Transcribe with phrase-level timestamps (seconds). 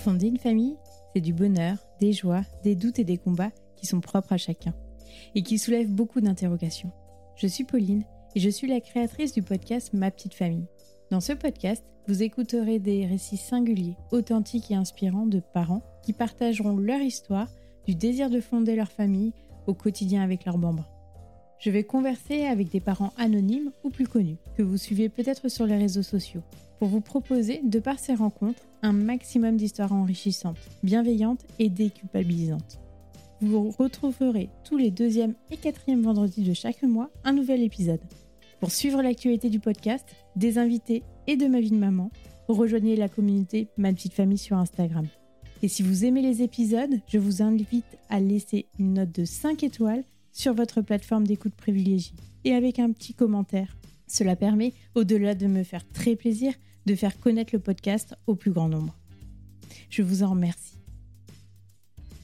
[0.00, 0.76] Fonder une famille,
[1.14, 4.72] c'est du bonheur, des joies, des doutes et des combats qui sont propres à chacun
[5.34, 6.90] et qui soulèvent beaucoup d'interrogations.
[7.36, 10.64] Je suis Pauline et je suis la créatrice du podcast Ma petite famille.
[11.10, 16.78] Dans ce podcast, vous écouterez des récits singuliers, authentiques et inspirants de parents qui partageront
[16.78, 17.48] leur histoire
[17.86, 19.34] du désir de fonder leur famille
[19.66, 20.88] au quotidien avec leurs bambins.
[21.58, 25.66] Je vais converser avec des parents anonymes ou plus connus, que vous suivez peut-être sur
[25.66, 26.40] les réseaux sociaux,
[26.78, 32.80] pour vous proposer, de par ces rencontres, un maximum d'histoires enrichissantes, bienveillantes et déculpabilisantes.
[33.40, 38.00] Vous retrouverez tous les deuxième et quatrième vendredis de chaque mois un nouvel épisode.
[38.60, 40.06] Pour suivre l'actualité du podcast,
[40.36, 42.10] des invités et de ma vie de maman,
[42.48, 45.06] rejoignez la communauté Ma Petite Famille sur Instagram.
[45.62, 49.62] Et si vous aimez les épisodes, je vous invite à laisser une note de 5
[49.62, 53.76] étoiles sur votre plateforme d'écoute privilégiée et avec un petit commentaire.
[54.06, 56.52] Cela permet, au-delà de me faire très plaisir,
[56.86, 58.96] de faire connaître le podcast au plus grand nombre.
[59.88, 60.76] Je vous en remercie.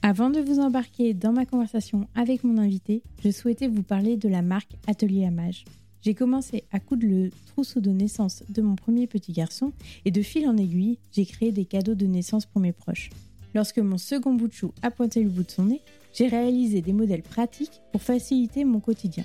[0.02, 4.28] Avant de vous embarquer dans ma conversation avec mon invité, je souhaitais vous parler de
[4.28, 5.64] la marque Atelier Amage.
[6.02, 9.72] J'ai commencé à coudre le trousseau de naissance de mon premier petit garçon
[10.04, 13.10] et de fil en aiguille, j'ai créé des cadeaux de naissance pour mes proches.
[13.56, 15.80] Lorsque mon second bout de chou a pointé le bout de son nez,
[16.12, 19.24] j'ai réalisé des modèles pratiques pour faciliter mon quotidien.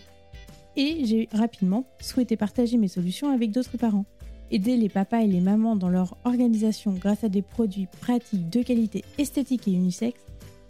[0.75, 4.05] Et j'ai rapidement souhaité partager mes solutions avec d'autres parents.
[4.53, 8.61] Aider les papas et les mamans dans leur organisation grâce à des produits pratiques de
[8.61, 10.19] qualité esthétique et unisexe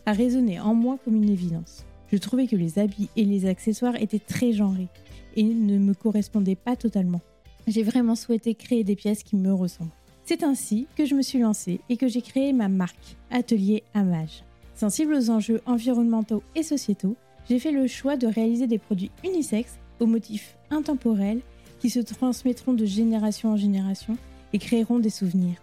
[0.05, 1.83] a résonné en moi comme une évidence.
[2.11, 4.87] Je trouvais que les habits et les accessoires étaient très genrés
[5.35, 7.21] et ne me correspondaient pas totalement.
[7.65, 9.89] J'ai vraiment souhaité créer des pièces qui me ressemblent.
[10.25, 14.43] C'est ainsi que je me suis lancée et que j'ai créé ma marque, Atelier Amage.
[14.75, 17.15] Sensible aux enjeux environnementaux et sociétaux,
[17.49, 21.41] j'ai fait le choix de réaliser des produits unisexes aux motifs intemporels
[21.81, 24.15] qui se transmettront de génération en génération
[24.53, 25.57] et créeront des souvenirs.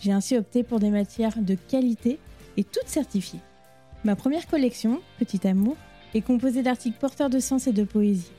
[0.00, 2.18] J'ai ainsi opté pour des matières de qualité
[2.56, 3.40] et toutes certifiées.
[4.04, 5.76] Ma première collection, Petit Amour,
[6.14, 8.30] est composée d'articles porteurs de sens et de poésie.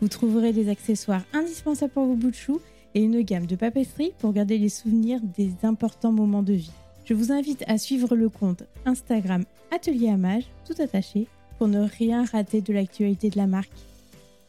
[0.00, 2.60] Vous trouverez des accessoires indispensables pour vos bouts de chou
[2.94, 6.72] et une gamme de papeterie pour garder les souvenirs des importants moments de vie.
[7.04, 9.44] Je vous invite à suivre le compte Instagram
[9.74, 11.26] Atelier Amage, tout attaché,
[11.58, 13.70] pour ne rien rater de l'actualité de la marque.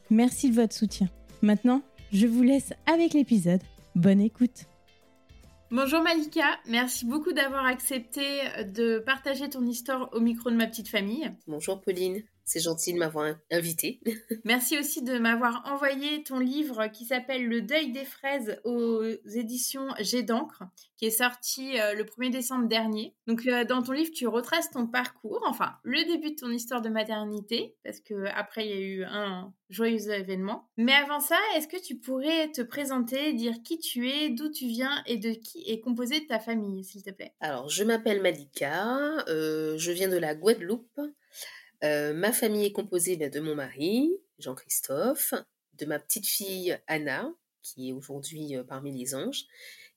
[0.09, 1.09] Merci de votre soutien.
[1.46, 3.62] Maintenant, je vous laisse avec l'épisode.
[3.94, 4.66] Bonne écoute.
[5.70, 8.24] Bonjour Malika, merci beaucoup d'avoir accepté
[8.74, 11.32] de partager ton histoire au micro de ma petite famille.
[11.46, 12.24] Bonjour Pauline.
[12.46, 14.00] C'est gentil de m'avoir invité.
[14.46, 19.88] Merci aussi de m'avoir envoyé ton livre qui s'appelle Le deuil des fraises aux éditions
[20.00, 20.64] G d'encre,
[20.98, 23.16] qui est sorti euh, le 1er décembre dernier.
[23.26, 26.84] Donc euh, dans ton livre, tu retraces ton parcours, enfin le début de ton histoire
[26.84, 30.70] de maternité, parce que après il y a eu un joyeux événement.
[30.78, 34.68] Mais avant ça, est-ce que tu pourrais te présenter, dire qui tu es, d'où tu
[34.68, 37.34] viens et de qui est composée ta famille, s'il te plaît?
[37.40, 41.02] Alors je m'appelle Malika, euh, je viens de la Guadeloupe.
[41.84, 45.34] Euh, ma famille est composée bah, de mon mari, Jean-Christophe,
[45.74, 47.31] de ma petite fille Anna,
[47.62, 49.46] qui est aujourd'hui euh, parmi les anges,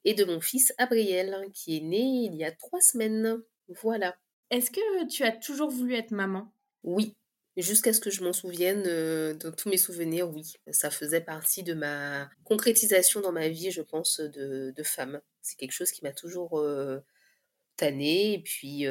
[0.04, 3.40] et de mon fils Abriel, qui est né il y a trois semaines.
[3.82, 4.16] Voilà.
[4.50, 6.52] Est-ce que tu as toujours voulu être maman?
[6.82, 7.14] Oui,
[7.56, 10.54] jusqu'à ce que je m'en souvienne, euh, dans tous mes souvenirs, oui.
[10.70, 15.20] Ça faisait partie de ma concrétisation dans ma vie, je pense, de, femme.
[15.42, 16.58] C'est quelque chose qui m'a toujours
[17.82, 18.86] et puis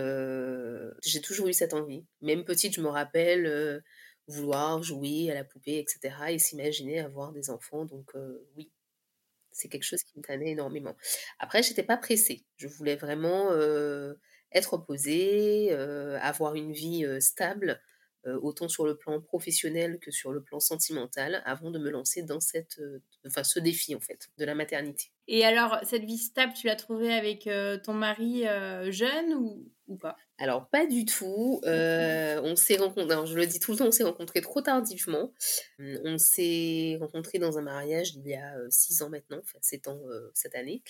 [1.04, 2.06] j'ai toujours eu cette envie.
[2.22, 3.84] Même petite, je me rappelle
[4.28, 6.16] vouloir jouer à la poupée, etc.
[6.30, 7.86] et s'imaginer avoir des enfants.
[7.86, 8.12] Donc
[8.56, 8.72] oui,
[9.52, 10.96] c'est quelque chose qui me tannait énormément.
[11.40, 12.46] Après, j'étais pas pressée.
[12.58, 13.52] Je voulais vraiment
[14.52, 15.72] être posée,
[16.22, 17.82] avoir une vie stable,
[18.42, 22.40] autant sur le plan professionnel que sur le plan sentimental, avant de me lancer dans
[22.40, 22.80] cette,
[23.26, 25.12] enfin, ce défi en fait de la maternité.
[25.30, 29.70] Et alors, cette vie stable, tu l'as trouvée avec euh, ton mari euh, jeune ou,
[29.90, 30.16] ou, pas?
[30.38, 31.60] Alors, pas du tout.
[31.66, 35.34] Euh, on s'est rencontrés, je le dis tout le temps, on s'est rencontrés trop tardivement.
[35.80, 40.00] On s'est rencontrés dans un mariage il y a six ans maintenant, enfin sept ans
[40.34, 40.82] cette année.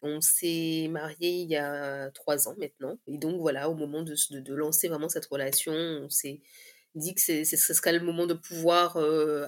[0.00, 2.98] On s'est mariés il y a trois ans maintenant.
[3.06, 6.40] Et donc, voilà, au moment de, de, de lancer vraiment cette relation, on s'est
[6.94, 8.96] dit que ce serait le moment de pouvoir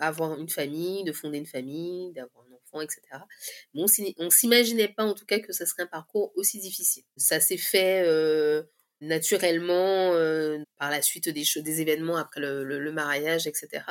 [0.01, 2.47] avoir une famille, de fonder une famille, d'avoir
[2.83, 3.03] etc.
[3.75, 3.83] Mais
[4.19, 7.05] on s'imaginait pas en tout cas que ce serait un parcours aussi difficile.
[7.17, 8.63] Ça s'est fait euh,
[9.01, 13.85] naturellement euh, par la suite des, événements après le, mariage, etc.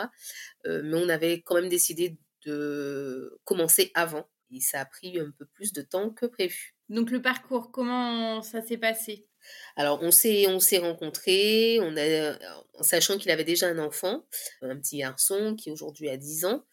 [0.66, 5.31] Euh, mais on avait quand même décidé de commencer avant et ça a pris un
[5.38, 6.75] peu plus de temps que prévu.
[6.90, 9.28] Donc le parcours, comment ça s'est passé?
[9.75, 12.38] Alors, on s'est, on s'est rencontrés, on a,
[12.80, 14.25] en sachant qu'il avait déjà un enfant,
[14.62, 16.65] un petit garçon qui aujourd'hui a 10 ans.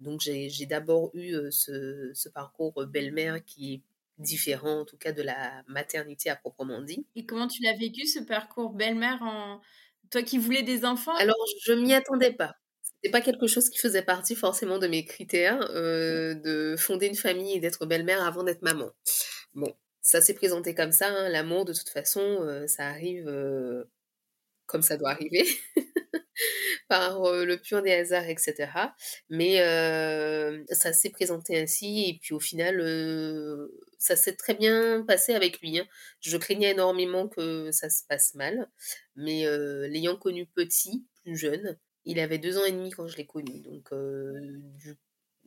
[0.00, 3.82] Donc, j'ai, d'abord eu ce, parcours belle-mère qui est
[4.18, 7.06] différent, en tout cas de la maternité à proprement dit.
[7.14, 9.60] Et comment tu l'as vécu ce parcours belle-mère en
[10.10, 11.14] toi qui voulais des enfants?
[11.16, 12.54] Alors je m'y attendais pas.
[13.04, 17.54] C'est pas quelque chose qui faisait partie forcément de mes critères de fonder une famille
[17.54, 18.90] et d'être belle-mère avant d'être maman.
[19.54, 19.74] Bon,
[20.06, 21.08] ça s'est présenté comme ça.
[21.08, 21.28] Hein.
[21.28, 23.28] L'amour, de toute façon, ça arrive
[24.66, 25.44] comme ça doit arriver.
[26.88, 28.70] par le pur des hasards, etc.
[29.28, 29.56] Mais
[30.70, 32.80] ça s'est présenté ainsi, et puis au final,
[33.98, 35.80] ça s'est très bien passé avec lui.
[35.80, 35.86] Hein.
[36.20, 38.68] Je craignais énormément que ça se passe mal,
[39.16, 39.44] mais
[39.88, 43.60] l'ayant connu petit, plus jeune, il avait deux ans et demi quand je l'ai connu,
[43.60, 43.90] donc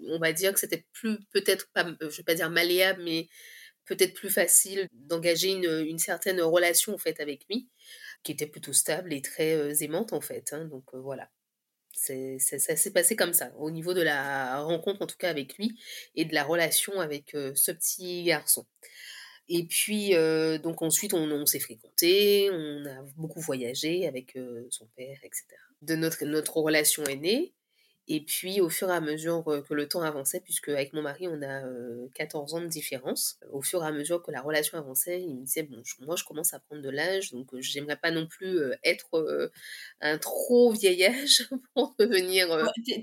[0.01, 3.29] on va dire que c'était plus, peut-être pas, je vais pas dire malléable, mais
[3.89, 7.67] peut-être plus facile d'engager une, une, certaine relation en fait avec lui
[8.23, 10.53] qui était plutôt stable et très aimante en fait.
[10.53, 11.29] Hein, donc voilà.
[11.91, 15.57] C'est, ça s'est passé comme ça, au niveau de la rencontre en tout cas avec
[15.57, 15.77] lui
[16.15, 18.65] et de la relation avec ce petit garçon.
[19.49, 20.11] Et puis,
[20.63, 24.37] donc ensuite, on, on s'est fréquenté, on a beaucoup voyagé avec
[24.69, 25.43] son père, etc.
[25.81, 27.53] De notre, notre relation est née.
[28.11, 31.27] Et puis, au fur et à mesure que le temps avançait, puisque avec mon mari,
[31.27, 31.61] on a
[32.15, 35.43] 14 ans de différence, au fur et à mesure que la relation avançait, il me
[35.43, 39.51] disait, bon, moi, je commence à prendre de l'âge, donc j'aimerais pas non plus être
[40.01, 42.47] un trop vieil âge pour devenir...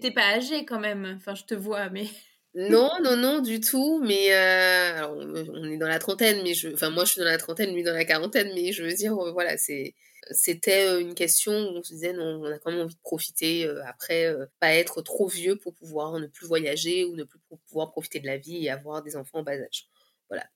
[0.00, 2.08] T'es pas âgé quand même, enfin, je te vois, mais...
[2.56, 4.00] Non, non, non, du tout.
[4.02, 7.36] Mais alors, on est dans la trentaine, mais je, enfin moi je suis dans la
[7.38, 9.94] trentaine, lui dans la quarantaine, mais je veux dire, voilà, c'est,
[10.30, 13.68] c'était une question où on se disait, non, on a quand même envie de profiter
[13.86, 17.38] après, pas être trop vieux pour pouvoir ne plus voyager ou ne plus
[17.68, 19.88] pouvoir profiter de la vie et avoir des enfants en bas âge.
[20.30, 20.46] Voilà.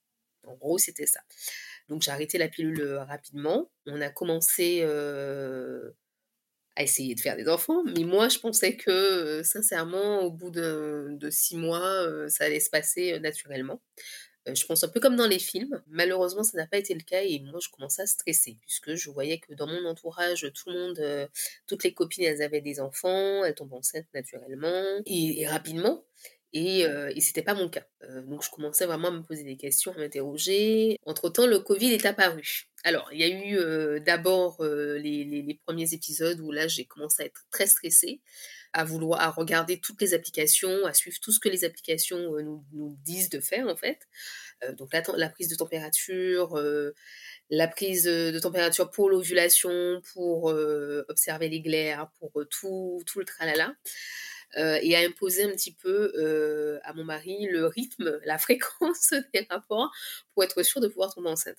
[0.46, 1.20] En gros, c'était ça.
[1.90, 3.70] Donc j'ai arrêté la pilule rapidement.
[3.86, 4.82] On a commencé
[6.76, 11.18] à essayer de faire des enfants, mais moi je pensais que sincèrement, au bout de,
[11.30, 13.80] six mois, ça allait se passer naturellement.
[14.48, 15.82] Euh, je pense un peu comme dans les films.
[15.88, 19.10] Malheureusement, ça n'a pas été le cas et moi, je commençais à stresser puisque je
[19.10, 21.26] voyais que dans mon entourage, tout le monde, euh,
[21.66, 26.04] toutes les copines, elles avaient des enfants, elles tombent enceintes naturellement et, rapidement.
[26.52, 27.86] Et, euh, et c'était pas mon cas.
[28.02, 30.98] Euh, donc je commençais vraiment à me poser des questions, à m'interroger.
[31.06, 32.68] Entre-temps, le Covid est apparu.
[32.82, 37.22] Alors, il y a eu d'abord les, les, les, premiers épisodes où là, j'ai commencé
[37.22, 38.22] à être très stressée
[38.72, 42.42] à vouloir à regarder toutes les applications, à suivre tout ce que les applications euh,
[42.42, 43.98] nous, nous, disent de faire en fait.
[44.62, 46.94] Euh, donc la, la, prise de température, euh,
[47.50, 50.44] la prise de température pour l'ovulation, pour
[51.08, 53.74] observer les glaires, pour tout, tout le tralala.
[54.56, 59.90] Et à imposer un petit peu à mon mari le rythme, la fréquence des rapports
[60.34, 61.58] pour être sûr de pouvoir tomber enceinte.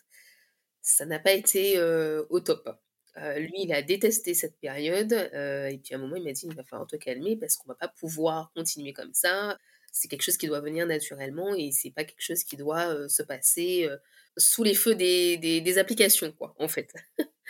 [0.82, 1.82] Ça n'a pas été
[2.30, 2.70] au top
[3.36, 5.12] lui, il a détesté cette période.
[5.12, 7.68] et puis à un moment, il m'a dit, il va falloir te calmer parce qu'on
[7.68, 9.58] va pas pouvoir continuer comme ça.
[9.92, 13.22] C'est quelque chose qui doit venir naturellement et c'est pas quelque chose qui doit se
[13.22, 13.90] passer
[14.38, 16.94] sous les feux des, des, des, applications, quoi, en fait.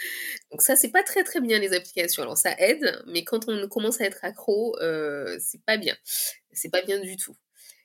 [0.51, 2.23] Donc ça, c'est pas très très bien les applications.
[2.23, 4.75] Alors ça aide, mais quand on commence à être accro,
[5.39, 5.95] c'est pas bien.
[6.51, 7.35] C'est pas bien du tout.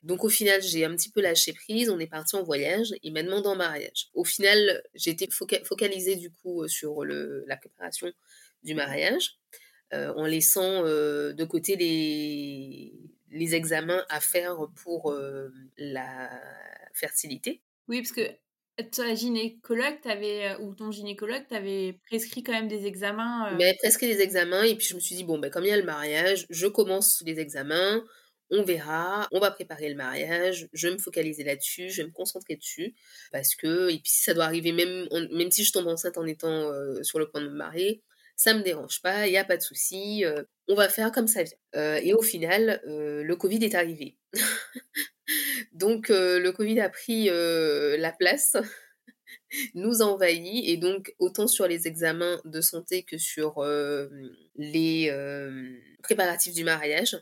[0.07, 3.13] Donc au final, j'ai un petit peu lâché prise, on est parti en voyage, il
[3.13, 4.09] m'a demandé en mariage.
[4.15, 5.29] Au final, été
[5.65, 8.13] focalisée du coup euh, sur le, la préparation
[8.63, 9.39] du mariage,
[9.93, 12.93] euh, en laissant euh, de côté les,
[13.33, 15.13] les examens à faire pour
[15.77, 16.31] la
[16.95, 17.63] fertilité.
[17.89, 18.31] Oui, parce que
[18.83, 23.51] ta gynécologue avais, ou ton gynécologue t'avait prescrit quand même des examens.
[23.53, 25.73] M'avait prescrit des examens et puis je me suis dit, bon, ben, comme il y
[25.73, 28.03] a le mariage, je commence les examens
[28.51, 32.13] on verra, on va préparer le mariage, je vais me focaliser là-dessus, je vais me
[32.13, 32.95] concentrer dessus,
[33.33, 36.27] parce que, et puis si ça doit arriver, même, même si je tombe enceinte en
[36.27, 38.03] étant euh, sur le point de me marier,
[38.37, 41.27] ça me dérange pas, il n'y a pas de souci, euh, on va faire comme
[41.27, 41.57] ça vient.
[41.75, 44.17] Euh, et au final, le Covid est arrivé.
[45.73, 48.57] donc le Covid a pris la place,
[49.75, 53.65] nous a envahis, et donc autant sur les examens de santé que sur
[54.57, 55.11] les
[56.03, 57.17] préparatifs du mariage,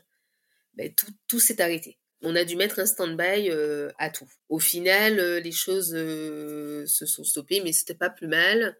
[0.75, 1.97] ben, tout, tout s'est arrêté.
[2.21, 4.27] On a dû mettre un stand-by euh, à tout.
[4.49, 8.77] Au final, euh, les choses euh, se sont stoppées, mais c'était pas plus mal.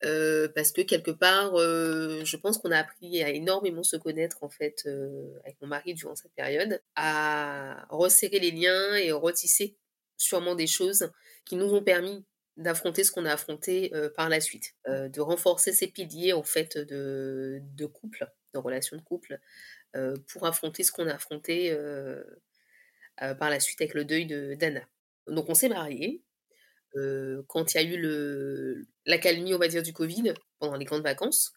[0.00, 4.88] Parce que quelque part, je pense qu'on a appris à énormément se connaître en fait
[5.44, 9.76] avec mon mari durant cette période, à resserrer les liens et retisser
[10.16, 11.10] sûrement des choses
[11.44, 12.24] qui nous ont permis
[12.56, 17.86] d'affronter ce qu'on a affronté par la suite, de renforcer ces piliers en fait de,
[17.86, 19.40] couple, de relations de couple,
[19.96, 22.22] euh, pour affronter ce qu'on a affronté euh,
[23.22, 24.82] euh, par la suite avec le deuil de d'Anna.
[25.26, 26.22] Donc on s'est mariés.
[27.46, 31.02] Quand il y a eu le, l'accalmie, on va dire, du Covid, pendant les grandes
[31.02, 31.52] vacances,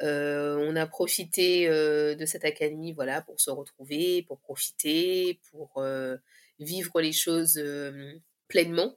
[0.00, 5.84] on a profité de cette accalmie voilà, pour se retrouver, pour profiter, pour
[6.58, 7.62] vivre les choses
[8.48, 8.96] pleinement.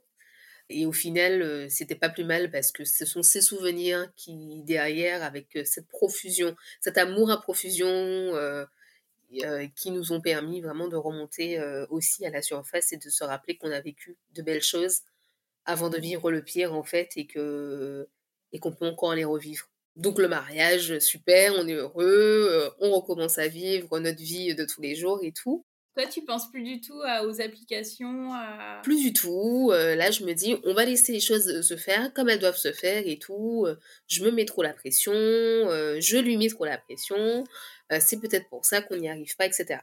[0.69, 5.21] Et au final, c'était pas plus mal parce que ce sont ces souvenirs qui, derrière,
[5.21, 8.67] avec cette profusion, cet amour à profusion,
[9.75, 13.57] qui nous ont permis vraiment de remonter aussi à la surface et de se rappeler
[13.57, 15.01] qu'on a vécu de belles choses
[15.65, 18.07] avant de vivre le pire, en fait, et que
[18.51, 19.67] et qu'on peut encore les revivre.
[19.95, 24.81] Donc le mariage, super, on est heureux, on recommence à vivre notre vie de tous
[24.81, 25.65] les jours et tout.
[25.95, 28.31] Toi, tu penses plus du tout aux applications
[28.81, 29.71] Plus du tout.
[29.71, 32.71] là, je me dis, on va laisser les choses se faire comme elles doivent se
[32.71, 33.67] faire et tout.
[34.07, 37.43] je me mets trop la pression, je lui mets trop la pression.
[37.99, 39.79] c'est peut-être pour ça qu'on n'y arrive pas, etc.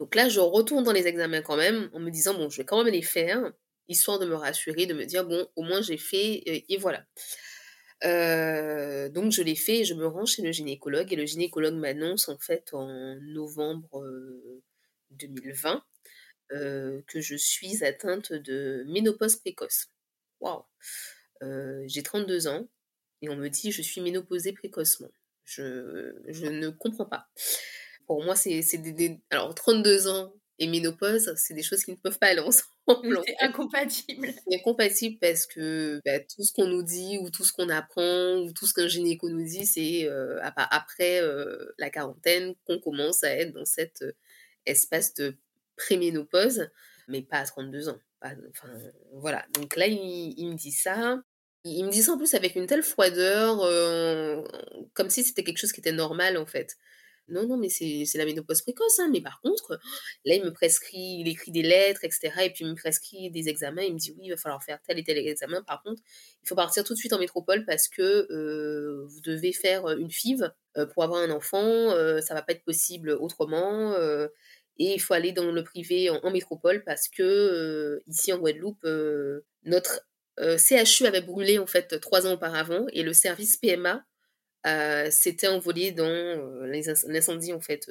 [0.00, 2.64] Donc là, je retourne dans les examens quand même en me disant, bon, je vais
[2.64, 3.52] quand même les faire,
[3.88, 7.04] histoire de me rassurer, de me dire, bon, au moins j'ai fait, et voilà.
[9.10, 12.28] donc je l'ai fait et je me rends chez le gynécologue et le gynécologue m'annonce
[12.28, 12.86] en fait en
[13.20, 14.04] novembre
[15.10, 15.84] 2020
[16.50, 19.88] que je suis atteinte de ménopause précoce.
[20.40, 20.64] Waouh
[21.86, 22.68] J'ai 32 ans
[23.22, 25.10] et on me dit je suis ménopausée précocement.
[25.44, 27.28] Je, je ne comprends pas.
[28.06, 32.18] Pour moi, c'est des, Alors, 32 ans et ménopause, c'est des choses qui ne peuvent
[32.20, 32.40] pas aller
[32.86, 33.20] ensemble.
[33.26, 34.32] C'est incompatible.
[34.46, 38.36] C'est incompatible parce que bah, tout ce qu'on nous dit ou tout ce qu'on apprend
[38.36, 40.08] ou tout ce qu'un gynéco nous dit, c'est
[40.40, 41.20] après
[41.78, 44.04] la quarantaine qu'on commence à être dans cet
[44.64, 45.36] espace de
[45.76, 46.68] préménopause,
[47.08, 47.98] mais pas à 32 ans.
[48.22, 48.68] enfin,
[49.14, 49.44] voilà.
[49.54, 51.20] Donc là, il, me dit ça.
[51.64, 53.58] Il me dit ça en plus avec une telle froideur,
[54.94, 56.76] comme si c'était quelque chose qui était normal en fait.
[57.28, 59.08] Non, non, mais c'est la ménopause précoce, hein.
[59.12, 59.78] mais par contre,
[60.24, 62.30] là, il me prescrit, il écrit des lettres, etc.
[62.44, 63.82] Et puis il me prescrit des examens.
[63.82, 65.62] Il me dit oui, il va falloir faire tel et tel examen.
[65.62, 66.02] Par contre,
[66.42, 70.50] il faut partir tout de suite en métropole parce que vous devez faire une FIV
[70.92, 71.90] pour avoir un enfant.
[72.20, 73.96] ça va pas être possible autrement.
[74.78, 78.84] et il faut aller dans le privé en, métropole parce que ici en Guadeloupe,
[79.64, 80.02] notre
[80.58, 84.04] CHU avait brûlé en fait trois ans auparavant et le service PMA
[84.64, 86.64] s'était envolé dans
[87.06, 87.90] l'incendie en fait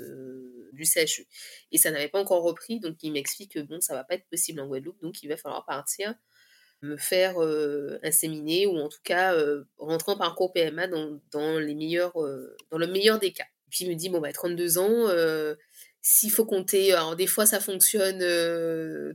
[0.73, 1.27] du CHU
[1.71, 4.27] et ça n'avait pas encore repris donc il m'explique que bon ça va pas être
[4.29, 6.13] possible en Guadeloupe donc il va falloir partir
[6.81, 7.35] me faire
[8.03, 9.35] inséminer ou en tout cas
[9.77, 12.13] rentrer en parcours PMA dans, dans les meilleurs
[12.71, 13.45] dans le meilleur des cas.
[13.69, 15.09] Puis il me dit bon bah 32 ans
[16.03, 18.19] s'il faut compter, alors des fois ça fonctionne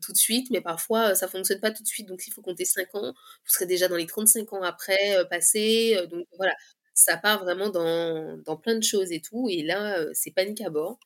[0.00, 2.64] tout de suite, mais parfois ça fonctionne pas tout de suite, donc s'il faut compter
[2.64, 4.96] 5 ans, vous serez déjà dans les 35 ans après
[5.28, 6.54] passé, donc voilà,
[6.96, 9.48] ça part vraiment dans, dans, plein de choses et tout.
[9.50, 10.98] Et là, c'est panique à bord.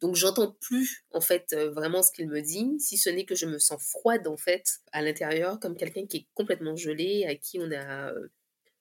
[0.00, 3.46] Donc j'entends plus en fait vraiment ce qu'il me dit, si ce n'est que je
[3.46, 7.58] me sens froide en fait à l'intérieur, comme quelqu'un qui est complètement gelé, à qui
[7.58, 8.12] on a,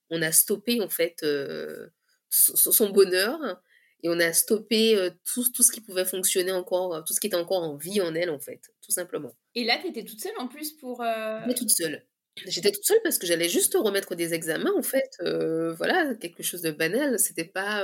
[0.10, 1.26] on a stoppé en fait
[2.30, 3.62] son bonheur
[4.02, 7.36] et on a stoppé tout, tout, ce qui pouvait fonctionner encore, tout ce qui était
[7.36, 9.36] encore en vie en elle en fait, tout simplement.
[9.56, 11.02] Et là, tu étais toute seule en plus pour...
[11.02, 12.06] Mais toute seule.
[12.46, 15.10] J'étais toute seule parce que j'allais juste remettre des examens, en fait.
[15.78, 17.20] voilà, quelque chose de banal.
[17.20, 17.84] C'était pas,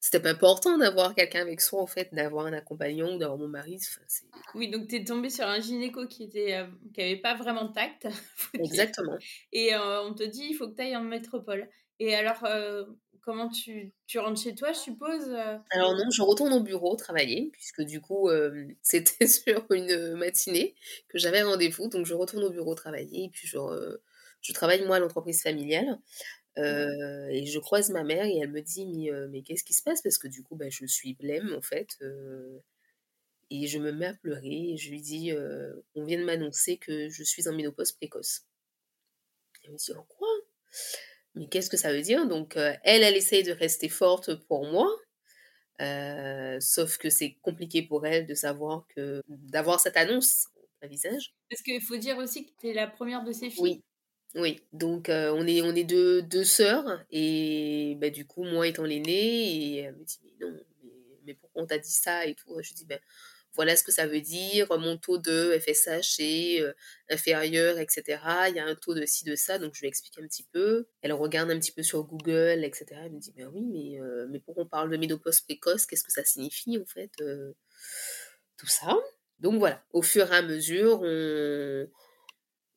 [0.00, 3.78] c'était pas important d'avoir quelqu'un avec soi, en fait, d'avoir un accompagnant, d'avoir mon mari.
[4.54, 7.72] oui, donc tu es tombée sur un gynéco qui était, qui avait pas vraiment de
[7.72, 8.08] tact.
[8.54, 9.18] Exactement.
[9.52, 11.68] Et on te dit, il faut que tu ailles en métropole.
[11.98, 12.44] Et alors,
[13.26, 15.58] comment tu, rentres chez toi, je suppose euh?
[15.70, 20.74] Alors non, je retourne au bureau travailler, puisque du coup, euh, c'était sur une matinée
[21.08, 21.88] que j'avais rendez-vous.
[21.88, 25.98] Donc je retourne au bureau travailler, et puis je, travaille moi à l'entreprise familiale.
[26.58, 30.00] Euh, et je croise ma mère et elle me dit mais, qu'est-ce qui se passe?
[30.00, 31.98] Parce que du coup bah, je suis blême en fait
[33.50, 35.32] et je me mets à pleurer et je lui dis
[35.94, 38.46] on vient de m'annoncer que je suis en ménopause précoce
[39.66, 40.28] elle me dit en quoi?
[41.36, 42.26] Mais qu'est-ce que ça veut dire?
[42.26, 44.88] Donc, elle, elle essaye de rester forte pour moi.
[46.60, 50.48] sauf que c'est compliqué pour elle de savoir que d'avoir cette annonce
[50.82, 51.34] à visage.
[51.50, 53.62] Parce qu'il faut dire aussi que tu es la première de ses filles.
[53.62, 53.82] Oui,
[54.34, 54.60] oui.
[54.72, 59.12] Donc on est on est deux, deux sœurs et bah, du coup moi étant l'aînée
[59.12, 60.92] et elle me dit mais non mais,
[61.24, 62.60] mais pourquoi on t'a dit ça et tout?
[62.62, 62.98] Je dis ben
[63.56, 66.72] voilà ce que ça veut dire, mon taux de FSH est euh,
[67.10, 68.20] inférieur, etc.
[68.48, 70.46] Il y a un taux de ci, de ça, donc je lui explique un petit
[70.52, 70.86] peu.
[71.00, 72.86] Elle regarde un petit peu sur Google, etc.
[73.04, 76.04] Elle me dit, ben oui, mais, euh, mais pourquoi on parle de ménopause précoce Qu'est-ce
[76.04, 77.52] que ça signifie, en fait euh,
[78.58, 78.94] Tout ça?
[79.40, 81.88] Donc voilà, au fur et à mesure, on,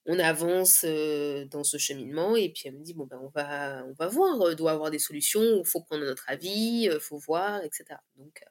[0.05, 0.85] on avance
[1.51, 4.55] dans ce cheminement et puis elle me dit bon ben on va on va voir,
[4.55, 7.85] doit avoir des solutions, il faut prendre notre avis, il faut voir, etc.
[8.17, 8.43] Donc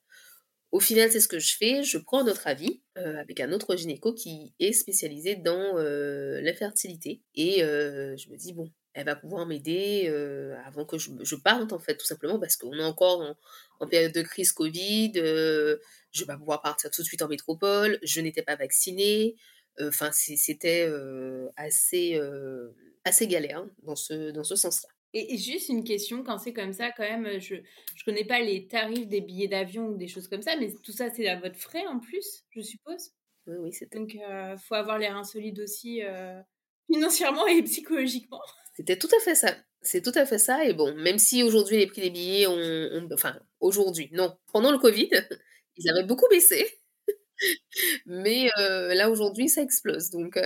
[0.70, 1.82] au final, c'est ce que je fais.
[1.82, 7.22] Je prends notre avis euh, avec un autre gynéco qui est spécialisé dans euh, l'infertilité.
[7.34, 10.08] Et euh, je me dis, bon, elle va pouvoir m'aider
[10.66, 13.36] avant que je, parte, en fait, tout simplement, parce qu'on est encore
[13.80, 15.12] en, période de crise Covid.
[15.14, 17.98] je vais pas pouvoir partir tout de suite en métropole.
[18.02, 19.36] Je n'étais pas vaccinée.
[19.80, 20.90] Enfin, c'était
[21.56, 22.20] assez,
[23.04, 24.88] assez galère hein, dans ce, dans ce sens-là.
[25.18, 27.60] Et, juste une question, quand c'est comme ça, quand même, je ne
[28.04, 31.10] connais pas les tarifs des billets d'avion ou des choses comme ça, mais tout ça,
[31.10, 33.12] c'est à votre frais en plus, je suppose?
[33.46, 36.02] Oui, oui, c'est Donc, il faut avoir les reins solides aussi
[36.90, 38.40] financièrement et psychologiquement.
[38.74, 39.56] C'était tout à fait ça.
[39.80, 40.64] C'est tout à fait ça.
[40.64, 43.08] Et bon, même si aujourd'hui les prix des billets ont.
[43.12, 44.36] enfin, aujourd'hui, non.
[44.52, 45.10] Pendant le Covid,
[45.76, 46.66] ils avaient beaucoup baissé.
[48.06, 50.10] Mais là, aujourd'hui, ça explose.
[50.10, 50.36] Donc,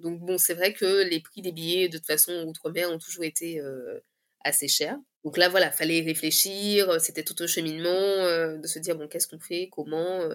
[0.00, 3.24] donc bon, c'est vrai que les prix des billets, de toute façon, outre-mer, ont toujours
[3.24, 3.60] été
[4.44, 4.98] assez chers.
[5.24, 7.00] Donc là, voilà, fallait réfléchir.
[7.00, 10.28] C'était tout un cheminement de se dire, bon, qu'est-ce qu'on fait, comment,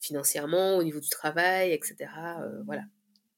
[0.00, 2.10] financièrement, au niveau du travail, etc.
[2.66, 2.82] voilà,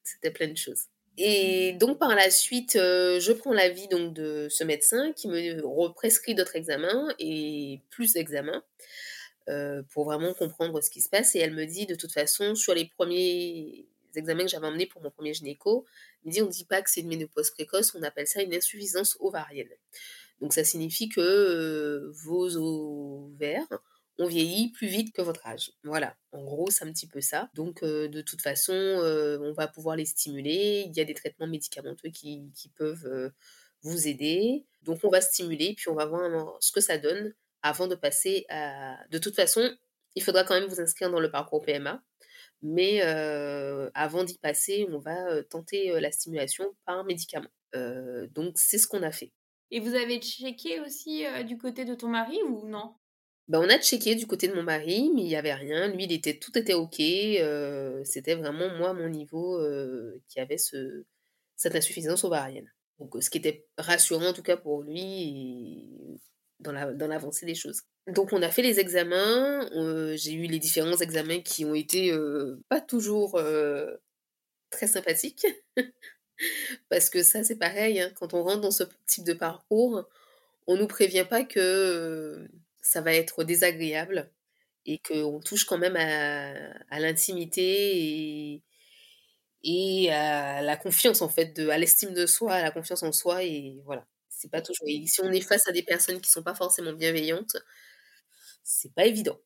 [0.02, 0.84] c'était plein de choses.
[1.16, 5.88] Et donc par la suite, euh, je prends l'avis donc de ce médecin qui me
[5.92, 8.64] prescrit d'autres examens et plus d'examens
[9.48, 11.36] euh, pour vraiment comprendre ce qui se passe.
[11.36, 13.86] Et elle me dit de toute façon sur les premiers
[14.18, 15.84] examens que j'avais emmenés pour mon premier gynéco,
[16.24, 18.54] me dit on ne dit pas que c'est une ménopause précoce, on appelle ça une
[18.54, 19.68] insuffisance ovarienne.
[20.40, 23.68] Donc ça signifie que euh, vos ovaires
[24.18, 25.72] on vieillit plus vite que votre âge.
[25.82, 27.50] Voilà, en gros, c'est un petit peu ça.
[27.54, 30.84] Donc, euh, de toute façon, euh, on va pouvoir les stimuler.
[30.86, 33.32] Il y a des traitements médicamenteux qui, peuvent
[33.82, 34.64] vous aider.
[34.82, 38.46] Donc, on va stimuler, puis on va voir ce que ça donne avant de passer
[38.50, 38.96] à...
[39.10, 39.68] De toute façon,
[40.14, 42.02] il faudra quand même vous inscrire dans le parcours PMA.
[42.66, 43.02] Mais
[43.94, 47.50] avant d'y passer, on va tenter la stimulation par médicament.
[48.32, 49.32] donc, c'est ce qu'on a fait.
[49.70, 52.94] Et vous avez checké aussi du côté de ton mari ou non?
[53.48, 55.88] Bah, on a checké du côté de mon mari, mais il n'y avait rien.
[55.88, 56.96] Lui, il était, tout était OK.
[58.04, 59.60] C'était vraiment moi, mon niveau,
[60.28, 61.04] qui avait ce,
[61.56, 62.70] cette insuffisance ovarienne.
[62.98, 66.18] Donc, ce qui était rassurant en tout cas pour lui
[66.60, 67.82] dans, la, dans l'avancée des choses.
[68.06, 69.68] Donc, on a fait les examens.
[69.72, 72.12] Euh, j'ai eu les différents examens qui ont été
[72.68, 73.40] pas toujours
[74.70, 75.46] très sympathiques.
[76.90, 80.08] Parce que ça, c'est pareil, hein, quand on rentre dans ce type de parcours,
[80.66, 82.48] on nous prévient pas que
[82.82, 84.30] ça va être désagréable
[84.86, 88.62] et qu'on touche quand même à, l'intimité et,
[89.62, 93.12] et à la confiance en fait, de, à l'estime de soi, à la confiance en
[93.12, 94.06] soi et voilà.
[94.28, 94.86] C'est pas toujours.
[94.88, 97.56] Et si on est face à des personnes qui sont pas forcément bienveillantes,
[98.64, 99.38] c'est pas évident.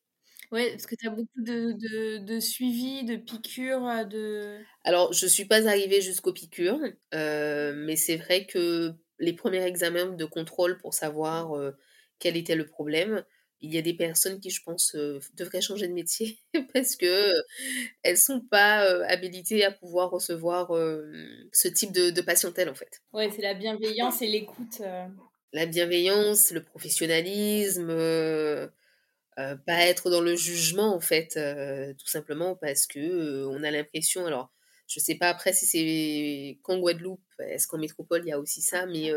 [0.51, 4.59] Ouais, parce que tu as beaucoup de, de, de, suivi, de piqûres, euh, de...
[4.85, 6.81] Alors, je suis pas arrivée jusqu'aux piqûres,
[7.15, 11.73] euh, mais c'est vrai que les premiers examens de contrôle pour savoir euh,
[12.19, 13.25] quel était le problème.
[13.61, 16.39] Il y a des personnes qui, je pense, euh, devraient changer de métier
[16.73, 17.33] parce que
[18.03, 20.69] elles sont pas euh, habilitées à pouvoir recevoir
[21.53, 23.03] ce type de, de, patientèle, en fait.
[23.13, 24.81] Ouais, c'est la bienveillance et l'écoute.
[25.53, 27.91] La bienveillance, le professionnalisme,
[29.66, 31.38] pas être dans le jugement, en fait,
[31.98, 34.53] tout simplement parce que on a l'impression, alors,
[34.87, 38.62] je sais pas après si c'est qu'en Guadeloupe, est-ce qu'en métropole il y a aussi
[38.62, 39.12] ça, mais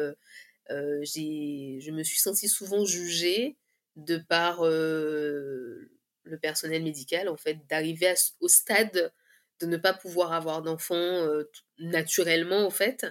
[0.69, 3.57] euh, je me suis sentie souvent jugée
[3.95, 5.89] de par euh,
[6.23, 9.11] le personnel médical, en fait, d'arriver au stade
[9.59, 13.05] de ne pas pouvoir avoir d'enfants euh, naturellement, en fait,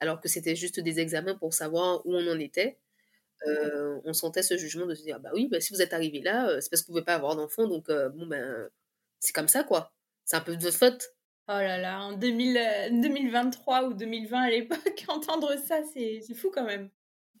[0.00, 2.78] alors que c'était juste des examens pour savoir où on en était.
[4.04, 6.60] On sentait ce jugement de se dire, bah oui, bah, si vous êtes arrivé là,
[6.60, 8.68] c'est parce que vous ne pouvez pas avoir d'enfants, donc bon, ben,
[9.20, 9.92] c'est comme ça, quoi.
[10.24, 11.14] C'est un peu de votre faute.
[11.46, 16.88] Oh là là, en 2023 ou 2020 à l'époque, entendre ça, c'est fou quand même.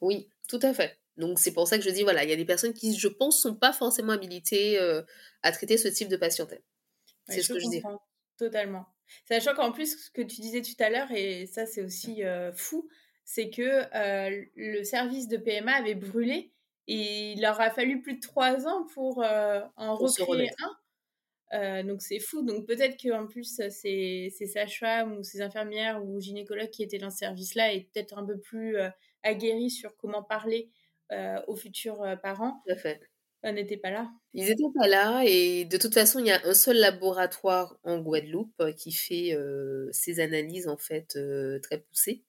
[0.02, 0.98] Oui, tout à fait.
[1.16, 3.08] Donc c'est pour ça que je dis, voilà, il y a des personnes qui, je
[3.08, 5.02] pense, sont pas forcément habilitées euh,
[5.42, 6.62] à traiter ce type de patientèle.
[7.28, 7.82] C'est ce que je dis.
[8.36, 8.84] Totalement.
[9.26, 12.52] Sachant qu'en plus, ce que tu disais tout à l'heure, et ça c'est aussi euh,
[12.52, 12.88] fou,
[13.24, 16.52] c'est que euh, le service de PMA avait brûlé
[16.86, 20.50] et il leur a fallu plus de trois ans pour en recréer
[21.50, 21.84] un.
[21.84, 22.42] donc c'est fou.
[22.42, 27.10] Donc peut-être qu'en plus, ces, ces sages-femmes ou ces infirmières ou gynécologues qui étaient dans
[27.10, 28.76] ce service-là est peut-être un peu plus
[29.22, 30.68] aguerris sur comment parler
[31.46, 32.60] aux futurs parents.
[32.66, 33.00] Tout à fait.
[33.42, 34.10] n'étaient pas là.
[34.34, 37.98] Ils n'étaient pas là et de toute façon, il y a un seul laboratoire en
[37.98, 39.34] Guadeloupe qui fait
[39.90, 41.18] ces analyses en fait
[41.62, 42.24] très poussées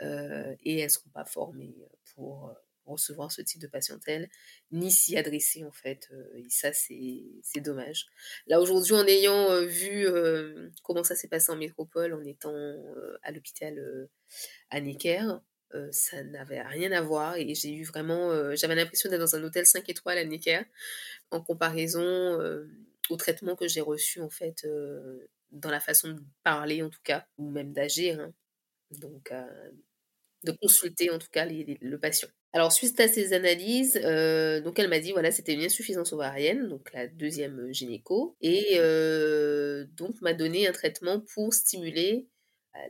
[0.00, 1.74] et elles ne seront pas formées
[2.14, 2.54] pour
[2.86, 4.28] recevoir ce type de patientèle,
[4.72, 6.08] ni s'y adresser en fait.
[6.34, 8.06] et ça, c'est dommage.
[8.46, 10.06] Là, aujourd'hui, en ayant vu
[10.82, 12.54] comment ça s'est passé en métropole, en étant
[13.22, 14.08] à l'hôpital
[14.70, 15.40] à Necker,
[15.74, 19.36] euh, ça n'avait rien à voir et j'ai eu vraiment, euh, j'avais l'impression d'être dans
[19.36, 20.62] un hôtel 5 étoiles à Necker
[21.30, 22.68] en comparaison euh,
[23.08, 24.66] au traitement que j'ai reçu en fait
[25.52, 28.18] dans la façon de parler en tout cas ou même d'agir.
[28.20, 28.32] Hein.
[28.90, 29.32] Donc
[30.44, 32.28] de consulter en tout cas le patient.
[32.52, 36.92] Alors suite à ces analyses, donc elle m'a dit voilà c'était une insuffisance ovarienne, donc
[36.92, 38.76] la deuxième gynéco, et
[39.96, 42.26] donc m'a donné un traitement pour stimuler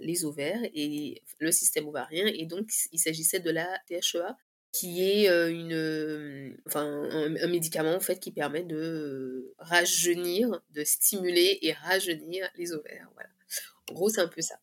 [0.01, 4.37] les ovaires et le système ovarien, et donc il s'agissait de la THEA,
[4.73, 11.73] qui est une, enfin, un, médicament en fait qui permet de rajeunir, de stimuler et
[11.73, 13.09] rajeunir les ovaires.
[13.15, 13.31] Voilà.
[13.91, 14.61] En gros, c'est un peu ça.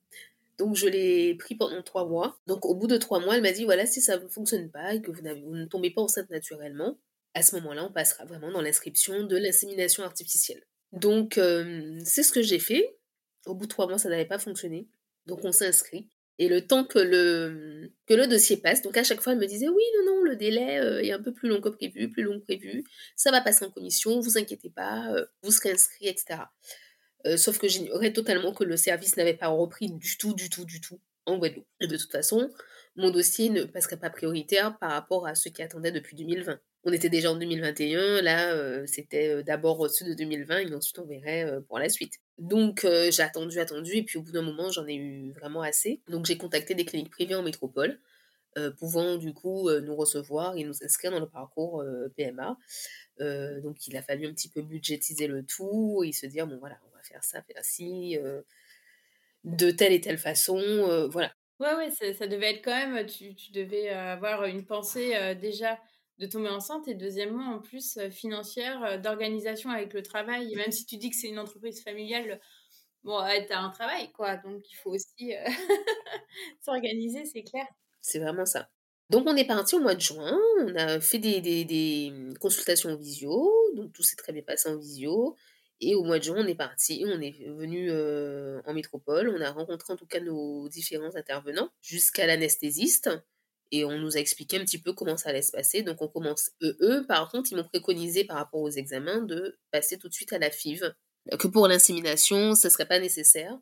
[0.58, 2.40] Donc je l'ai pris pendant trois mois.
[2.48, 4.94] Donc au bout de trois mois, elle m'a dit voilà si ça ne fonctionne pas
[4.94, 6.98] et que vous, ne tombez pas enceinte naturellement,
[7.34, 10.64] à ce moment-là, on passera vraiment dans l'inscription de l'insémination artificielle.
[10.92, 12.98] Donc c'est ce que j'ai fait.
[13.46, 14.88] Au bout de trois mois, ça n'avait pas fonctionné.
[15.26, 16.10] Donc on s'inscrit.
[16.40, 19.48] Et le temps que le, que le dossier passe, donc à chaque fois, elle me
[19.48, 22.22] disait oui, non, non, le délai euh, est un peu plus long que prévu, plus
[22.22, 22.84] long que prévu,
[23.16, 26.42] ça va passer en commission, vous inquiétez pas, euh, vous serez inscrit, etc.
[27.28, 30.66] Euh, sauf que j'ignorais totalement que le service n'avait pas repris du tout, du tout,
[30.66, 31.68] du tout en Guadeloupe.
[31.82, 32.50] Et de toute façon,
[32.96, 36.60] mon dossier ne passerait pas prioritaire par rapport à ce qui attendait depuis 2020.
[36.84, 41.46] On était déjà en 2021, là c'était d'abord au-dessus de 2020 et ensuite on verrait
[41.68, 42.14] pour la suite.
[42.38, 45.62] Donc euh, j'ai attendu, attendu, et puis au bout d'un moment, j'en ai eu vraiment
[45.62, 46.02] assez.
[46.08, 48.00] Donc j'ai contacté des cliniques privées en métropole,
[48.58, 51.84] euh, pouvant du coup euh, nous recevoir et nous inscrire dans le parcours
[52.16, 52.58] PMA.
[53.20, 56.80] Donc il a fallu un petit peu budgétiser le tout et se dire, bon voilà,
[56.88, 58.18] on va faire ça, faire ci,
[59.44, 61.34] de telle et telle façon, voilà.
[61.60, 65.80] Ouais, ouais, ça, ça, devait être quand même, tu, tu devais avoir une pensée déjà
[66.20, 70.52] de tomber enceinte et deuxièmement en plus euh, financière euh, d'organisation avec le travail.
[70.52, 72.40] Et même si tu dis que c'est une entreprise familiale
[73.04, 74.38] bon tu as un travail quoi.
[74.38, 75.46] Donc il faut aussi euh,
[76.62, 77.66] s'organiser c'est clair.
[78.02, 78.70] C'est vraiment ça
[79.10, 83.52] donc on est parti au mois de juin on a fait des, consultations en visio
[83.76, 85.36] donc tout s'est très bien passé en visio
[85.80, 87.92] et au mois de juin on est parti on est venu
[88.66, 93.10] en métropole on a rencontré en tout cas nos différents intervenants jusqu'à l'anesthésiste
[93.72, 95.84] et on nous a expliqué un petit peu comment ça allait se passer.
[95.84, 96.52] Donc on commence.
[96.62, 100.34] Eux, par contre, ils m'ont préconisé par rapport aux examens de passer tout de suite
[100.34, 100.94] à la FIV.
[101.38, 103.58] Que pour l'insémination, ce ne serait pas nécessaire,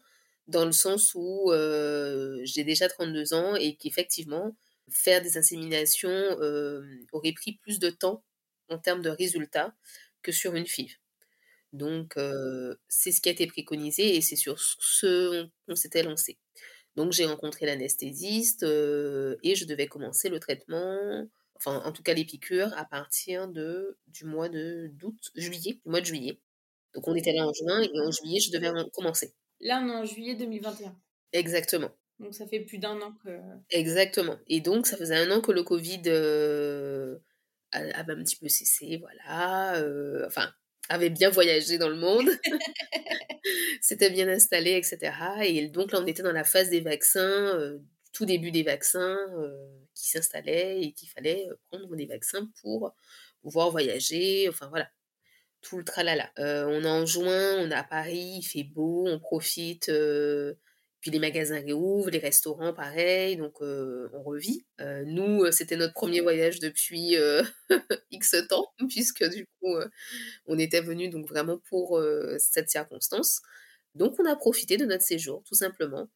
[0.47, 4.55] dans le sens où euh, j'ai déjà 32 ans et qu'effectivement,
[4.89, 8.23] faire des inséminations euh, aurait pris plus de temps
[8.69, 9.75] en termes de résultats
[10.21, 10.95] que sur une FIV.
[11.73, 16.39] Donc, euh, c'est ce qui a été préconisé et c'est sur ce qu'on s'était lancé.
[16.95, 22.13] Donc j'ai rencontré l'anesthésiste euh, et je devais commencer le traitement, enfin en tout cas
[22.13, 26.39] les piqûres, à partir de, du mois de d'août, juillet, du mois de juillet.
[26.93, 29.33] Donc on était là en juin et en juillet je devais commencer.
[29.59, 30.95] Là on est en juillet 2021.
[31.33, 31.91] Exactement.
[32.19, 33.39] Donc ça fait plus d'un an que...
[33.69, 34.37] Exactement.
[34.47, 37.17] Et donc ça faisait un an que le Covid euh,
[37.71, 39.75] avait un petit peu cessé, voilà.
[39.77, 40.49] Euh, enfin,
[40.89, 42.29] avait bien voyagé dans le monde.
[43.81, 45.13] c'était bien installé, etc.
[45.43, 47.79] Et donc là, on était dans la phase des vaccins, euh,
[48.13, 52.93] tout début des vaccins euh, qui s'installaient et qu'il fallait euh, prendre des vaccins pour
[53.41, 54.47] pouvoir voyager.
[54.49, 54.89] Enfin voilà,
[55.61, 56.31] tout le tralala.
[56.37, 59.91] on est en juin, on est à Paris, il fait beau, on profite.
[61.05, 64.65] Puis les magasins réouvrent, les restaurants pareil, donc on revit.
[65.05, 67.15] nous, c'était notre premier voyage depuis
[68.11, 69.75] X temps, puisque du coup,
[70.47, 72.01] on était venu donc vraiment pour
[72.39, 73.43] cette circonstance.
[73.93, 76.09] Donc on a profité de notre séjour, tout simplement.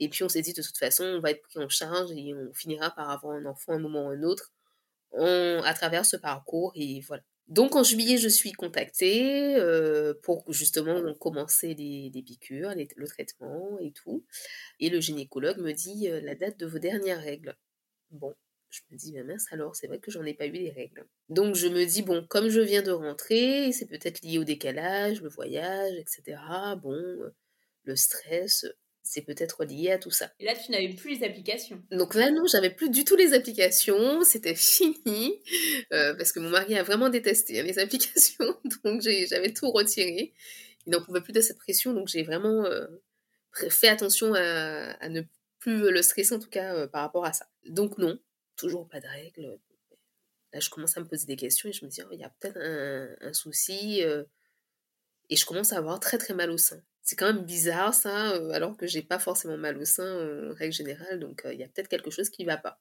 [0.00, 2.34] Et puis on s'est dit de toute façon, on va être pris en charge et
[2.34, 4.50] on finira par avoir un enfant un moment ou un autre
[5.16, 6.72] à travers ce parcours.
[6.74, 7.22] Et voilà.
[7.48, 13.92] Donc en juillet, je suis contactée euh, pour justement commencer les, piqûres, le traitement et
[13.92, 14.24] tout.
[14.80, 17.56] Et le gynécologue me dit euh, la date de vos dernières règles.
[18.10, 18.34] Bon,
[18.70, 21.06] je me dis, mince alors, c'est vrai que j'en ai pas eu les règles.
[21.28, 25.20] Donc je me dis, bon, comme je viens de rentrer, c'est peut-être lié au décalage,
[25.20, 26.40] le voyage, etc.
[26.82, 27.34] Bon, euh,
[27.84, 28.66] le stress,
[29.02, 30.30] c'est peut-être lié à tout ça.
[30.38, 31.82] Et là, tu n'avais plus les applications.
[31.90, 35.40] Donc là, non, j'avais plus du tout les applications, c'était fini,
[35.92, 40.32] euh, parce que mon mari a vraiment détesté hein, les applications, donc j'avais tout retiré.
[40.86, 42.86] Il n'en pouvait plus de cette pression, donc j'ai vraiment euh,
[43.68, 45.22] fait attention à, ne
[45.58, 47.46] plus le stresser, en tout cas, par rapport à ça.
[47.66, 48.18] Donc non,
[48.56, 49.58] toujours pas de règles.
[50.52, 52.24] Là, je commence à me poser des questions et je me dis, oh, il y
[52.24, 54.02] a peut-être un, souci.
[54.02, 54.24] Euh,
[55.30, 56.82] et je commence à avoir très très mal au sein.
[57.02, 60.52] C'est quand même bizarre ça, euh, alors que j'ai pas forcément mal au sein euh,
[60.52, 62.80] en règle générale, donc il y a peut-être quelque chose qui va pas.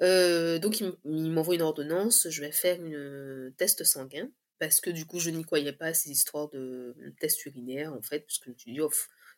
[0.00, 5.18] donc il m'envoie une ordonnance, je vais faire une test sanguin, parce que du coup
[5.18, 8.50] je n'y croyais pas à ces histoires de test urinaire en fait, parce que je
[8.50, 8.90] me suis dit, oh,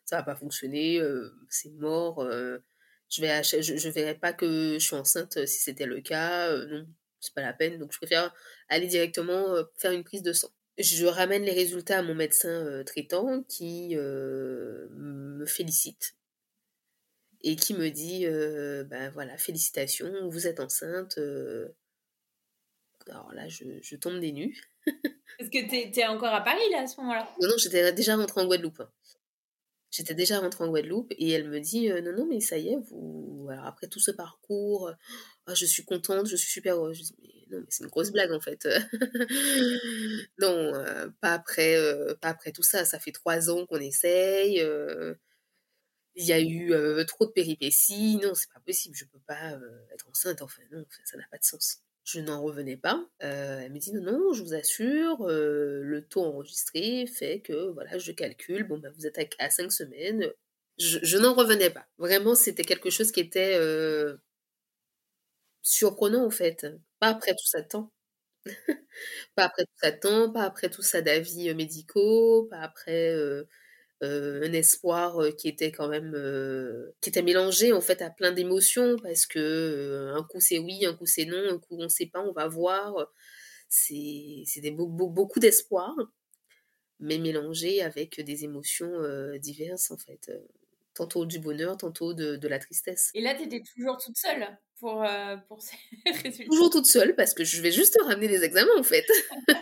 [0.05, 1.01] ça va pas fonctionner,
[1.49, 2.25] c'est mort,
[3.13, 6.49] je vais je, verrai pas que je suis enceinte euh, si c'était le cas.
[6.49, 6.87] Euh, non,
[7.19, 7.77] c'est pas la peine.
[7.77, 8.33] Donc je préfère
[8.69, 10.49] aller directement euh, faire une prise de sang.
[10.77, 16.15] Je ramène les résultats à mon médecin traitant qui me félicite
[17.41, 18.25] et qui me dit
[18.89, 21.19] ben voilà, félicitations, vous êtes enceinte.
[23.09, 24.63] Alors là, je, je tombe des nues.
[25.39, 27.29] Est-ce que tu étais encore à Paris là à ce moment-là?
[27.41, 28.79] Non, non, j'étais déjà rentrée en Guadeloupe.
[28.79, 28.91] Hein.
[29.91, 32.77] J'étais déjà rentrée en Guadeloupe et elle me dit non, non, mais ça y est,
[32.89, 33.47] vous.
[33.51, 34.91] Alors après tout ce parcours,
[35.47, 36.97] oh, je suis contente, je suis super heureuse.
[36.97, 38.67] Je dis mais mais c'est une grosse blague en fait.
[40.39, 40.73] non,
[41.21, 41.77] pas après,
[42.21, 42.85] pas après tout ça.
[42.85, 44.61] Ça fait trois ans qu'on essaye
[46.15, 46.73] il y a eu
[47.05, 49.57] trop de péripéties, non, c'est pas possible, je peux pas
[49.93, 51.79] être enceinte, enfin non, ça n'a pas de sens.
[52.03, 53.07] Je n'en revenais pas.
[53.19, 58.11] elle me dit non, non, je vous assure, le taux enregistré fait que, voilà, je
[58.11, 60.29] calcule, bon, ben, vous êtes à, cinq semaines.
[60.79, 61.85] Je, n'en revenais pas.
[61.97, 63.57] Vraiment, c'était quelque chose qui était
[65.63, 66.67] surprenant, en fait.
[66.99, 67.91] Pas après tout ça de temps.
[69.35, 73.13] pas après tout ça de pas après tout ça d'avis médicaux, pas après
[74.01, 76.13] un espoir qui était quand même
[77.01, 80.95] qui était mélangé en fait à plein d'émotions parce que un coup c'est oui, un
[80.95, 82.93] coup c'est non, un coup on sait pas, on va voir.
[83.69, 85.95] C'est c'est beaucoup d'espoir,
[86.99, 88.91] mais mélangé avec des émotions
[89.39, 90.31] diverses en fait.
[90.93, 93.15] Tantôt du bonheur, tantôt de, de la tristesse.
[93.15, 94.47] Et là, tu étais toujours toute seule?
[95.47, 95.77] Pour, ces
[96.23, 99.05] résultats Toujours toute seule parce que je vais juste ramener des examens en fait.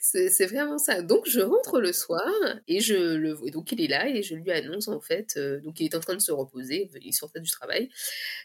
[0.00, 1.02] c'est vraiment ça.
[1.02, 2.30] Donc je rentre le soir
[2.66, 3.50] et je le vois.
[3.50, 5.36] Donc il est là et je lui annonce en fait.
[5.36, 7.88] Euh, donc il est en train de se reposer, il sortait du travail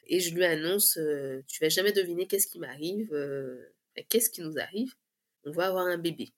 [0.07, 3.73] et je lui annonce euh, Tu vas jamais deviner qu'est-ce qui m'arrive, euh,
[4.09, 4.93] qu'est-ce qui nous arrive.
[5.45, 6.33] On va avoir un bébé.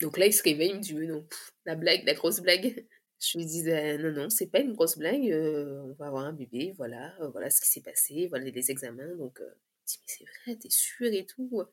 [0.00, 1.26] Donc là il se réveille, il me dit non,
[1.66, 2.86] la blague, la grosse blague.
[3.24, 6.32] Je lui dis ben, non, non, c'est pas une grosse blague, on va avoir un
[6.32, 9.14] bébé, voilà, voilà ce qui s'est passé, voilà les examens.
[9.16, 11.64] Donc, il me mais c'est vrai, t'es sûr et tout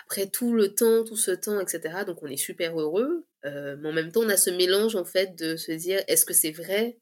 [0.00, 2.04] après tout le temps, tout ce temps, etc.
[2.06, 3.26] Donc on est super heureux.
[3.44, 6.24] Euh, mais en même temps, on a ce mélange en fait de se dire est-ce
[6.24, 6.98] que c'est vrai?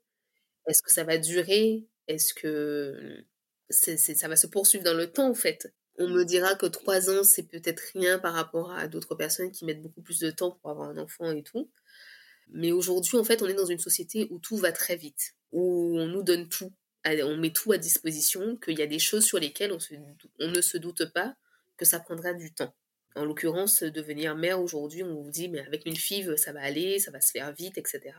[0.69, 1.87] Est-ce que ça va durer?
[2.09, 3.25] Est-ce que
[3.71, 7.25] ça va se poursuivre dans le temps en fait On me dira que trois ans,
[7.25, 10.71] c'est peut-être rien par rapport à d'autres personnes qui mettent beaucoup plus de temps pour
[10.71, 11.71] avoir un enfant et tout.
[12.53, 15.99] Mais aujourd'hui, en fait, on est dans une société où tout va très vite, où
[15.99, 16.73] on nous donne tout,
[17.05, 20.77] on met tout à disposition, qu'il y a des choses sur lesquelles on, ne se
[20.77, 21.35] doute pas
[21.77, 22.75] que ça prendra du temps.
[23.17, 26.99] En l'occurrence, devenir mère aujourd'hui, on vous dit, mais avec une fille, ça va aller,
[26.99, 28.15] ça va se faire vite, etc.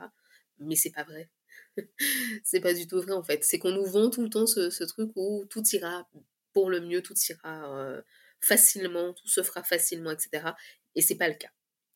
[0.59, 1.29] Mais c'est pas vrai.
[2.43, 3.43] c'est pas du tout vrai en fait.
[3.43, 6.09] C'est qu'on nous vend tout le temps ce, truc où tout ira
[6.53, 8.01] pour le mieux, tout ira euh,
[8.41, 10.51] facilement, tout se fera facilement, etc.
[10.95, 11.51] Et c'est pas le cas.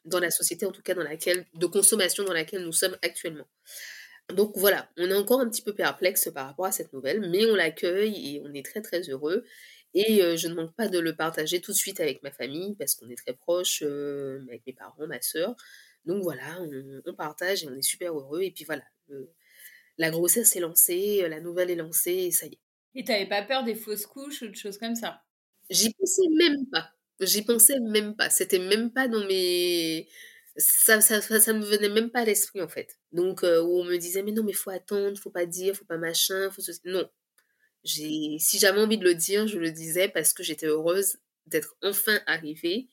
[0.06, 3.48] Dans la société, en tout cas, dans laquelle, de consommation dans laquelle nous sommes actuellement.
[4.34, 7.46] Donc voilà, on est encore un petit peu perplexe par rapport à cette nouvelle, mais
[7.46, 9.46] on l'accueille et on est très très heureux.
[9.94, 12.96] Et je ne manque pas de le partager tout de suite avec ma famille parce
[12.96, 15.56] qu'on est très proches, avec mes parents, ma sœur.
[16.06, 16.60] Donc voilà,
[17.06, 18.42] on, partage et on est super heureux.
[18.42, 18.84] Et puis voilà,
[19.98, 22.60] la grossesse est lancée, la nouvelle est lancée et ça y est.
[22.96, 25.22] Et t'avais pas peur des fausses couches ou de choses comme ça?
[25.70, 26.95] J'y pensais même pas.
[27.22, 28.30] J'y pensais même pas.
[28.30, 30.08] C'était même pas dans mes.
[30.58, 32.98] Ça, ça, ça, me venait même pas à l'esprit en fait.
[33.12, 35.98] Donc, où on me disait, mais non, mais faut attendre, faut pas dire, faut pas
[35.98, 37.10] machin, faut Non,
[37.86, 42.20] si j'avais envie de le dire, je le disais parce que j'étais heureuse d'être enfin
[42.26, 42.88] arrivée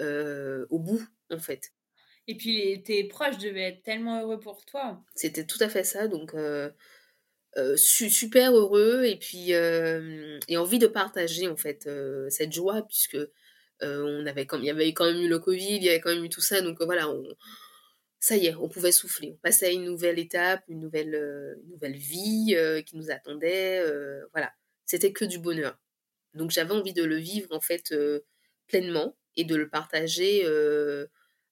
[0.00, 1.72] euh, au bout, en fait.
[2.28, 5.02] Et puis tes proches devaient être tellement heureux pour toi.
[5.14, 6.70] C'était tout à fait ça, donc euh,
[7.56, 11.88] euh, super heureux et puis et envie de partager en fait
[12.28, 13.18] cette joie puisque
[13.82, 16.14] on avait comme il y avait quand même eu le Covid, il y avait quand
[16.14, 17.24] même eu tout ça, donc voilà, on,
[18.26, 19.32] ça y est, on pouvait souffler.
[19.34, 23.78] On passait à une nouvelle étape, une nouvelle, euh, nouvelle vie euh, qui nous attendait.
[23.78, 24.52] Euh, voilà,
[24.84, 25.78] c'était que du bonheur.
[26.34, 27.94] Donc j'avais envie de le vivre en fait
[28.66, 30.44] pleinement et de le partager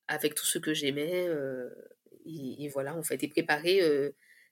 [0.09, 1.29] avec tout ce que j'aimais.
[2.27, 3.81] Et, voilà, en fait, et préparer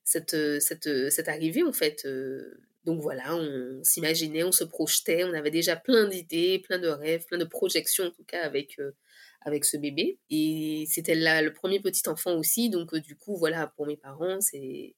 [0.05, 2.07] cette, cette, cette arrivée en fait.
[2.85, 7.25] Donc voilà, on s'imaginait, on se projetait, on avait déjà plein d'idées, plein de rêves,
[7.27, 8.79] plein de projections en tout cas avec
[9.45, 10.19] avec ce bébé.
[10.31, 13.97] Et c'était là le premier petit enfant aussi, donc euh, du coup, voilà, pour mes
[13.97, 14.95] parents, c'est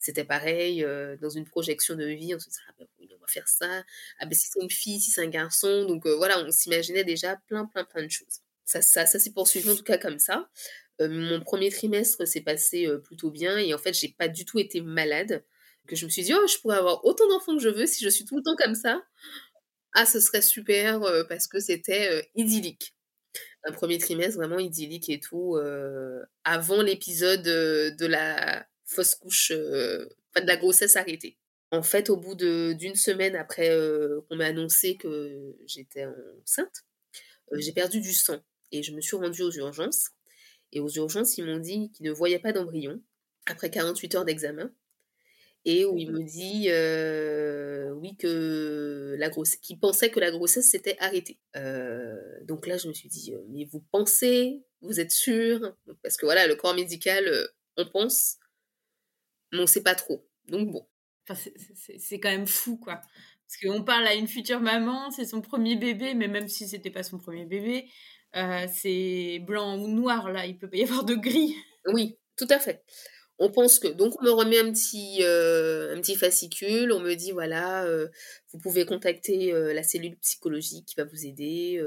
[0.00, 3.18] c'était pareil, euh, dans une projection de vie, on se disait, ah ben oui, on
[3.18, 3.84] va faire ça,
[4.18, 7.04] ah ben si c'est une fille, si c'est un garçon, donc euh, voilà, on s'imaginait
[7.04, 8.40] déjà plein, plein, plein de choses.
[8.66, 10.48] Ça, ça, ça s'est poursuivi en tout cas comme ça.
[11.00, 14.80] mon premier trimestre s'est passé plutôt bien et en fait, j'ai pas du tout été
[14.80, 15.44] malade,
[15.86, 18.04] que je me suis dit, oh, je pourrais avoir autant d'enfants que je veux si
[18.04, 19.02] je suis tout le temps comme ça.
[19.92, 22.94] Ah, ce serait super parce que c'était idyllique
[23.64, 29.52] un premier trimestre vraiment idyllique et tout, euh, avant l'épisode euh, de la fausse couche,
[29.52, 31.38] euh, enfin de la grossesse arrêtée.
[31.70, 33.68] En fait, au bout d'une semaine après
[34.28, 36.06] qu'on m'a annoncé que j'étais
[36.40, 36.84] enceinte,
[37.52, 40.10] j'ai perdu du sang et je me suis rendue aux urgences.
[40.70, 43.02] Et aux urgences, ils m'ont dit qu'ils ne voyaient pas d'embryon,
[43.46, 44.70] après 48 heures d'examen
[45.64, 46.68] et où il me dit
[48.00, 51.38] oui que la grossesse, qu'il pensait que la grossesse s'était arrêtée.
[52.42, 55.74] donc là, je me suis dit mais vous pensez, vous êtes sûr?
[56.02, 57.24] Parce que voilà, le corps médical,
[57.76, 58.36] on pense,
[59.52, 60.26] mais on sait pas trop.
[60.48, 60.86] Donc bon.
[61.28, 61.50] Enfin,
[61.98, 63.00] c'est quand même fou quoi.
[63.46, 66.90] Parce qu'on parle à une future maman, c'est son premier bébé, mais même si c'était
[66.90, 67.88] pas son premier bébé,
[68.72, 71.54] c'est blanc ou noir là, il peut pas y avoir de gris.
[71.86, 72.82] Oui, tout à fait.
[73.38, 77.14] On pense que donc on me remet un petit euh, un petit fascicule, on me
[77.14, 78.08] dit voilà, euh,
[78.52, 81.82] vous pouvez contacter euh, la cellule psychologique qui va vous aider.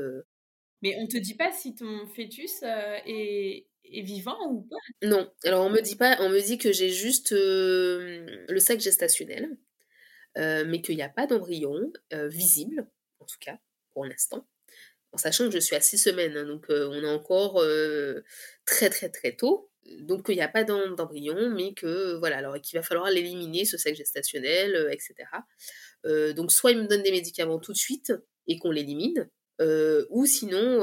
[0.82, 4.76] Mais on te dit pas si ton fœtus est, est, vivant ou pas?
[5.02, 9.58] Non, alors on me dit pas, on me dit que j'ai juste le sac gestationnel,
[10.36, 12.88] mais qu'il n'y a pas d'embryon visible,
[13.20, 13.58] en tout cas
[13.94, 14.46] pour l'instant.
[15.14, 17.64] En sachant que je suis à six semaines, hein, donc on est encore
[18.66, 22.78] très très très tôt donc qu'il n'y a pas d'embryon, mais que voilà, alors qu'il
[22.78, 25.16] va falloir l'éliminer, ce sac gestationnel, euh, etc.
[26.06, 28.14] Euh, donc soit il me donne des médicaments tout de suite
[28.48, 29.30] et qu'on l'élimine,
[29.62, 30.82] euh, ou sinon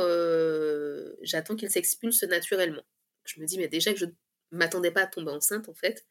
[1.22, 2.82] j'attends qu'il s'expulse naturellement.
[3.24, 4.06] Je me dis, mais déjà que je
[4.50, 6.06] m'attendais pas à tomber enceinte en fait,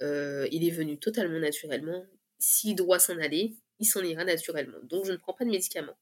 [0.00, 2.06] il est venu totalement naturellement.
[2.38, 4.78] S'il doit s'en aller, il s'en ira naturellement.
[4.84, 5.98] Donc je ne prends pas de médicaments.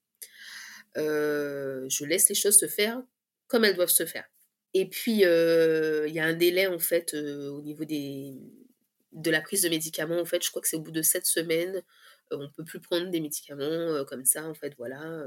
[0.94, 3.02] je laisse les choses se faire
[3.48, 4.28] comme elles doivent se faire.
[4.78, 9.70] Et puis, il y a un délai, en fait, au niveau de la prise de
[9.70, 10.20] médicaments.
[10.20, 11.82] En fait, je crois que c'est au bout de sept semaines,
[12.30, 15.24] on ne peut plus prendre des médicaments comme ça, en fait, voilà.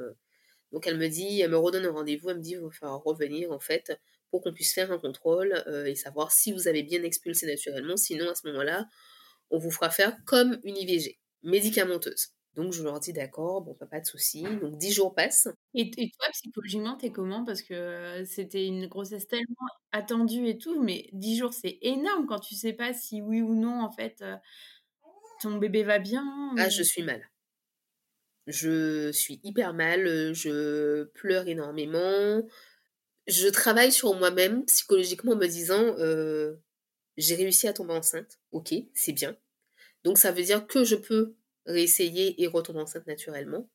[0.71, 3.03] Donc, elle me dit, elle me redonne un rendez-vous, elle me dit, il va falloir
[3.03, 7.01] revenir, en fait, pour qu'on puisse faire un contrôle et savoir si vous avez bien
[7.01, 7.97] expulsé naturellement.
[7.97, 8.85] Sinon, à ce moment-là,
[9.49, 12.33] on vous fera faire comme une IVG, médicamenteuse.
[12.60, 14.43] Donc je leur dis d'accord, bon, pas de souci.
[14.43, 15.48] Donc dix jours passent.
[15.76, 17.45] Et, toi, psychologiquement, t'es comment?
[17.45, 19.45] Parce que c'était une grossesse tellement
[19.93, 23.56] attendue et tout, mais dix jours, c'est énorme quand tu sais pas si oui ou
[23.56, 24.26] non, en fait,
[25.41, 26.54] ton bébé va bien.
[26.58, 27.30] Ah, je suis mal.
[28.45, 32.45] Je suis hyper mal, je pleure énormément.
[33.28, 35.95] Je travaille sur moi-même psychologiquement en me disant,
[37.15, 39.38] j'ai réussi à tomber enceinte, ok, c'est bien.
[40.04, 41.38] Donc ça veut dire que je peux
[41.69, 43.69] réessayer et retomber enceinte naturellement,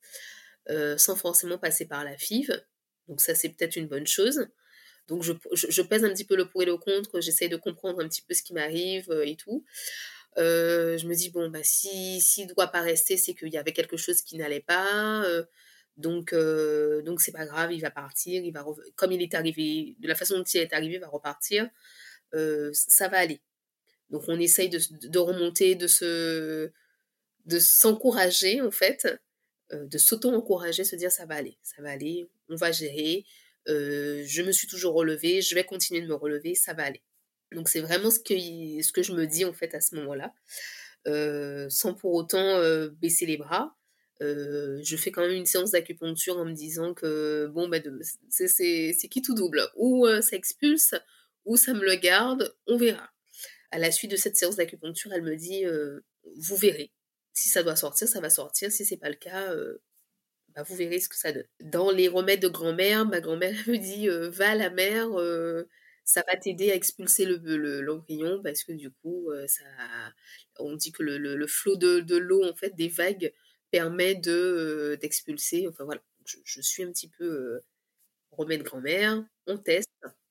[0.71, 2.65] euh, sans forcément passer par la FIV.
[3.09, 4.47] Donc ça, c'est peut-être une bonne chose.
[5.09, 8.03] Donc je, je, pèse un petit peu le pour et le contre, j'essaye de comprendre
[8.03, 9.65] un petit peu ce qui m'arrive euh, et tout.
[10.39, 13.59] Euh, je me dis, bon, bah, s'il si, ne doit pas rester, c'est qu'il y
[13.59, 15.25] avait quelque chose qui n'allait pas.
[15.97, 18.65] donc, donc c'est pas grave, il va partir, il va
[18.97, 21.69] comme il est arrivé, de la façon dont il est arrivé, il va repartir.
[22.73, 23.41] ça va aller.
[24.11, 26.73] Donc on essaye de, de remonter, de se,
[27.47, 29.07] de s'encourager en fait,
[29.73, 33.25] euh, de s'auto-encourager, se dire ça va aller, ça va aller, on va gérer,
[33.69, 37.03] euh, je me suis toujours relevée, je vais continuer de me relever, ça va aller.
[37.53, 40.35] Donc c'est vraiment ce que, je me dis en fait à ce moment-là,
[41.07, 42.61] euh, sans pour autant
[43.01, 43.77] baisser les bras.
[44.21, 47.79] je fais quand même une séance d'acupuncture en me disant que bon, bah,
[48.29, 49.63] c'est qui tout double?
[49.77, 50.95] Ou ça expulse,
[51.45, 53.09] ou ça me le garde, on verra.
[53.71, 55.65] À la suite de cette séance d'acupuncture, elle me dit
[56.37, 56.93] Vous verrez,
[57.35, 58.73] si ça doit sortir, ça va sortir.
[58.73, 59.83] Si c'est pas le cas, euh,
[60.55, 61.47] bah, vous verrez ce que ça donne.
[61.61, 65.69] Dans les remèdes de grand-mère, ma grand-mère me dit euh, va à la mer, euh,
[66.05, 69.31] ça va t'aider à expulser l'embryon le, parce que du coup,
[70.59, 73.33] on dit que le, flot de, l'eau, en fait, des vagues,
[73.71, 75.67] permet de d'expulser.
[75.69, 77.61] Enfin voilà, je, suis un petit peu
[78.33, 79.89] remède grand-mère, on teste.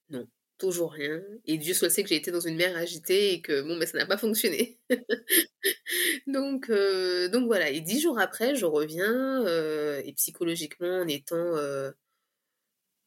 [0.09, 0.27] Non,
[0.69, 1.21] rien.
[1.45, 3.81] Et Dieu soit sait que j'ai été dans une mer agitée et que bon, mais
[3.81, 4.79] ben, ça n'a pas fonctionné.
[6.27, 7.69] donc, euh, donc voilà.
[7.69, 11.91] Et dix jours après, je reviens euh, et psychologiquement, en étant euh,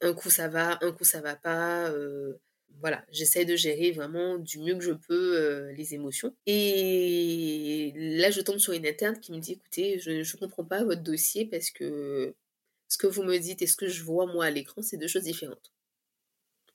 [0.01, 1.93] un coup ça va, un coup ça va pas.
[2.81, 6.35] voilà, j'essaie de gérer vraiment du mieux que je peux les émotions.
[6.47, 10.85] Et là, je tombe sur une interne qui me dit écoutez, je ne comprends pas
[10.85, 12.35] votre dossier parce que
[12.89, 15.09] ce que vous me dites et ce que je vois moi à l'écran, c'est deux
[15.09, 15.73] choses différentes.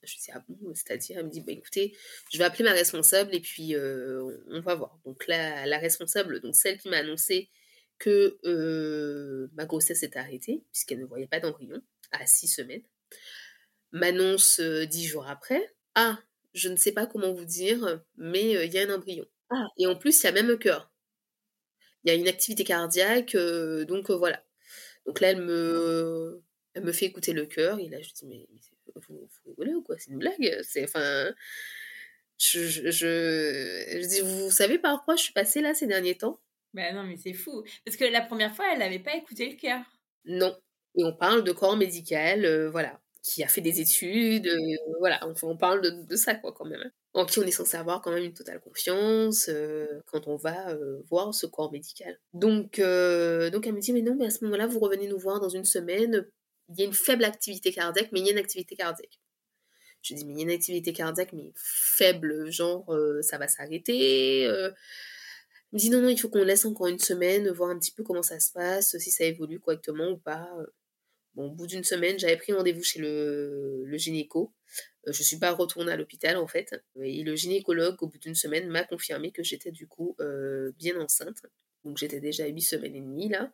[0.04, 1.96] Je dis, ah bon, c'est-à-dire, elle me dit, bah, écoutez,
[2.32, 5.00] je vais appeler ma responsable et puis euh, on, va voir.
[5.06, 7.50] Donc là, la responsable, donc celle qui m'a annoncé
[8.00, 12.82] que euh, ma grossesse est arrêtée, puisqu'elle ne voyait pas d'embryon, à six semaines,
[13.92, 16.20] m'annonce euh, dix jours après, ah,
[16.54, 19.26] je ne sais pas comment vous dire, mais il y a un embryon.
[19.52, 20.92] Ah, et en plus, il y a même un cœur.
[22.04, 23.36] Il y a une activité cardiaque,
[23.88, 24.44] donc voilà.
[25.06, 26.42] Donc là, elle me,
[26.74, 28.60] elle me fait écouter le cœur, et là, je dis, mais, mais
[28.96, 29.96] vous, rigolez ou quoi?
[29.98, 31.32] C'est une blague C'est enfin.
[32.38, 36.40] Je, je, je, dis, vous savez par quoi je suis passée là ces derniers temps?
[36.74, 37.64] Ben non, mais c'est fou.
[37.86, 39.82] Parce que la première fois, elle n'avait pas écouté le cœur.
[40.26, 40.58] Non.
[40.96, 43.00] Et on parle de corps médical, euh, voilà.
[43.22, 44.50] qui a fait des études,
[45.00, 46.82] voilà, on, on parle de, de, ça quoi quand même.
[46.84, 46.92] Hein.
[47.14, 49.50] En qui on est censé avoir quand même une totale confiance
[50.08, 50.76] quand on va
[51.10, 52.18] voir ce corps médical.
[52.34, 55.40] Donc, donc elle me dit mais non, mais à ce moment-là, vous revenez nous voir
[55.40, 56.26] dans une semaine.
[56.72, 59.20] Il y a une faible activité cardiaque, mais il y a une activité cardiaque.
[60.02, 62.92] Je dis mais il y a une activité cardiaque, mais faible, genre
[63.22, 64.42] ça va s'arrêter.
[64.42, 64.74] Elle
[65.74, 68.04] me dit non, non, il faut qu'on laisse encore une semaine, voir un petit peu
[68.04, 70.50] comment ça se passe, si ça évolue correctement ou pas.
[71.36, 74.54] Bon, au bout d'une semaine, j'avais pris rendez-vous chez le, gynéco.
[75.08, 76.76] Euh, je ne suis pas retournée à l'hôpital en fait.
[77.02, 81.00] Et le gynécologue, au bout d'une semaine, m'a confirmé que j'étais du coup euh, bien
[81.00, 81.42] enceinte.
[81.86, 83.52] Donc j'étais déjà à 8 semaines et demie là.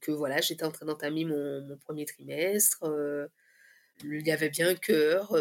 [0.00, 2.84] Que voilà, j'étais en train d'entamer mon, premier trimestre.
[2.84, 3.28] Euh,
[4.04, 5.34] il y avait bien un cœur,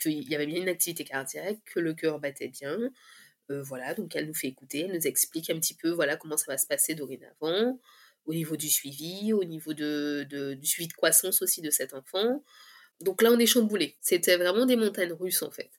[0.00, 2.78] qu'il y avait bien une activité cardiaque, que le cœur battait bien.
[3.48, 6.46] voilà, donc elle nous fait écouter, elle nous explique un petit peu voilà comment ça
[6.48, 7.78] va se passer dorénavant
[8.26, 12.42] au niveau du suivi, au niveau de, du suivi de croissance aussi de cet enfant.
[13.00, 13.96] Donc là, on est chamboulé.
[14.00, 15.70] C'était vraiment des montagnes russes en fait.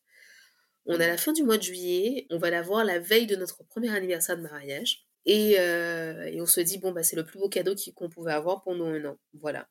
[0.85, 3.35] On a la fin du mois de juillet, on va la voir la veille de
[3.35, 5.04] notre premier anniversaire de mariage.
[5.25, 8.63] Et, euh, on se dit, bon, bah, c'est le plus beau cadeau qu'on pouvait avoir
[8.63, 9.17] pendant un an.
[9.33, 9.67] Voilà.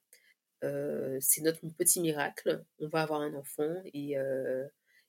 [0.64, 2.64] Euh, c'est notre petit miracle.
[2.80, 4.66] On va avoir un enfant et, euh,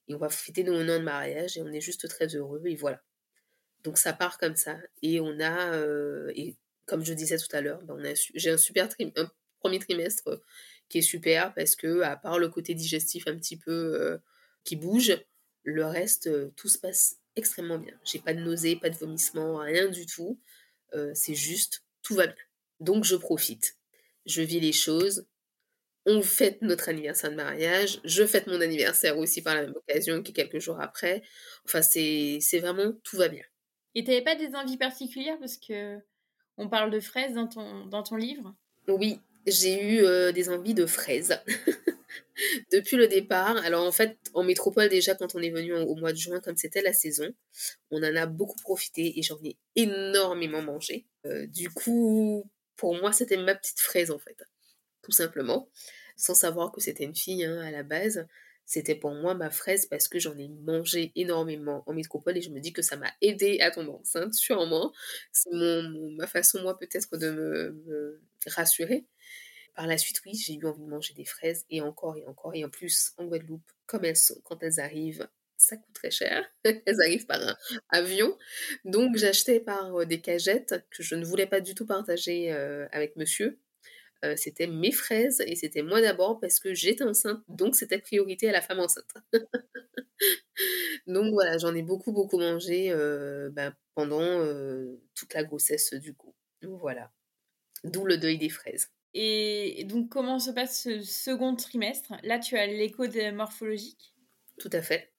[0.08, 2.62] et on va fêter nos un an de mariage et on est juste très heureux.
[2.66, 3.02] Et voilà.
[3.82, 4.78] Donc ça part comme ça.
[5.02, 5.76] Et on a,
[6.34, 8.88] et comme je disais tout à l'heure, ben, j'ai un super
[9.60, 10.42] premier trimestre
[10.88, 14.20] qui est super parce que, à part le côté digestif un petit peu
[14.64, 15.16] qui bouge,
[15.64, 17.94] le reste, tout se passe extrêmement bien.
[18.04, 20.40] J'ai pas de nausées, pas de vomissements, rien du tout.
[20.94, 22.36] Euh, c'est juste, tout va bien.
[22.80, 23.76] Donc je profite.
[24.24, 25.26] Je vis les choses.
[26.04, 28.00] On fête notre anniversaire de mariage.
[28.04, 31.22] Je fête mon anniversaire aussi par la même occasion, qui est quelques jours après.
[31.64, 33.44] Enfin, c'est vraiment, tout va bien.
[33.94, 35.98] Et t'avais pas des envies particulières parce que
[36.58, 38.54] on parle de fraises dans ton, dans ton livre?
[38.88, 41.38] Oui, j'ai eu euh, des envies de fraises.
[42.72, 46.12] Depuis le départ, alors en fait, en métropole déjà, quand on est venu au mois
[46.12, 47.32] de juin, comme c'était la saison,
[47.90, 51.06] on en a beaucoup profité et j'en ai énormément mangé.
[51.26, 54.42] Euh, du coup, pour moi, c'était ma petite fraise en fait,
[55.02, 55.68] tout simplement,
[56.16, 58.26] sans savoir que c'était une fille hein, à la base
[58.66, 62.50] c'était pour moi ma fraise parce que j'en ai mangé énormément en métropole et je
[62.50, 64.92] me dis que ça m'a aidé à tomber enceinte, sûrement.
[65.30, 69.06] C'est ma façon, moi, peut-être de me, rassurer.
[69.76, 72.54] Par la suite, oui, j'ai eu envie de manger des fraises et encore et encore.
[72.54, 76.44] Et en plus, en Guadeloupe, comme elles quand elles arrivent, ça coûte très cher.
[76.64, 77.40] elles arrivent par
[77.90, 78.36] avion.
[78.84, 82.88] Donc, j'achetais par euh, des cagettes que je ne voulais pas du tout partager euh,
[82.92, 83.58] avec monsieur
[84.24, 88.48] euh, c'était mes fraises et c'était moi d'abord parce que j'étais enceinte, donc c'était priorité
[88.48, 89.12] à la femme enceinte.
[91.06, 92.90] donc voilà, j'en ai beaucoup, beaucoup mangé
[93.52, 94.40] bah, pendant
[95.14, 96.34] toute la grossesse du coup.
[96.62, 97.12] voilà,
[97.84, 98.88] d'où le deuil des fraises.
[99.18, 102.12] Et donc comment se passe ce second trimestre?
[102.22, 104.12] Là, tu as l'écho morphologique
[104.58, 105.10] tout à fait.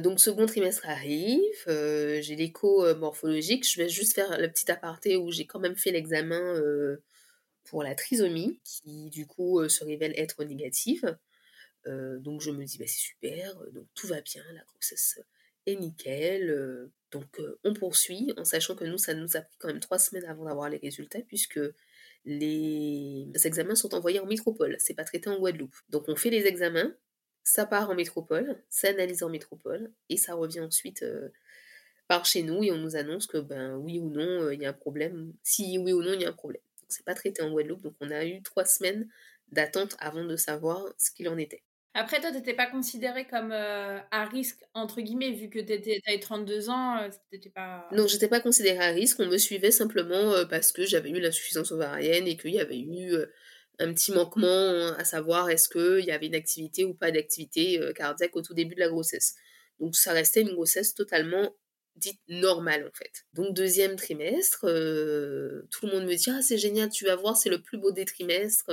[0.00, 3.68] donc second trimestre arrive, j'ai l'écho morphologique.
[3.68, 6.60] Je vais juste faire le petit aparté où j'ai quand même fait l'examen
[7.66, 11.18] pour la trisomie, qui du coup euh, se révèle être négative.
[11.86, 15.20] Euh, donc je me dis, bah, c'est super, euh, donc tout va bien, la grossesse
[15.66, 16.88] est nickel.
[17.10, 20.24] donc on poursuit, en sachant que nous, ça nous a pris quand même trois semaines
[20.24, 21.60] avant d'avoir les résultats, puisque
[22.26, 25.74] les examens sont envoyés en métropole, c'est pas traité en Guadeloupe.
[25.88, 26.94] Donc on fait les examens,
[27.44, 31.04] ça part en métropole, ça analyse en métropole, et ça revient ensuite
[32.08, 34.70] par chez nous, et on nous annonce que ben oui ou non, il y a
[34.70, 37.50] un problème, si oui ou non, il y a un problème c'est pas traité en
[37.50, 39.08] Guadeloupe, donc on a eu trois semaines
[39.52, 41.62] d'attente avant de savoir ce qu'il en était.
[41.98, 45.72] Après, toi, tu n'étais pas considérée comme euh, à risque, entre guillemets, vu que tu
[46.06, 47.88] avais 32 ans, euh, t'étais pas...
[47.90, 51.20] Non, j'étais pas considérée à risque, on me suivait simplement euh, parce que j'avais eu
[51.20, 53.14] l'insuffisance ovarienne et qu'il y avait eu
[53.78, 58.36] un petit manquement à savoir est-ce qu'il y avait une activité ou pas d'activité cardiaque
[58.36, 59.34] au tout début de la grossesse.
[59.80, 61.56] Donc ça restait une grossesse totalement
[61.94, 63.24] dite normale en fait.
[63.32, 67.50] Donc deuxième trimestre, tout le monde me dit ah c'est génial, tu vas voir, c'est
[67.50, 68.70] le plus beau des trimestres.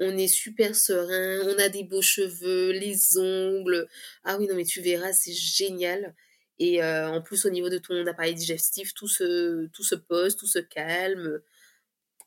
[0.00, 3.88] On est super serein, on a des beaux cheveux, les ongles.
[4.24, 6.14] Ah oui non mais tu verras, c'est génial.
[6.58, 10.36] Et euh, en plus au niveau de ton appareil digestif, tout se tout se pose,
[10.36, 11.40] tout se calme.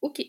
[0.01, 0.21] Ok.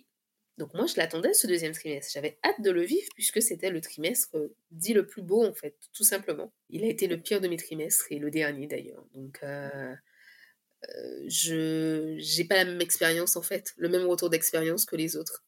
[0.59, 2.13] Donc moi je l'attendais ce deuxième trimestre.
[2.13, 4.37] J'avais hâte de le vivre puisque c'était le trimestre
[4.71, 6.53] dit le plus beau en fait, tout simplement.
[6.71, 9.05] Il a été le pire de mes trimestres et le dernier d'ailleurs.
[9.15, 9.95] Donc euh,
[10.89, 15.17] euh, je j'ai pas la même expérience en fait, le même retour d'expérience que les
[15.17, 15.45] autres.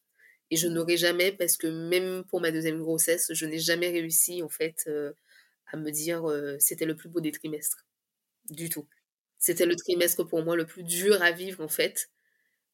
[0.55, 4.41] Et je n'aurai jamais parce que même pour ma deuxième grossesse, je n'ai jamais réussi
[4.41, 5.13] en fait euh,
[5.67, 6.25] à me dire
[6.61, 7.85] c'était le plus beau des trimestres
[8.51, 8.87] du tout.
[9.37, 12.09] C'était le trimestre pour moi le plus dur à vivre en fait,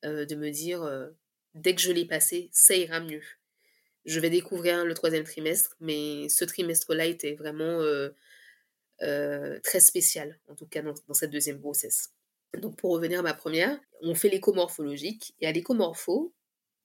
[0.02, 0.86] de me dire
[1.54, 3.22] dès que je l'ai passé, ça ira mieux.
[4.04, 7.82] je vais découvrir le troisième trimestre, mais ce trimestre-là était vraiment
[8.98, 12.10] très spécial, en tout cas dans, cette deuxième grossesse.
[12.58, 15.72] Donc pour revenir à ma première, on fait l'écho morphologique, et à l'écho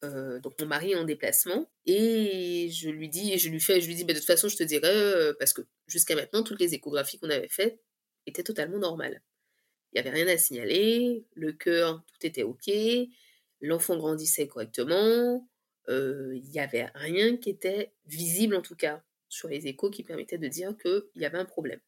[0.04, 3.88] morpho, donc mon mari est en déplacement et je lui dis je lui fais je
[3.88, 6.74] lui dis bah, de toute façon je te dirai parce que jusqu'à maintenant toutes les
[6.76, 7.80] échographies qu'on avait faites
[8.28, 9.22] étaient totalement normales.
[9.92, 12.70] Il n'y avait rien à signaler le cœur tout était ok
[13.62, 15.48] l'enfant grandissait correctement
[15.88, 20.38] il n'y avait rien qui était visible en tout cas sur les échos qui permettait
[20.38, 21.80] de dire qu'il y avait un problème.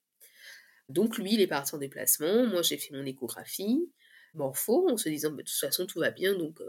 [0.90, 3.92] Donc lui il est parti en déplacement moi j'ai fait mon échographie
[4.34, 6.62] morpho en se disant bah, de toute façon tout va bien donc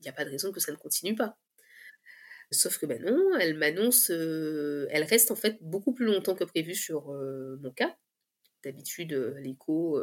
[0.00, 1.38] il n'y a pas de raison que ça ne continue pas.
[2.52, 6.42] Sauf que ben non, elle m'annonce, euh, elle reste en fait beaucoup plus longtemps que
[6.42, 7.96] prévu sur euh, mon cas.
[8.64, 10.02] D'habitude, euh, l'écho,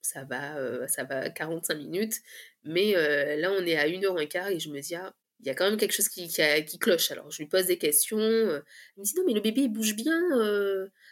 [0.00, 2.20] ça va, ça va 45 minutes,
[2.62, 2.92] mais
[3.36, 5.54] là on est à 1 h quart et je me dis, ah, il y a
[5.54, 7.10] quand même quelque chose qui, qui, cloche.
[7.10, 8.62] Alors je lui pose des questions, elle
[8.96, 10.20] me dit, non mais le bébé il bouge bien.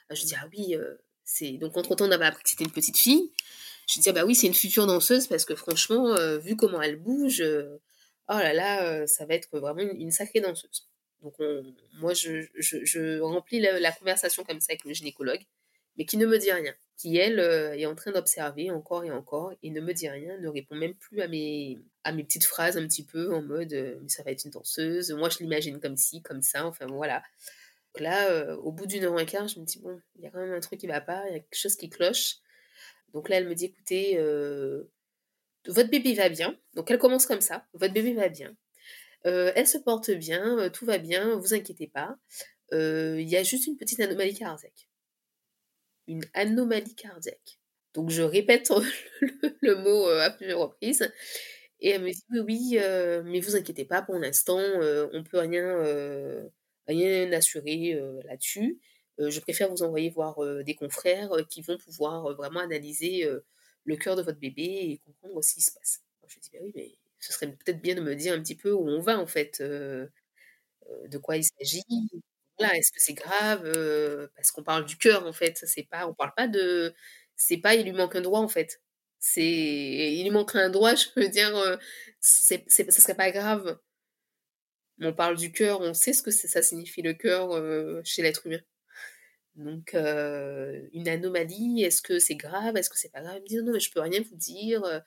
[0.09, 0.77] Ah, je dis, ah oui,
[1.25, 1.53] c'est...
[1.53, 3.33] Donc entre-temps on avait appris que c'était une petite fille.
[3.89, 6.97] Je dis, ah bah oui, c'est une future danseuse parce que franchement, vu comment elle
[6.97, 7.43] bouge
[8.29, 10.89] oh là là, ça va être vraiment une, sacrée danseuse.
[11.23, 11.35] Donc
[11.95, 15.43] moi, je, remplis la, conversation comme ça avec le gynécologue,
[15.97, 19.53] mais qui ne me dit rien, qui elle est en train d'observer encore et encore
[19.63, 22.77] et ne me dit rien, ne répond même plus à mes, à mes petites phrases
[22.77, 25.97] un petit peu en mode mais ça va être une danseuse, moi je l'imagine comme
[25.97, 27.23] ci, comme ça, enfin voilà.
[27.95, 30.31] Donc là, au bout d'une heure et quart, je me dis bon, il y a
[30.31, 32.37] quand même un truc qui va pas, il y a quelque chose qui cloche.
[33.13, 34.19] Donc là, elle me dit écoutez,
[35.67, 36.57] votre bébé va bien.
[36.75, 38.55] Donc elle commence comme ça, votre bébé va bien.
[39.27, 42.17] Euh, elle se porte bien, euh, tout va bien, vous inquiétez pas.
[42.73, 44.89] Euh, il y a juste une petite anomalie cardiaque.
[46.09, 47.61] Une anomalie cardiaque.
[47.95, 48.71] Donc je répète
[49.63, 51.13] le, mot à plusieurs reprises.
[51.81, 52.79] Et elle me dit oui, oui,
[53.25, 54.61] mais vous inquiétez pas, pour l'instant,
[55.13, 56.49] on peut rien,
[56.87, 58.81] rien assurer là-dessus.
[59.19, 63.29] je préfère vous envoyer voir des confrères qui vont pouvoir vraiment analyser
[63.85, 66.03] le cœur de votre bébé et comprendre ce qui se passe.
[66.27, 68.73] je dis, bah oui, mais ce serait peut-être bien de me dire un petit peu
[68.73, 70.07] où on va, en fait, euh,
[70.91, 71.85] euh, de quoi il s'agit.
[72.59, 75.63] Voilà, est-ce que c'est grave euh, Parce qu'on parle du cœur, en fait.
[75.67, 76.95] C'est pas, on parle pas de.
[77.37, 78.81] C'est pas, il lui manque un droit, en fait.
[79.21, 79.43] C'est,
[80.15, 81.79] il lui manquerait un droit, je veux dire,
[82.21, 83.79] c'est, c'est, serait pas grave.
[85.01, 87.51] On parle du cœur, on sait ce que ça signifie le cœur
[88.05, 88.61] chez l'être humain.
[89.57, 93.37] Donc, une anomalie, est-ce que c'est grave Est-ce que c'est pas grave?
[93.37, 95.03] Elle me dit non, mais je peux rien vous dire.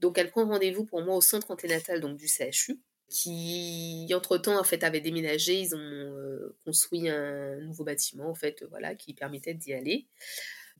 [0.00, 4.64] Donc, elle prend rendez-vous pour moi au centre anténatal donc, du CHU, qui, entre-temps, en
[4.64, 5.60] fait, avait déménagé.
[5.60, 10.06] Ils ont construit un nouveau bâtiment, en fait, voilà, qui permettait d'y aller.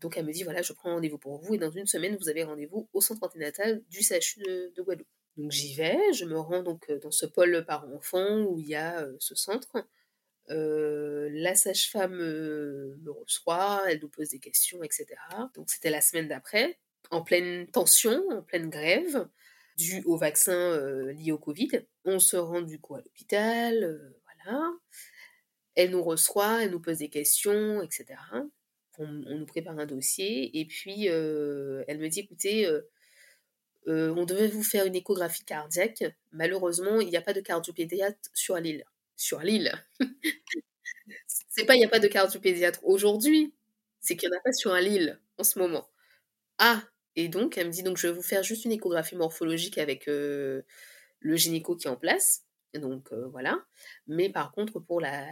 [0.01, 2.29] Donc, elle me dit voilà, je prends rendez-vous pour vous et dans une semaine, vous
[2.29, 5.07] avez rendez-vous au centre anténatal du CHU de, de Guadeloupe.
[5.37, 9.07] Donc, j'y vais, je me rends donc dans ce pôle parents-enfants où il y a
[9.19, 9.87] ce centre
[10.49, 15.07] la sage-femme me reçoit, elle nous pose des questions, etc.
[15.55, 16.79] Donc c'était la semaine d'après,
[17.11, 19.29] en pleine tension, en pleine grève,
[19.77, 20.77] due au vaccin
[21.13, 21.87] lié au Covid.
[22.05, 24.73] On se rend du coup à l'hôpital, voilà.
[25.75, 28.07] Elle nous reçoit, elle nous pose des questions, etc.
[28.99, 32.69] On, nous prépare un dossier et puis elle me dit écoutez,
[33.87, 36.05] on devait vous faire une échographie cardiaque.
[36.31, 38.85] Malheureusement, il n'y a pas de cardiopédiatre sur l'île
[39.17, 39.73] sur l'île.
[41.49, 43.55] c'est pas il n'y a pas de cardiopédiatre aujourd'hui,
[44.01, 45.89] c'est qu'il n'y en a pas sur l'île en ce moment.
[46.59, 46.83] Ah,
[47.17, 50.09] et donc elle me dit donc je vais vous faire juste une échographie morphologique avec
[50.09, 50.63] euh,
[51.21, 52.45] le gynéco qui est en place.
[52.75, 53.65] Donc euh, voilà.
[54.07, 55.27] Mais par contre pour la,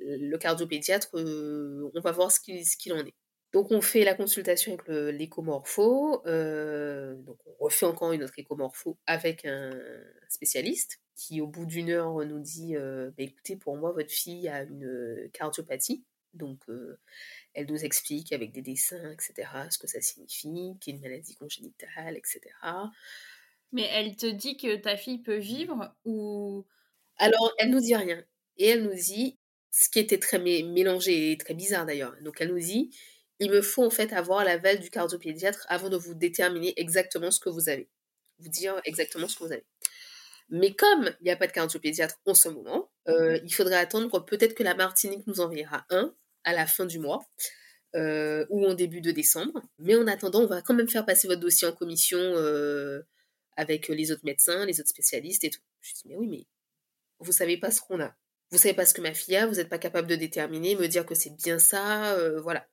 [0.00, 3.14] le cardiopédiatre, euh, on va voir ce qu'il en est.
[3.56, 4.86] Donc on fait la consultation avec
[5.16, 9.72] l'écomorpho, donc on refait encore une autre écomorpho avec un
[10.28, 14.64] spécialiste qui au bout d'une heure nous dit bah, écoutez pour moi votre fille a
[14.64, 16.04] une cardiopathie.
[16.34, 16.64] Donc
[17.54, 21.02] elle nous explique avec des dessins etc ce que ça signifie qu'il y a une
[21.02, 22.52] maladie congénitale etc
[23.72, 26.66] mais elle te dit que ta fille peut vivre ou?
[27.16, 28.22] Alors elle nous dit rien.
[28.58, 29.38] Et elle nous dit
[29.70, 32.14] ce qui était très mélangé et très bizarre d'ailleurs.
[32.20, 32.90] Donc elle nous dit
[33.38, 37.40] il me faut en fait avoir l'aval du cardiopédiatre avant de vous déterminer exactement ce
[37.40, 37.88] que vous avez.
[38.38, 39.64] Vous dire exactement ce que vous avez.
[40.48, 44.24] Mais comme il n'y a pas de cardiopédiatre en ce moment, euh, il faudrait attendre
[44.24, 46.14] peut-être que la Martinique nous enverra un
[46.44, 47.26] à la fin du mois
[47.94, 49.60] euh, ou en début de décembre.
[49.78, 53.02] Mais en attendant, on va quand même faire passer votre dossier en commission euh,
[53.56, 55.62] avec les autres médecins, les autres spécialistes et tout.
[55.80, 56.46] Je dis, mais oui, mais
[57.18, 58.14] vous savez pas ce qu'on a.
[58.50, 60.86] Vous savez pas ce que ma fille a, vous n'êtes pas capable de déterminer, me
[60.86, 62.68] dire que c'est bien ça, voilà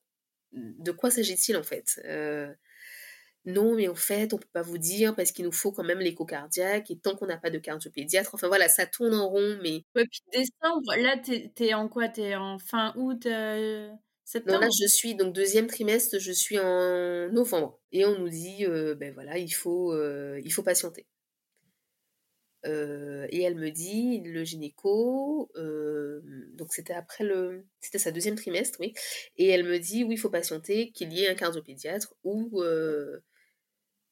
[0.54, 2.01] de quoi s'agit-il en fait?
[2.06, 2.54] Euh,
[3.45, 5.99] non, mais en fait, on peut pas vous dire parce qu'il nous faut quand même
[5.99, 9.60] l'écho cardiaque et tant qu'on n'a pas de cardiopédiatre, enfin voilà, ça tourne en rond,
[9.62, 9.84] mais...
[9.95, 12.08] Ouais, puis décembre, là, t'es es en quoi?
[12.08, 13.89] T'es en fin août euh,
[14.47, 17.80] non, là, je suis, donc deuxième trimestre, je suis en novembre.
[17.91, 19.93] Et on nous dit, euh, ben voilà, il faut,
[20.38, 21.06] il faut patienter.
[22.66, 25.51] Et elle me dit, le gynéco,
[26.53, 28.93] donc c'était après le, c'était sa deuxième trimestre, oui.
[29.38, 32.64] Et elle me dit, oui, il faut patienter, qu'il y ait un cardiopédiatre ou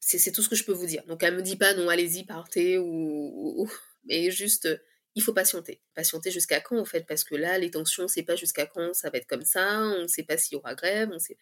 [0.02, 1.04] c'est tout ce que je peux vous dire.
[1.06, 3.70] Donc elle me dit pas, non, allez-y, partez ou,
[4.04, 4.68] mais juste
[5.14, 5.80] il faut patienter.
[5.94, 7.06] Patienter jusqu'à quand en fait?
[7.06, 10.02] Parce que là, les tensions, c'est pas jusqu'à quand ça va être comme ça, on
[10.02, 11.38] ne sait pas s'il y aura grève, on sait.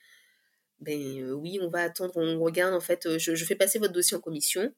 [0.81, 3.93] Ben euh, oui, on va attendre, on regarde en fait, euh, je, fais passer votre
[3.93, 4.73] dossier en commission,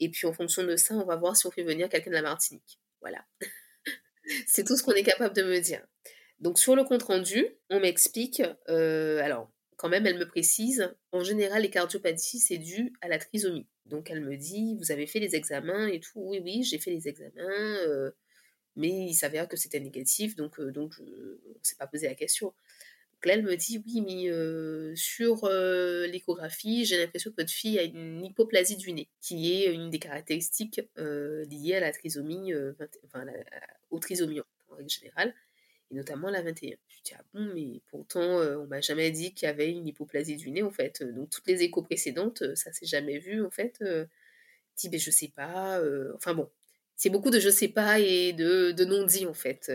[0.00, 2.16] et puis en fonction de ça, on va voir si on fait venir quelqu'un de
[2.16, 2.80] la Martinique.
[3.00, 3.24] Voilà.
[4.46, 5.86] c'est tout ce qu'on est capable de me dire.
[6.40, 11.22] Donc sur le compte rendu, on m'explique, euh, alors quand même, elle me précise, en
[11.22, 13.66] général, les cardiopathies, c'est dû à la trisomie.
[13.86, 16.20] Donc elle me dit, vous avez fait les examens et tout.
[16.20, 18.12] Oui, oui, j'ai fait les examens
[18.76, 22.52] mais il s'avère que c'était négatif, donc, donc on ne s'est pas posé la question.
[23.30, 27.82] Elle me dit, oui, mais euh, sur euh, l'échographie, j'ai l'impression que votre fille a
[27.82, 32.52] une hypoplasie du nez, qui est une des caractéristiques liées à la trisomie,
[33.04, 33.26] enfin,
[33.90, 35.34] aux trisomies en règle générale,
[35.90, 36.76] et notamment la 21.
[36.88, 40.36] Je dis, ah bon, mais pourtant, on m'a jamais dit qu'il y avait une hypoplasie
[40.36, 41.02] du nez, en fait.
[41.02, 43.82] Donc, toutes les échos précédentes, ça s'est jamais vu, en fait.
[44.76, 45.80] Dis, mais je sais pas.
[46.14, 46.50] Enfin bon,
[46.96, 49.70] c'est beaucoup de je sais pas et de, de non-dit en fait.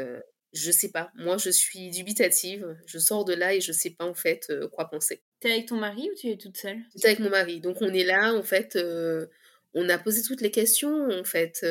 [0.53, 1.11] Euh, je sais pas.
[1.15, 2.77] Moi, je suis dubitative.
[2.85, 5.21] Je sors de là et je sais pas en fait euh, quoi penser.
[5.39, 7.61] T'es avec ton mari ou tu es toute seule J'étais avec mon mari.
[7.61, 8.75] Donc on est là en fait.
[8.75, 9.27] Euh,
[9.73, 11.63] on a posé toutes les questions en fait.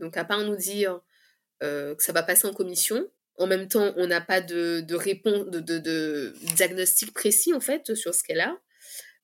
[0.00, 1.00] donc à part nous dire
[1.60, 3.06] que ça va passer en commission.
[3.38, 7.60] En même temps, on n'a pas de, de réponse, de, de, de, diagnostic précis en
[7.60, 8.58] fait sur ce qu'elle a.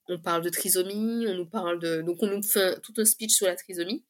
[0.08, 2.02] On parle de trisomie, on nous parle de.
[2.02, 4.04] Donc on nous fait tout un speech sur la trisomie.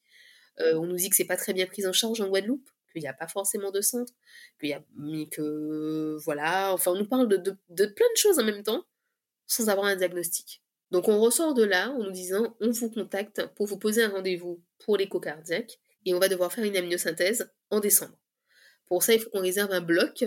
[0.60, 2.68] Euh, on nous dit que c'est pas très bien pris en charge en Guadeloupe,
[2.98, 4.12] qu'il n'y a pas forcément de centre,
[4.60, 8.44] qu'il y a, mais que voilà, enfin on nous parle de, plein de choses en
[8.44, 8.84] même temps,
[9.46, 10.62] sans avoir un diagnostic.
[10.90, 14.08] Donc on ressort de là en nous disant on vous contacte pour vous poser un
[14.08, 18.18] rendez-vous pour l'écho cardiaque et on va devoir faire une amniosynthèse en décembre.
[18.86, 20.24] Pour ça, il faut qu'on réserve un bloc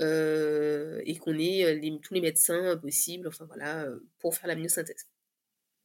[0.00, 3.86] euh, et qu'on ait tous les médecins possibles, enfin voilà,
[4.18, 5.06] pour faire l'amniosynthèse.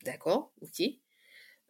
[0.03, 0.81] D'accord, ok.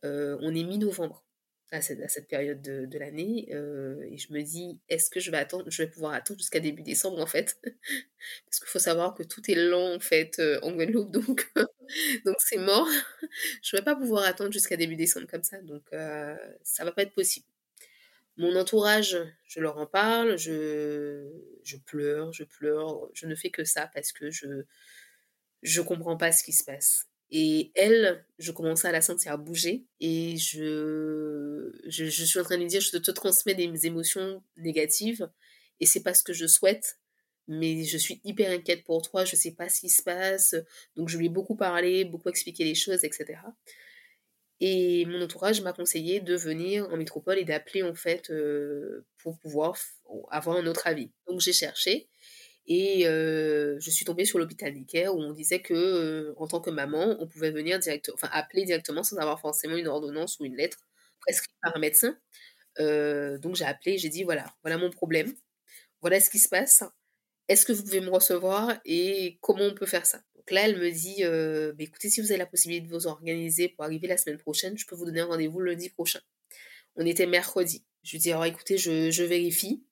[0.05, 1.24] Euh, on est mi-novembre
[1.72, 5.65] à cette, période de, l'année euh, et je me dis est-ce que je vais attendre
[5.70, 7.59] je vais pouvoir attendre jusqu'à début décembre en fait?
[8.45, 11.51] Parce qu'il faut savoir que tout est lent en fait euh, en Guadeloupe donc
[12.26, 12.88] donc c'est mort.
[13.61, 17.03] Je vais pas pouvoir attendre jusqu'à début décembre comme ça donc euh, ça va pas
[17.03, 17.45] être possible.
[18.38, 21.30] Mon entourage je leur en parle je
[21.63, 24.63] je pleure je pleure je ne fais que ça parce que je
[25.61, 29.86] je comprends pas ce qui se passe et elle, je commençais à la sentir bouger
[29.99, 35.30] et je, je, suis en train de lui dire, je te transmets des émotions négatives
[35.80, 36.97] et c'est pas ce que je souhaite,
[37.47, 40.55] mais je suis hyper inquiète pour toi, je sais pas ce qui se passe.
[40.95, 43.39] Donc je lui ai beaucoup parlé, beaucoup expliqué les choses, etc.
[44.61, 49.39] Et mon entourage m'a conseillé de venir en métropole et d'appeler en fait euh, pour
[49.39, 49.77] pouvoir
[50.32, 51.11] avoir un autre avis.
[51.27, 52.09] Donc j'ai cherché
[52.70, 56.61] et euh, je suis tombée sur l'hôpital Necker où on disait que euh, en tant
[56.61, 60.45] que maman, on pouvait venir directement, enfin appeler directement sans avoir forcément une ordonnance ou
[60.45, 60.78] une lettre
[61.20, 62.15] prescrite par un médecin.
[62.80, 65.34] Euh, donc j'ai appelé, j'ai dit voilà, voilà mon problème,
[66.01, 66.84] voilà ce qui se passe.
[67.47, 70.22] Est-ce que vous pouvez me recevoir et comment on peut faire ça?
[70.36, 73.70] Donc là, elle me dit bah, écoutez, si vous avez la possibilité de vous organiser
[73.70, 76.20] pour arriver la semaine prochaine, je peux vous donner un rendez-vous lundi prochain.
[76.95, 77.84] On était mercredi.
[78.03, 79.84] Je lui dis alors écoutez, je, je vérifie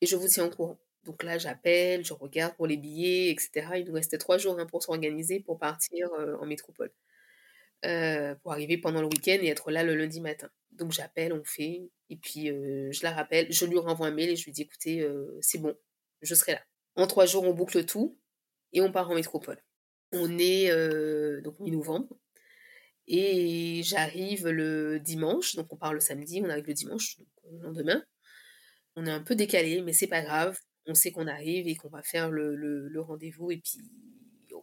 [0.00, 0.78] et je vous tiens au courant.
[1.04, 3.66] Donc là, j'appelle, je regarde pour les billets, etc.
[3.76, 6.92] Il nous restait trois jours hein, pour s'organiser pour partir euh, en métropole.
[7.86, 10.50] Euh, pour arriver pendant le week-end et être là le lundi matin.
[10.72, 14.28] Donc j'appelle, on fait, et puis euh, je la rappelle, je lui renvoie un mail
[14.28, 15.08] et je lui dis écoutez,
[15.40, 15.74] c'est bon,
[16.20, 16.62] je serai là.
[16.96, 18.18] En trois jours, on boucle tout
[18.74, 19.58] et on part en métropole.
[20.12, 20.70] On est
[21.40, 22.18] donc mi-novembre
[23.06, 27.58] et j'arrive le dimanche, donc on part le samedi, on arrive le dimanche, donc le
[27.60, 28.04] lendemain.
[28.96, 30.58] On est un peu décalé, mais c'est pas grave
[30.90, 33.78] on sait qu'on arrive et qu'on va faire le, rendez-vous et puis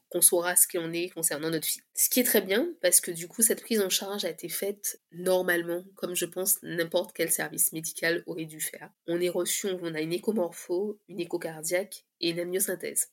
[0.09, 1.81] qu'on saura ce qu'on est concernant notre fille.
[1.93, 4.47] Ce qui est très bien parce que du coup cette prise en charge a été
[4.47, 8.89] faite normalement comme je pense n'importe quel service médical aurait dû faire.
[9.07, 13.11] On est reçu, on a une échomorpho, une échocardiaque et une amniosynthèse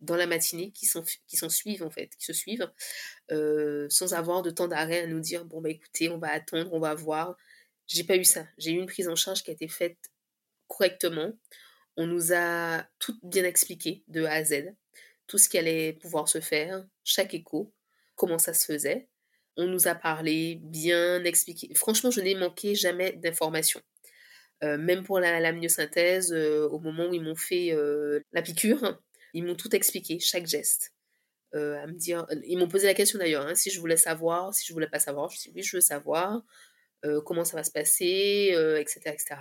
[0.00, 2.70] dans la matinée qui s'en suivent en fait, qui se suivent
[3.30, 6.72] euh, sans avoir de temps d'arrêt à nous dire bon bah écoutez on va attendre,
[6.72, 7.36] on va voir.
[7.86, 8.46] J'ai pas eu ça.
[8.58, 9.96] J'ai eu une prise en charge qui a été faite
[10.68, 11.32] correctement.
[12.00, 14.72] On nous a tout bien expliqué de A à Z,
[15.26, 17.74] tout ce qui allait pouvoir se faire, chaque écho,
[18.14, 19.08] comment ça se faisait.
[19.56, 21.74] on nous a parlé, bien expliqué.
[21.74, 23.82] Franchement, je n'ai manqué jamais d'informations.
[24.62, 28.42] Euh, même pour la, la myosynthèse, euh, au moment où ils m'ont fait euh, la
[28.42, 29.00] piqûre,
[29.34, 30.92] ils m'ont tout expliqué, chaque geste.
[31.52, 34.64] à me dire, ils m'ont posé la question d'ailleurs, hein, si je voulais savoir, si
[34.68, 35.30] je voulais pas savoir.
[35.30, 36.44] Je dit oui, je veux savoir
[37.24, 39.36] comment ça va se passer, etc., etc.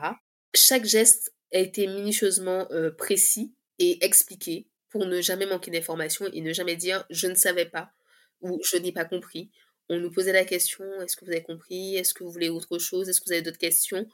[0.55, 2.67] Chaque geste a été minutieusement
[2.97, 7.65] précis et expliqué pour ne jamais manquer d'informations et ne jamais dire je ne savais
[7.65, 7.91] pas
[8.41, 9.51] ou je n'ai pas compris.
[9.89, 11.95] On nous posait la question est-ce que vous avez compris?
[11.95, 13.07] Est-ce que vous voulez autre chose?
[13.07, 14.07] Est-ce que vous avez d'autres questions?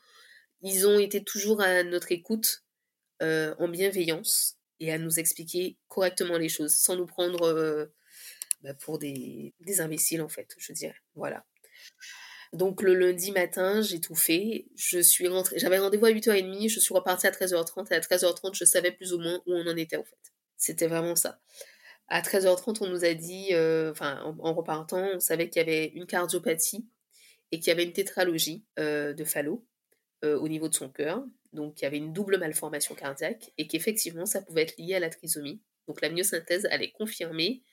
[0.62, 2.64] Ils ont été toujours à notre écoute
[3.22, 7.86] euh, en bienveillance et à nous expliquer correctement les choses sans nous prendre euh,
[8.62, 10.96] bah, pour des, imbéciles en fait, je dirais.
[11.16, 11.46] Voilà.
[12.54, 14.68] Donc le lundi matin, j'ai tout fait.
[14.76, 18.54] Je suis rentrée, j'avais rendez-vous à 8h30, je suis repartie à 13h30 et à 13h30,
[18.54, 20.18] je savais plus ou moins où on en était en fait.
[20.56, 21.42] C'était vraiment ça.
[22.08, 26.06] À 13h30, on nous a dit, euh, en, repartant, on savait qu'il y avait une
[26.06, 26.86] cardiopathie
[27.52, 29.66] et qu'il y avait une tétralogie euh, de Fallot
[30.24, 31.24] euh, au niveau de son cœur.
[31.54, 35.00] Donc, il y avait une double malformation cardiaque et qu'effectivement, ça pouvait être lié à
[35.00, 35.62] la trisomie.
[35.88, 37.64] Donc, la myosynthèse allait confirmer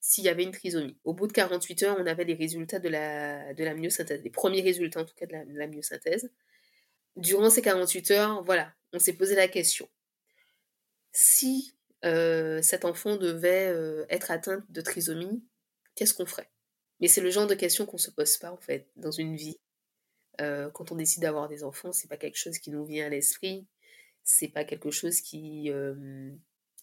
[0.00, 0.96] s'il y avait une trisomie.
[1.04, 4.30] Au bout de 48 heures, on avait les résultats de la, de la myosynthèse, les
[4.30, 6.30] premiers résultats en tout cas de la, de myosynthèse.
[7.16, 9.88] Durant ces 48 heures, voilà, on s'est posé la question.
[11.12, 11.74] Si
[12.04, 15.44] euh, cet enfant devait euh, être atteint de trisomie,
[15.94, 16.50] qu'est-ce qu'on ferait?
[17.00, 19.58] Mais c'est le genre de questions qu'on se pose pas en fait dans une vie.
[20.40, 23.08] Euh, quand on décide d'avoir des enfants, c'est pas quelque chose qui nous vient à
[23.10, 23.66] l'esprit,
[24.22, 25.70] c'est pas quelque chose qui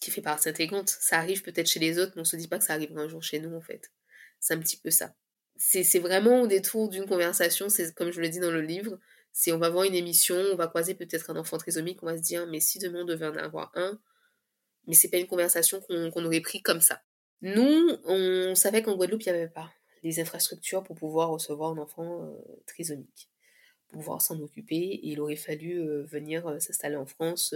[0.00, 0.88] qui fait partie intégrante.
[0.88, 3.08] Ça arrive peut-être chez les autres, mais on se dit pas que ça arrivera un
[3.08, 3.90] jour chez nous en fait.
[4.40, 5.14] C'est un petit peu ça.
[5.56, 8.98] C'est vraiment au détour d'une conversation, c'est comme je le dis dans le livre,
[9.32, 12.16] c'est on va voir une émission, on va croiser peut-être un enfant trisomique, on va
[12.16, 14.00] se dire mais si demain on devait en avoir un,
[14.86, 17.02] mais c'est pas une conversation qu'on aurait pris comme ça.
[17.42, 19.72] Nous, on savait qu'en Guadeloupe, il n'y avait pas
[20.02, 23.30] les infrastructures pour pouvoir recevoir un enfant euh, trisomique,
[23.88, 27.54] pour pouvoir s'en occuper, et il aurait fallu euh, venir euh, s'installer en France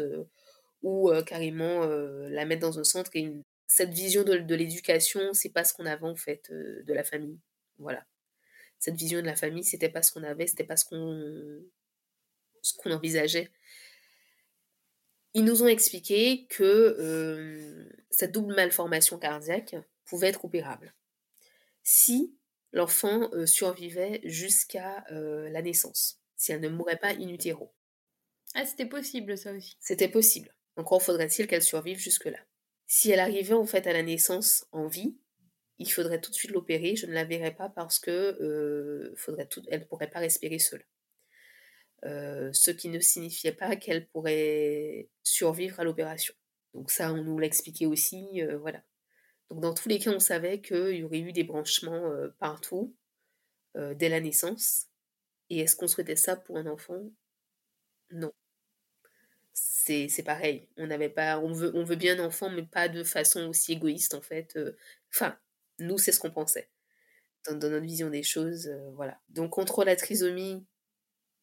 [0.82, 3.10] ou carrément la mettre dans un centre.
[3.14, 3.32] Et
[3.66, 7.38] cette vision de, de l'éducation, c'est pas ce qu'on avait en fait de la famille.
[7.78, 8.04] Voilà.
[8.78, 11.62] Cette vision de la famille, c'était pas ce qu'on avait, c'était pas ce qu'on
[12.62, 13.50] ce qu'on envisageait
[15.34, 20.94] ils nous ont expliqué que cette double malformation cardiaque pouvait être opérable
[21.82, 22.36] si
[22.72, 27.72] l'enfant survivait jusqu'à la naissance, si elle ne mourait pas in utero.
[28.54, 29.76] Ah, c'était possible ça aussi.
[29.80, 30.54] C'était possible.
[30.76, 32.38] Encore faudrait-il qu'elle survive jusque-là?
[32.86, 35.16] Si elle arrivait en fait à la naissance en vie,
[35.78, 36.96] il faudrait tout de suite l'opérer.
[36.96, 39.62] Je ne la verrais pas parce que faudrait tout...
[39.68, 40.84] elle ne pourrait pas respirer seule.
[42.04, 46.34] Euh, ce qui ne signifiait pas qu'elle pourrait survivre à l'opération.
[46.74, 48.82] Donc ça, on nous l'a expliqué aussi, euh, voilà.
[49.50, 52.94] Donc dans tous les cas, on savait qu'il y aurait eu des branchements euh, partout
[53.74, 54.88] dès la naissance.
[55.48, 57.10] Et est-ce qu'on souhaitait ça pour un enfant?
[58.10, 58.30] Non.
[59.84, 60.68] C'est pareil.
[60.76, 63.72] On n'avait pas, on veut, on veut bien un enfant, mais pas de façon aussi
[63.72, 64.58] égoïste en fait.
[65.12, 65.36] Enfin,
[65.78, 66.68] nous, c'est ce qu'on pensait
[67.46, 69.20] dans, dans, notre vision des choses, voilà.
[69.28, 70.64] Donc contre la trisomie,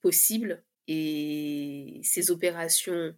[0.01, 3.15] possible et ces opérations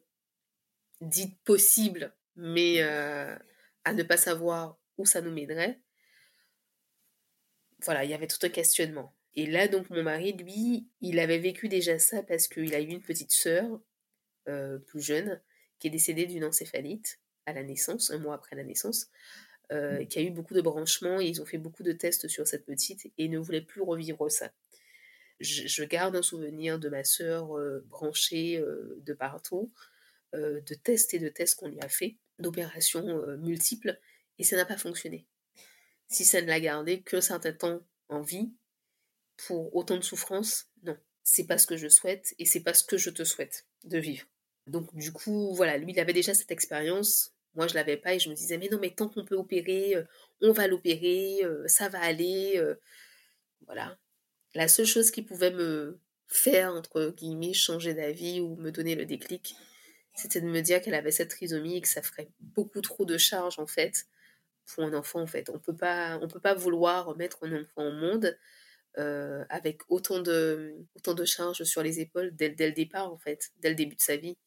[1.00, 3.36] dites possibles, mais euh,
[3.86, 5.80] à ne pas savoir où ça nous mènerait,
[7.84, 9.16] voilà, il y avait tout un questionnement.
[9.34, 12.88] Et là, donc, mon mari, lui, il avait vécu déjà ça parce qu'il a eu
[12.88, 13.80] une petite sœur,
[14.48, 15.42] euh, plus jeune,
[15.80, 19.08] qui est décédée d'une encéphalite à la naissance, un mois après la naissance,
[19.72, 20.08] euh, mmh.
[20.08, 22.66] qui a eu beaucoup de branchements et ils ont fait beaucoup de tests sur cette
[22.66, 24.52] petite et ne voulaient plus revivre ça
[25.40, 28.64] je, garde un souvenir de ma sœur euh, branchée
[28.98, 29.72] de partout,
[30.34, 34.00] de tests et de tests qu'on lui a fait, d'opérations multiples,
[34.38, 35.26] et ça n'a pas fonctionné.
[36.08, 38.52] Si ça ne l'a gardé que certain temps en vie,
[39.48, 40.98] pour autant de souffrance, non.
[41.24, 43.98] C'est pas ce que je souhaite et c'est pas ce que je te souhaite de
[43.98, 44.26] vivre.
[44.68, 48.20] Donc du coup, voilà, lui il avait déjà cette expérience, moi je l'avais pas et
[48.20, 49.96] je me disais mais non mais tant qu'on peut opérer,
[50.42, 52.62] on va l'opérer, ça va aller,
[53.66, 53.98] voilà
[54.54, 59.06] la seule chose qui pouvait me faire, entre guillemets, changer d'avis ou me donner le
[59.06, 59.56] déclic,
[60.14, 63.18] c'était de me dire qu'elle avait cette trisomie et que ça ferait beaucoup trop de
[63.18, 64.08] charges, en fait,
[64.66, 65.50] pour un enfant, en fait.
[65.50, 68.38] On peut pas, on peut pas vouloir mettre un enfant au monde
[68.98, 73.18] euh, avec autant de, autant de charges sur les épaules dès, dès, le départ, en
[73.18, 74.38] fait, dès le début de sa vie.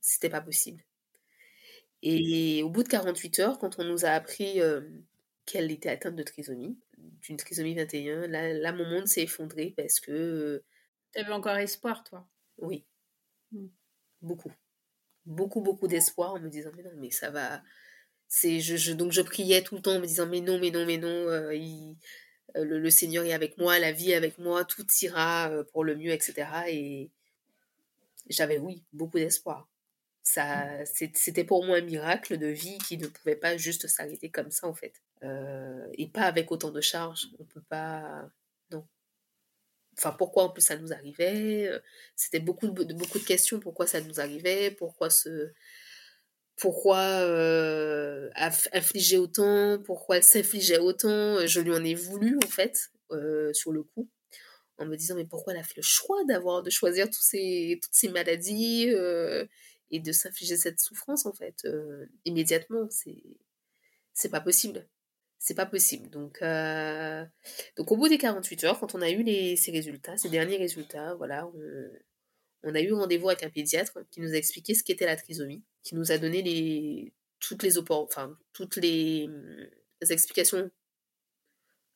[0.00, 0.82] C'était pas possible.
[2.02, 4.82] Et au bout de 48 heures, quand on nous a appris euh,
[5.46, 6.78] qu'elle était atteinte de trisomie,
[7.22, 10.12] d'une trisomie 21, là, là mon monde s'est effondré parce que...
[10.12, 10.64] Euh,
[11.12, 12.26] tu avais encore espoir, toi
[12.58, 12.84] Oui.
[13.52, 13.66] Mmh.
[14.20, 14.52] Beaucoup.
[15.24, 17.62] Beaucoup, beaucoup d'espoir en me disant, mais non, mais ça va...
[18.28, 20.84] C'est, je, donc je priais tout le temps en me disant, mais non, mais non,
[20.84, 21.54] mais non, euh,
[22.54, 25.96] le, le, Seigneur est avec moi, la vie est avec moi, tout ira pour le
[25.96, 26.46] mieux, etc.
[26.68, 27.10] Et
[28.28, 29.68] j'avais, oui, beaucoup d'espoir.
[30.22, 34.50] Ça, c'était pour moi un miracle de vie qui ne pouvait pas juste s'arrêter comme
[34.50, 35.02] ça, en fait.
[35.22, 37.28] et pas avec autant de charges.
[37.38, 38.30] On peut pas
[39.96, 41.70] enfin pourquoi en plus ça nous arrivait
[42.16, 44.70] c'était beaucoup beaucoup de questions pourquoi ça nous arrivait?
[44.72, 45.52] Pourquoi ce
[46.56, 48.30] pourquoi euh,
[48.72, 52.90] infliger autant pourquoi elle s'infligeait autant je lui en ai voulu en fait
[53.52, 54.08] sur le coup
[54.78, 57.94] en me disant mais pourquoi elle a fait le choix d'avoir de choisir ces toutes
[57.94, 58.88] ces maladies
[59.90, 61.66] et de s'infliger cette souffrance en fait
[62.24, 62.88] immédiatement
[64.12, 64.86] c'est pas possible
[65.44, 66.08] c'est pas possible.
[66.08, 67.22] Donc, euh,
[67.76, 70.56] donc au bout des 48 heures, quand on a eu les, ces résultats, ces derniers
[70.56, 71.46] résultats, voilà,
[72.62, 75.62] on, a eu rendez-vous avec un pédiatre qui nous a expliqué ce qu'était la trisomie,
[75.84, 77.78] qui nous a donné les, toutes les
[78.80, 79.28] les,
[80.10, 80.70] explications,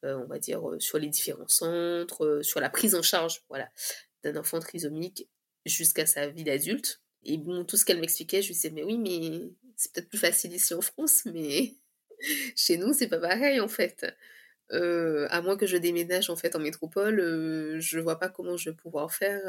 [0.04, 3.68] euh, on va dire, euh, sur les différents centres, sur la prise en charge, voilà,
[4.22, 5.28] d'un enfant trisomique
[5.66, 7.02] jusqu'à sa vie d'adulte.
[7.24, 10.52] Et tout ce qu'elle m'expliquait, je lui disais, mais oui, mais c'est peut-être plus facile
[10.52, 11.74] ici en France, mais
[12.56, 14.06] chez nous, c'est pas pareil en fait.
[14.70, 18.58] Euh, à moins que je déménage en fait en métropole, euh, je vois pas comment
[18.58, 19.40] je vais pouvoir faire.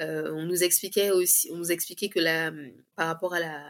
[0.00, 2.52] Euh, on nous expliquait aussi, on nous expliquait que la,
[2.96, 3.66] par rapport à la,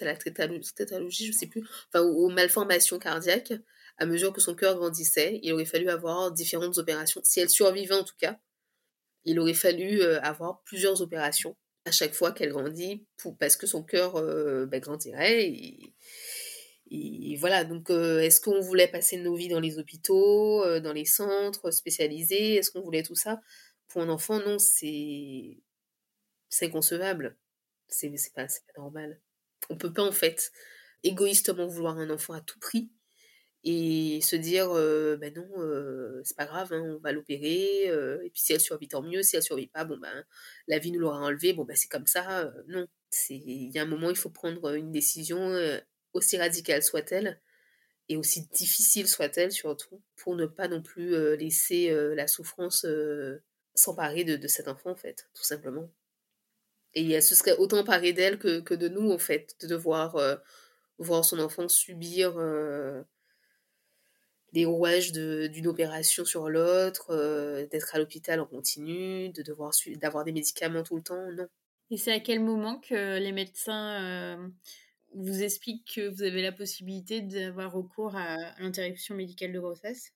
[0.00, 3.52] la tétalogie, je sais plus, enfin aux, malformations cardiaques,
[3.98, 7.20] à mesure que son cœur grandissait, il aurait fallu avoir différentes opérations.
[7.22, 8.40] Si elle survivait en tout cas,
[9.24, 13.06] il aurait fallu avoir plusieurs opérations à chaque fois qu'elle grandit,
[13.38, 14.14] parce que son cœur
[14.66, 15.52] ben, grandirait.
[16.90, 21.70] Et voilà, donc est-ce qu'on voulait passer nos vies dans les hôpitaux, dans les centres
[21.70, 22.54] spécialisés?
[22.54, 23.40] Est-ce qu'on voulait tout ça?
[23.90, 25.58] Pour un enfant, non, c'est
[26.48, 27.36] c'est inconcevable.
[27.88, 29.20] C'est pas, pas normal.
[29.68, 30.52] On peut pas en fait
[31.04, 32.90] égoïstement vouloir un enfant à tout prix
[33.64, 34.68] et se dire
[35.18, 39.02] ben non c'est pas grave hein, on va l'opérer et puis si elle survit tant
[39.02, 40.24] mieux si elle survit pas bon ben
[40.66, 42.86] la vie nous l'aura enlevé bon ben c'est comme ça non
[43.28, 45.54] il y a un moment il faut prendre une décision
[46.12, 47.40] aussi radicale soit-elle,
[48.08, 52.84] et aussi difficile soit-elle surtout, pour ne pas non plus euh, laisser euh, la souffrance
[52.84, 53.42] euh,
[53.80, 55.88] s'emparer de, cet enfant, en fait, tout simplement.
[56.94, 60.18] Et ce serait autant paré d'elle que, que, de nous, en fait, de devoir
[60.98, 62.36] voir son enfant subir
[64.52, 67.14] les rouages d'une opération sur l'autre,
[67.70, 71.46] d'être à l'hôpital en continu, de devoir d'avoir des médicaments tout le temps, non.
[71.92, 74.50] Et c'est à quel moment que les médecins
[75.14, 80.12] vous explique que vous avez la possibilité d'avoir recours à l'interruption médicale de grossesse?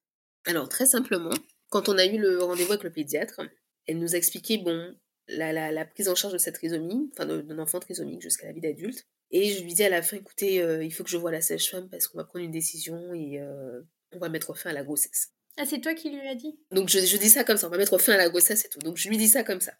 [0.46, 1.34] Alors, très simplement,
[1.74, 3.40] quand on a eu le rendez-vous avec le pédiatre,
[3.88, 4.94] elle nous a expliqué, bon,
[5.26, 8.60] la, la, prise en charge de cette trisomie, enfin d'un enfant trisomique jusqu'à la vie
[8.60, 9.08] d'adulte.
[9.32, 11.40] Et je lui dis à la fin, écoutez, euh, il faut que je voie la
[11.40, 14.84] sage-femme parce qu'on va prendre une décision et euh, on va mettre fin à la
[14.84, 15.32] grossesse.
[15.56, 16.56] Ah, c'est toi qui lui as dit?
[16.70, 18.68] Donc je, je, dis ça comme ça, on va mettre fin à la grossesse et
[18.68, 18.78] tout.
[18.78, 19.72] Donc je lui dis ça comme ça.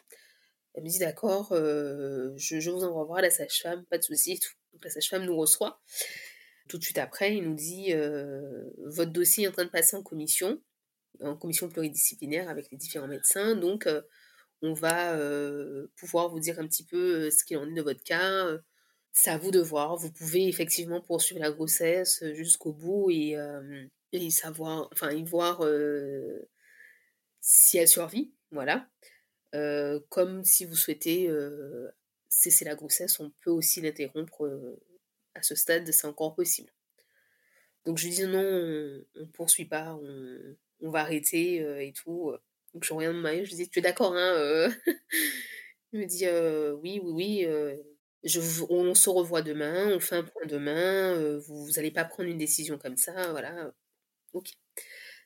[0.75, 4.33] Elle me dit d'accord, euh, je, je, vous envoie voir la sage-femme, pas de souci
[4.33, 4.53] et tout.
[4.73, 5.81] Donc la sage-femme nous reçoit.
[6.69, 7.93] Tout de suite après, il nous dit
[8.79, 10.61] votre dossier est en train de passer en commission,
[11.21, 13.57] en commission pluridisciplinaire avec les différents médecins.
[13.57, 14.03] Donc euh,
[14.63, 18.03] on va euh, pouvoir vous dire un petit peu ce qu'il en est de votre
[18.03, 18.49] cas.
[19.13, 19.97] C'est à vous de voir.
[19.97, 23.37] Vous pouvez effectivement poursuivre la grossesse jusqu'au bout et,
[24.31, 25.65] savoir, enfin, y voir
[27.41, 28.33] si elle survit.
[28.51, 28.89] Voilà.
[30.09, 31.29] comme si vous souhaitez
[32.35, 34.81] cesser la grossesse, on peut aussi l'interrompre euh,
[35.35, 36.73] à ce stade, c'est encore possible.
[37.85, 39.99] Donc je dis non, on, ne poursuit pas,
[40.81, 42.33] va arrêter euh, et tout.
[42.73, 44.71] Donc je reviens de mari, je lui dis tu es d'accord hein euh?
[45.93, 46.27] Il me dit
[46.83, 47.79] oui, oui, oui.
[48.25, 52.39] Je, on se revoit demain, on fait un point demain, vous n'allez pas prendre une
[52.39, 53.73] décision comme ça, voilà.
[54.33, 54.51] Ok.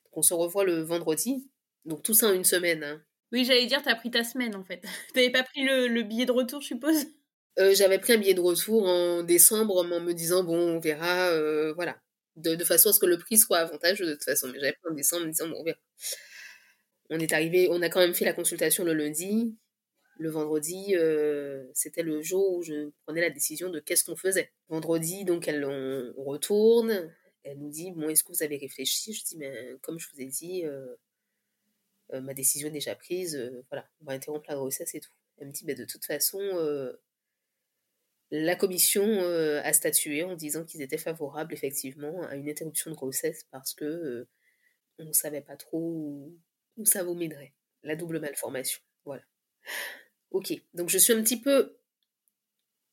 [0.05, 1.49] Donc on se revoit le vendredi,
[1.85, 2.85] donc tout ça en une semaine.
[2.85, 3.03] Hein.
[3.33, 4.83] Oui, j'allais dire, t'as pris ta semaine en fait.
[5.15, 7.07] T'avais pas pris le, billet de retour, je suppose?
[7.59, 11.29] Euh, J'avais pris un billet de retour en décembre en me disant, bon, on verra,
[11.31, 11.99] euh, voilà.
[12.39, 14.49] De, de, façon à ce que le prix soit avantageux de toute façon.
[14.49, 15.79] Mais j'avais pris en décembre disant, on verra.
[17.11, 19.57] On est arrivé, on a quand même fait la consultation le lundi.
[20.19, 24.53] Le vendredi, euh, c'était le jour où je prenais la décision de qu'est-ce qu'on faisait.
[24.69, 27.13] Vendredi, donc, elle, on, retourne.
[27.45, 29.13] Elle nous dit, bon, est-ce que vous avez réfléchi?
[29.13, 30.65] Je dis, mais comme je vous ai dit,
[32.15, 35.11] euh, ma décision est déjà prise, euh, voilà, on va interrompre la grossesse et tout.
[35.37, 36.93] Elle me dit, bah, de toute façon, euh,
[38.31, 39.21] la commission
[39.63, 44.27] a statué en disant qu'ils étaient favorables effectivement à une interruption de grossesse parce que
[44.99, 45.79] on ne savait pas trop
[46.77, 47.55] où, ça vous mènerait.
[47.83, 49.23] La double malformation, voilà.
[50.31, 51.79] Ok, donc je suis un petit peu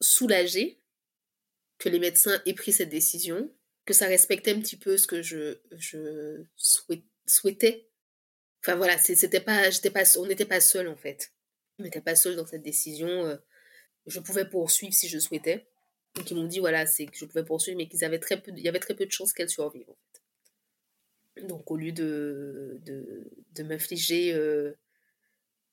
[0.01, 0.79] soulagée
[1.77, 3.51] que les médecins aient pris cette décision,
[3.85, 5.57] que ça respectait un petit peu ce que je,
[7.25, 7.89] souhaitais.
[8.61, 11.33] Enfin voilà, c'était pas, pas, on n'était pas seul en fait.
[11.77, 13.07] On n'était pas seul dans cette décision.
[13.07, 13.37] Euh,
[14.07, 15.67] je pouvais poursuivre si je souhaitais.
[16.15, 18.51] Donc ils m'ont dit voilà, c'est que je pouvais poursuivre, mais qu'ils avaient très peu,
[18.55, 21.43] il y avait très peu de chances qu'elle survive en fait.
[21.47, 24.77] Donc au lieu de, de, m'infliger euh,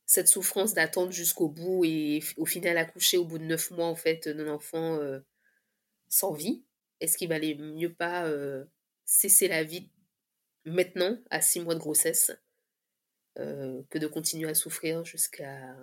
[0.07, 3.95] cette souffrance d'attendre jusqu'au bout et au final accoucher au bout de neuf mois en
[3.95, 5.21] fait d'un enfant euh,
[6.09, 6.65] sans vie,
[7.01, 8.65] est-ce qu'il valait mieux pas euh,
[9.05, 9.89] cesser la vie
[10.65, 12.33] maintenant, à six mois de grossesse,
[13.37, 15.75] que de continuer à souffrir jusqu'à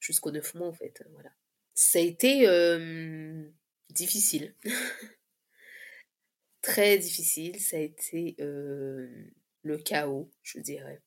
[0.00, 1.04] jusqu'aux neuf mois, en fait.
[1.12, 1.30] Voilà.
[1.74, 2.46] Ça a été
[3.90, 4.54] difficile.
[6.62, 7.58] Très difficile.
[7.60, 11.00] Ça a été le chaos, je dirais,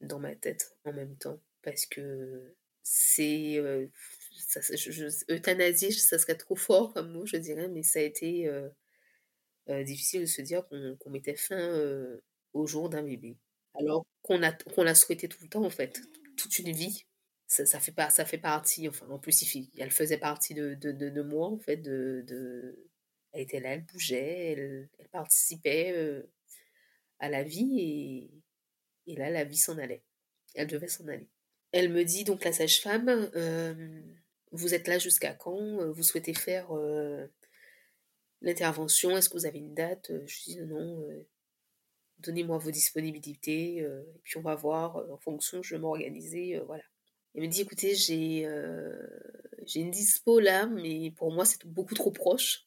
[0.00, 1.40] dans ma tête en même temps.
[1.62, 3.58] Parce que c'est
[5.30, 8.48] euthanasie, ça serait trop fort comme mot, je dirais, mais ça a été
[9.84, 12.18] difficile de se dire qu'on mettait fin
[12.52, 13.36] au jour d'un bébé.
[13.74, 14.40] Alors qu'on
[14.74, 16.00] qu'on l'a souhaité tout le temps, en fait,
[16.36, 17.04] toute une vie.
[17.48, 21.48] Ça, fait, ça fait partie, enfin, en plus, elle faisait partie de, de, de, moi,
[21.48, 21.78] en fait.
[21.78, 22.78] De, de,
[23.32, 26.22] elle était là, elle bougeait, elle, elle participait euh,
[27.18, 28.30] à la vie
[29.06, 30.04] et, là, la vie s'en allait.
[30.54, 31.28] Elle devait s'en aller.
[31.72, 33.30] Elle me dit, donc, la sage-femme,
[34.52, 35.90] vous êtes là jusqu'à quand?
[35.90, 36.70] Vous souhaitez faire
[38.40, 40.10] l'intervention, est-ce que vous avez une date?
[40.10, 41.26] Euh, Je dis non, euh,
[42.18, 46.84] donnez-moi vos disponibilités, euh, et puis on va voir, en fonction, je vais m'organiser, voilà.
[47.38, 48.48] Elle me dit, écoutez, j'ai
[49.64, 52.66] j'ai une dispo là, mais pour moi c'est beaucoup trop proche.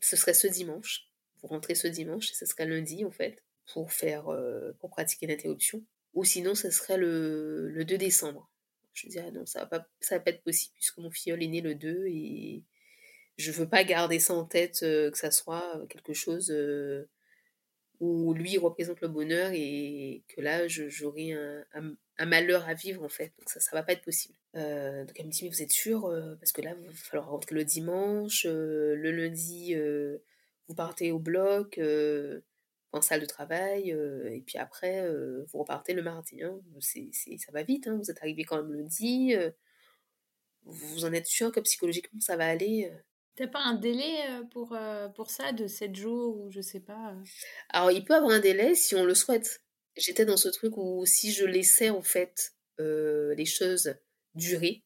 [0.00, 1.10] Ce serait ce dimanche.
[1.40, 3.42] Vous rentrez ce dimanche, et ce serait lundi en fait,
[3.72, 4.24] pour faire,
[4.80, 5.84] pour pratiquer l'interruption.
[6.14, 8.50] Ou sinon, ce serait le, le 2 décembre.
[8.92, 9.78] Je dis, ah non, ça va
[10.10, 12.64] va pas être possible puisque mon filleul est né le 2 et
[13.38, 17.08] je veux pas garder ça en tête, euh, que ça soit quelque chose euh,
[18.00, 21.64] où lui représente le bonheur et que là, j'aurai un,
[22.18, 23.32] un, malheur à vivre en fait.
[23.38, 24.34] Donc ça, ça va pas être possible.
[24.54, 27.30] Euh, donc elle me dit, mais vous êtes sûr Parce que là, il va falloir
[27.30, 29.74] rentrer le dimanche, le lundi,
[30.68, 31.80] vous partez au bloc,
[32.92, 35.04] en salle de travail, et puis après,
[35.46, 36.42] vous repartez le mardi.
[36.42, 36.60] Hein.
[36.80, 37.96] c'est ça va vite, hein.
[37.96, 39.34] vous êtes arrivé quand même lundi.
[40.64, 42.92] vous en êtes sûr que psychologiquement ça va aller
[43.38, 44.16] T'as pas un délai
[44.50, 44.76] pour,
[45.14, 47.14] pour ça de 7 jours ou je sais pas
[47.68, 49.62] Alors, il peut avoir un délai si on le souhaite.
[49.96, 53.94] J'étais dans ce truc où si je laissais en fait les choses
[54.34, 54.82] durer,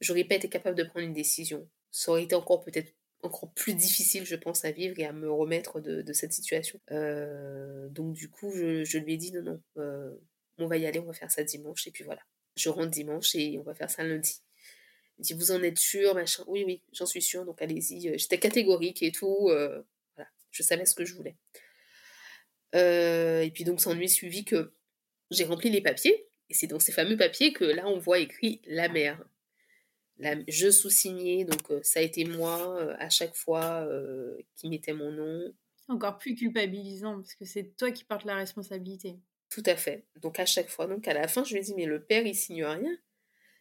[0.00, 1.68] j'aurais pas été capable de prendre une décision.
[1.90, 2.94] Ça aurait été encore peut-être
[3.24, 6.78] encore plus difficile, je pense, à vivre et à me remettre de, cette situation.
[7.90, 10.18] donc du coup, je, lui ai dit non, non,
[10.58, 12.22] on va y aller, on va faire ça dimanche et puis voilà.
[12.54, 14.42] Je rentre dimanche et on va faire ça lundi.
[15.18, 16.44] Il dit, vous en êtes sûr, machin.
[16.46, 18.08] Oui, oui, j'en suis sûre, donc allez-y.
[18.08, 19.48] Euh, j'étais catégorique et tout.
[19.48, 19.82] Euh,
[20.14, 21.36] voilà, je savais ce que je voulais.
[22.74, 24.72] Euh, et puis donc, ça en est suivi que
[25.30, 26.28] j'ai rempli les papiers.
[26.50, 29.22] Et c'est dans ces fameux papiers que là, on voit écrit la mère.
[30.18, 33.86] La, je sous-signais, donc ça a été moi à chaque fois
[34.56, 35.54] qui mettait mon nom.
[35.88, 39.16] Encore plus culpabilisant, parce que c'est toi qui portes la responsabilité.
[39.50, 40.06] Tout à fait.
[40.16, 42.26] Donc à chaque fois, donc à la fin, je lui ai dit, mais le père,
[42.26, 42.98] il signe rien.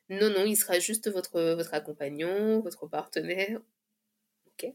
[0.09, 3.59] Non, non, il sera juste votre, votre accompagnant, votre partenaire.
[4.47, 4.71] Ok.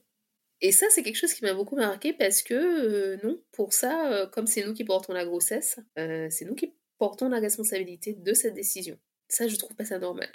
[0.61, 4.13] Et ça, c'est quelque chose qui m'a beaucoup marqué parce que, euh, non, pour ça,
[4.13, 8.13] euh, comme c'est nous qui portons la grossesse, euh, c'est nous qui portons la responsabilité
[8.15, 8.99] de cette décision.
[9.29, 10.31] Ça, je trouve pas ça normal.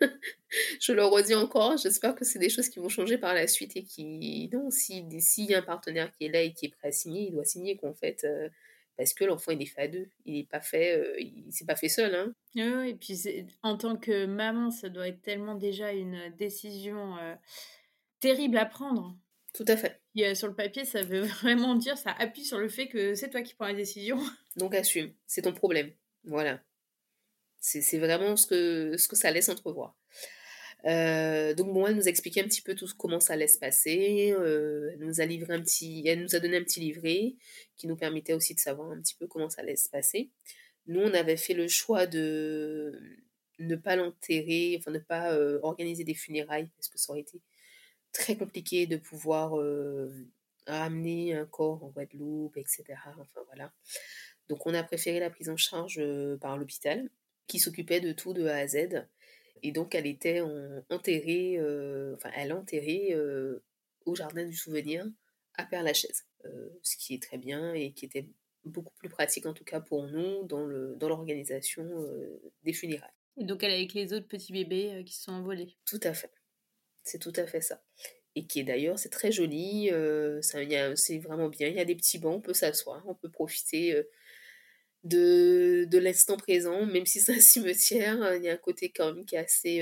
[0.80, 3.76] je le redis encore, j'espère que c'est des choses qui vont changer par la suite
[3.76, 6.70] et qui, non, s'il si y a un partenaire qui est là et qui est
[6.70, 8.26] prêt à signer, il doit signer qu'en fait,
[8.96, 11.64] parce que l'enfant il est fait à deux, il n'est pas fait, euh, il s'est
[11.64, 12.14] pas fait seul.
[12.14, 12.84] Hein.
[12.84, 13.18] et puis
[13.62, 17.34] en tant que maman, ça doit être tellement déjà une décision euh,
[18.20, 19.16] terrible à prendre.
[19.54, 20.00] Tout à fait.
[20.14, 23.30] Et, sur le papier, ça veut vraiment dire, ça appuie sur le fait que c'est
[23.30, 24.18] toi qui prends la décision.
[24.56, 25.90] Donc assume, c'est ton problème.
[26.24, 26.60] Voilà.
[27.60, 29.96] C'est vraiment ce que, ce que ça laisse entrevoir.
[30.84, 33.58] Euh, donc bon, elle nous a expliqué un petit peu tout comment ça allait se
[33.58, 34.34] passer.
[34.36, 37.34] Euh, elle nous a livré un petit, elle nous a donné un petit livret
[37.76, 40.30] qui nous permettait aussi de savoir un petit peu comment ça allait se passer.
[40.86, 43.00] Nous, on avait fait le choix de
[43.58, 47.40] ne pas l'enterrer, enfin ne pas euh, organiser des funérailles parce que ça aurait été
[48.12, 49.54] très compliqué de pouvoir
[50.66, 52.84] amener un corps en Guadeloupe, etc.
[53.18, 53.72] Enfin voilà.
[54.48, 56.02] Donc on a préféré la prise en charge
[56.40, 57.08] par l'hôpital
[57.46, 59.06] qui s'occupait de tout de A à Z
[59.62, 60.42] et donc, elle était
[60.90, 63.62] enterrée, euh, enfin, elle enterrée euh,
[64.04, 65.06] au jardin du souvenir
[65.54, 68.26] à Père-Lachaise, euh, ce qui est très bien et qui était
[68.64, 70.66] beaucoup plus pratique, en tout cas pour nous, dans
[71.08, 73.10] l'organisation dans des funérailles.
[73.38, 75.76] Et donc, elle est avec les autres petits bébés qui se sont envolés.
[75.86, 76.30] Tout à fait.
[77.04, 77.82] C'est tout à fait ça.
[78.34, 79.90] et qui est d'ailleurs, c'est très joli,
[80.42, 84.02] c'est vraiment bien, il y a des petits bancs, on peut s'asseoir, on peut profiter
[85.04, 89.14] de, de l'instant présent, même si c'est un cimetière, il y a un côté quand
[89.14, 89.80] même qui est assez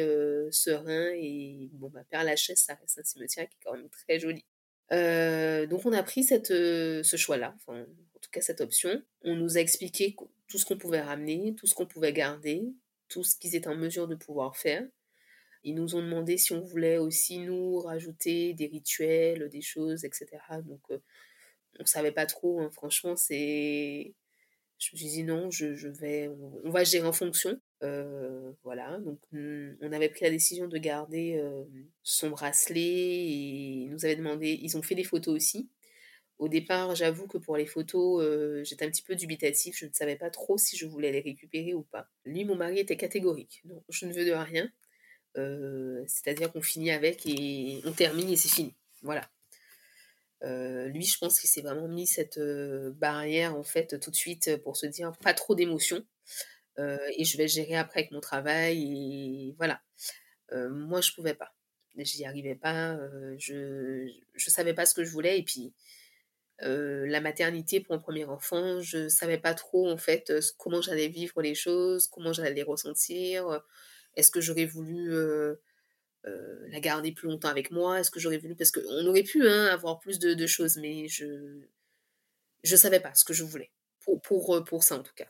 [0.50, 4.18] serein, et bon, bah, Père Lachaise, ça reste un cimetière qui est quand même très
[4.18, 4.44] joli.
[4.90, 9.02] donc on a pris cette, ce choix-là, enfin, en tout cas cette option.
[9.22, 10.16] On nous a expliqué
[10.48, 12.62] tout ce qu'on pouvait ramener, tout ce qu'on pouvait garder,
[13.08, 14.86] tout ce qu'ils étaient en mesure de pouvoir faire.
[15.62, 20.26] Ils nous ont demandé si on voulait aussi nous rajouter des rituels, des choses, etc.
[20.64, 20.98] Donc, euh,
[21.78, 22.60] on savait pas trop.
[22.60, 22.70] Hein.
[22.72, 24.14] Franchement, c'est.
[24.80, 26.28] Je me suis dit non, je, vais.
[26.64, 27.60] On, va gérer en fonction.
[27.82, 28.98] Euh, voilà.
[28.98, 31.62] Donc, on avait pris la décision de garder euh,
[32.02, 34.58] son bracelet et ils nous avaient demandé.
[34.60, 35.68] Ils ont fait des photos aussi.
[36.38, 38.24] Au départ, j'avoue que pour les photos,
[38.66, 39.76] j'étais un petit peu dubitatif.
[39.76, 42.08] Je ne savais pas trop si je voulais les récupérer ou pas.
[42.24, 43.62] Lui, mon mari, était catégorique.
[43.90, 44.70] Je ne veux de rien.
[45.36, 48.74] Euh, c'est-à-dire qu'on finit avec et on termine et c'est fini.
[49.02, 49.28] Voilà.
[50.43, 54.16] Euh, lui, je pense qu'il s'est vraiment mis cette euh, barrière en fait tout de
[54.16, 56.05] suite pour se dire pas trop d'émotions
[57.18, 59.82] et je vais gérer après avec mon travail et voilà.
[60.51, 61.53] moi, je pouvais pas,
[61.95, 62.99] j'y arrivais pas,
[63.36, 65.74] je je savais pas ce que je voulais et puis
[66.61, 71.43] la maternité pour mon premier enfant, je savais pas trop en fait comment j'allais vivre
[71.43, 73.62] les choses, comment j'allais les ressentir.
[74.14, 75.12] Est-ce que j'aurais voulu
[76.24, 79.66] la garder plus longtemps avec moi Est-ce que j'aurais voulu parce qu'on aurait pu hein,
[79.66, 81.60] avoir plus de, choses, mais je
[82.62, 85.28] je savais pas ce que je voulais pour pour, pour ça en tout cas.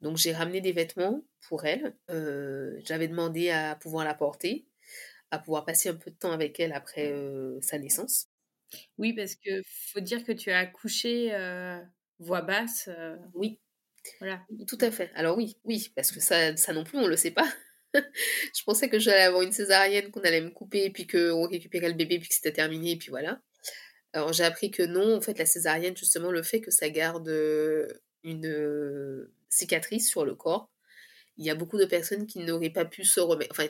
[0.00, 1.94] Donc j'ai ramené des vêtements pour elle.
[2.84, 4.66] J'avais demandé à pouvoir la porter,
[5.30, 7.14] à pouvoir passer un peu de temps avec elle après
[7.60, 8.28] sa naissance.
[8.98, 9.62] Oui, parce que
[9.92, 11.30] faut dire que tu as accouché
[12.18, 12.90] voix basse.
[13.34, 13.60] Oui.
[14.20, 14.44] Voilà.
[14.68, 15.10] Tout à fait.
[15.14, 17.48] Alors oui, oui, parce que ça, ça non plus, on le sait pas.
[18.56, 21.94] je pensais que j'allais avoir une césarienne, qu'on allait me couper, puis qu'on récupérait le
[21.94, 23.40] bébé, puis que c'était terminé, et puis voilà.
[24.12, 27.28] Alors j'ai appris que non, en fait, la césarienne, justement, le fait que ça garde
[27.28, 27.86] euh,
[28.24, 30.70] une euh, cicatrice sur le corps,
[31.36, 33.50] il y a beaucoup de personnes qui n'auraient pas pu se remettre.
[33.52, 33.68] Enfin,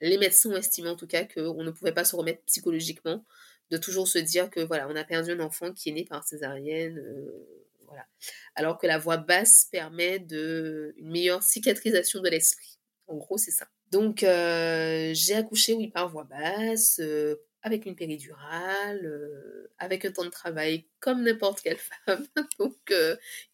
[0.00, 3.24] les médecins ont estimé en tout cas qu'on ne pouvait pas se remettre psychologiquement,
[3.70, 6.24] de toujours se dire que voilà, on a perdu un enfant qui est né par
[6.24, 6.98] césarienne.
[6.98, 7.46] Euh,
[7.86, 8.06] voilà.
[8.56, 12.78] Alors que la voix basse permet de, une meilleure cicatrisation de l'esprit.
[13.06, 13.66] En gros, c'est ça.
[13.90, 20.12] Donc, euh, j'ai accouché, oui, par voie basse, euh, avec une péridurale, euh, avec un
[20.12, 22.26] temps de travail comme n'importe quelle femme,
[22.58, 22.92] donc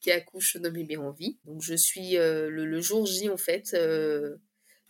[0.01, 1.39] qui accouche d'un bébé en vie.
[1.45, 3.77] Donc, je suis le, jour J, en fait,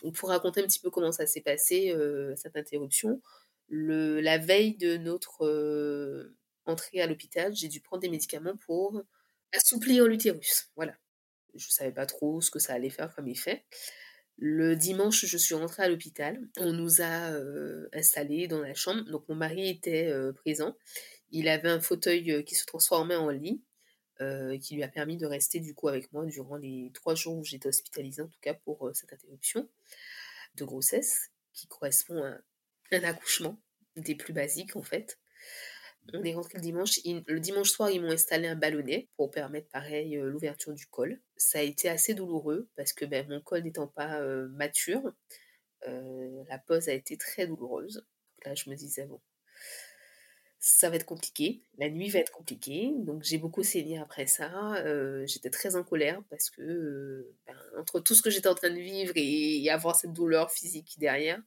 [0.01, 1.93] donc pour raconter un petit peu comment ça s'est passé,
[2.37, 3.21] cette interruption,
[3.67, 6.31] le, la veille de notre
[6.65, 9.01] entrée à l'hôpital, j'ai dû prendre des médicaments pour
[9.53, 10.69] assouplir l'utérus.
[10.75, 10.95] Voilà.
[11.55, 13.65] Je ne savais pas trop ce que ça allait faire comme effet.
[14.37, 16.39] Le dimanche, je suis rentrée à l'hôpital.
[16.57, 19.03] On nous a euh, installés dans la chambre.
[19.09, 20.75] Donc mon mari était euh, présent.
[21.29, 23.61] Il avait un fauteuil euh, qui se transformait en lit,
[24.61, 27.43] qui lui a permis de rester du coup avec moi durant les trois jours où
[27.43, 29.67] j'étais hospitalisée, en tout cas pour cette interruption
[30.53, 32.37] de grossesse, qui correspond à
[32.91, 33.59] un accouchement
[33.95, 35.17] des plus basiques en fait.
[36.13, 36.99] On est rentré le dimanche.
[37.05, 41.21] le dimanche soir, ils m'ont installé un ballonnet pour permettre, pareil, euh, l'ouverture du col.
[41.37, 45.13] Ça a été assez douloureux parce que ben, mon col n'étant pas euh, mature,
[45.87, 48.05] euh, la pose a été très douloureuse.
[48.45, 49.21] là, je me disais, bon,
[50.59, 51.63] ça va être compliqué.
[51.77, 52.91] La nuit va être compliquée.
[52.97, 54.83] Donc, j'ai beaucoup saigné après ça.
[55.25, 58.79] j'étais très en colère parce que, ben, entre tout ce que j'étais en train de
[58.79, 61.41] vivre et avoir cette douleur physique derrière,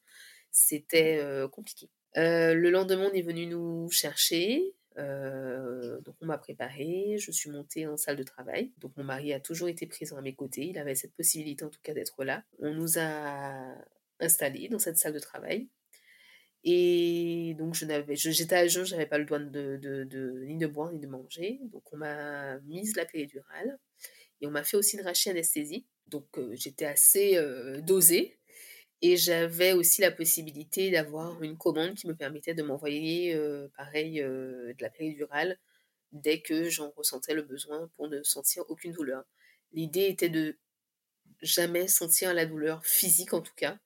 [0.50, 1.20] c'était
[1.52, 1.90] compliqué.
[2.16, 4.74] Euh, le lendemain, on est venu nous chercher.
[4.96, 8.72] Euh, donc on m'a préparé, je suis montée en salle de travail.
[8.78, 11.70] Donc mon mari a toujours été présent à mes côtés, il avait cette possibilité en
[11.70, 12.44] tout cas d'être là.
[12.60, 13.74] On nous a
[14.20, 15.68] installés dans cette salle de travail.
[16.62, 20.92] Et donc je n'avais, j'étais à jeun, j'avais pas le droit de, ni de boire
[20.92, 21.58] ni de manger.
[21.72, 23.78] Donc on m'a mise la péridurale
[24.40, 25.86] et on m'a fait aussi une rachis anesthésie.
[26.06, 27.36] Donc euh, j'étais assez
[27.82, 28.38] dosée
[29.02, 34.20] et j'avais aussi la possibilité d'avoir une commande qui me permettait de m'envoyer, euh, pareil,
[34.20, 35.58] euh, de la péridurale
[36.12, 39.24] dès que j'en ressentais le besoin pour ne sentir aucune douleur.
[39.72, 40.56] L'idée était de
[41.42, 43.78] jamais sentir la douleur physique en tout cas,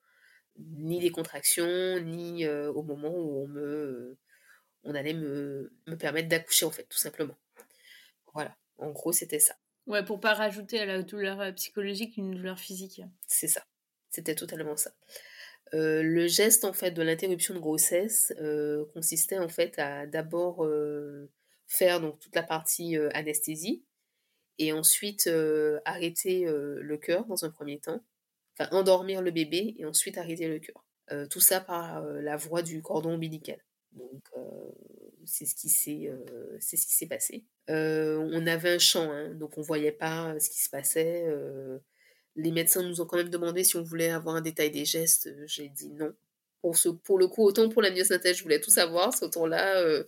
[0.58, 4.18] ni les contractions, ni euh, au moment où on me,
[4.84, 7.36] on allait me, me permettre d'accoucher en fait, tout simplement.
[8.34, 9.56] Voilà, en gros c'était ça.
[9.86, 13.00] Ouais, pour pas rajouter à la douleur psychologique une douleur physique.
[13.26, 13.64] C'est ça.
[14.10, 14.92] C'était totalement ça.
[15.74, 20.64] Euh, le geste en fait de l'interruption de grossesse euh, consistait en fait à d'abord
[20.64, 21.30] euh,
[21.66, 23.84] faire donc toute la partie anesthésie
[24.58, 25.30] et ensuite
[25.84, 28.02] arrêter le cœur dans un premier temps,
[28.58, 30.84] enfin endormir le bébé et ensuite arrêter le cœur.
[31.28, 33.62] tout ça par la voie du cordon ombilical.
[33.92, 34.24] Donc,
[35.26, 37.44] c'est ce qui s'est passé.
[37.68, 41.24] on avait un champ, hein, donc on voyait pas ce qui se passait.
[42.38, 45.30] Les médecins nous ont quand même demandé si on voulait avoir un détail des gestes.
[45.46, 46.14] J'ai dit non.
[47.04, 49.14] Pour, le coup, autant pour la myosynthèse, je voulais tout savoir.
[49.14, 50.04] Ce temps-là,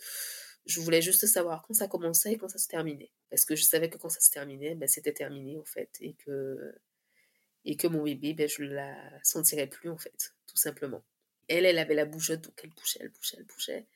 [0.66, 3.10] je voulais juste savoir quand ça commençait et quand ça se terminait.
[3.30, 5.90] Parce que je savais que quand ça se terminait, ben, c'était terminé en fait.
[6.00, 6.74] Et que,
[7.64, 11.02] et que mon bébé, ben, je la sentirais plus en fait, tout simplement.
[11.48, 13.86] Elle, elle avait la bougeotte, donc elle bougeait, elle bougeait, elle bougeait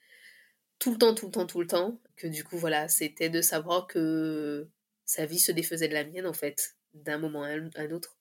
[0.78, 3.40] tout le temps, tout le temps, tout le temps, que du coup, voilà, c'était de
[3.40, 4.68] savoir que
[5.06, 8.13] sa vie se défaisait de la mienne, en fait, d'un moment à un autre.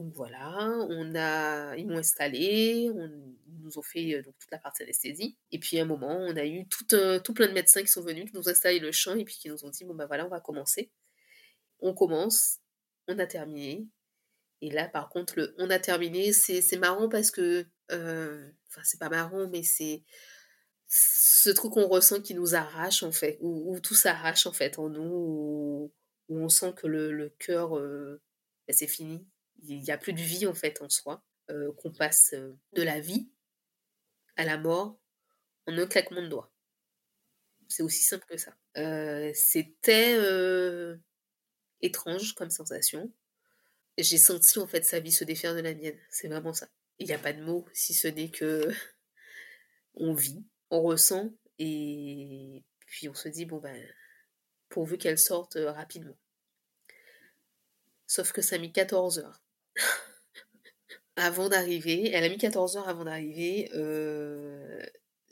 [0.00, 4.56] Donc voilà, on a, ils m'ont installé, on, ils nous ont fait euh, toute la
[4.56, 5.36] partie anesthésie.
[5.52, 6.86] Et puis à un moment, on a eu tout,
[7.22, 9.34] tout plein de médecins qui sont venus, qui nous ont installé le champ et puis
[9.34, 10.90] qui nous ont dit, bon ben voilà, on va commencer.
[11.80, 12.60] On commence,
[13.08, 13.86] on a terminé.
[14.62, 19.10] Et là, par contre, on a terminé, c'est marrant parce que, euh, enfin, c'est pas
[19.10, 20.02] marrant, mais c'est
[20.88, 24.88] ce truc qu'on ressent qui nous arrache en fait, où, tout s'arrache en fait en
[24.88, 25.92] nous,
[26.30, 28.22] où, on sent que le, le cœur, euh,
[28.66, 29.26] ben, c'est fini,
[29.62, 32.82] il n'y a plus de vie en fait en soi, euh, qu'on passe euh, de
[32.82, 33.30] la vie
[34.36, 34.98] à la mort
[35.66, 36.52] en un claquement de doigts.
[37.68, 38.56] C'est aussi simple que ça.
[39.34, 40.16] C'était
[41.80, 43.12] étrange comme sensation.
[43.98, 45.98] J'ai senti en fait sa vie se défaire de la mienne.
[46.08, 46.68] C'est vraiment ça.
[46.98, 48.68] Il n'y a pas de mots si ce n'est que
[49.94, 53.86] on vit, on ressent et puis on se dit bon ben
[54.68, 56.16] pourvu qu'elle sorte euh, rapidement.
[58.06, 59.42] Sauf que ça a mis 14 heures.
[61.16, 63.70] Avant d'arriver, elle a mis 14 heures avant d'arriver.
[63.74, 64.82] Euh,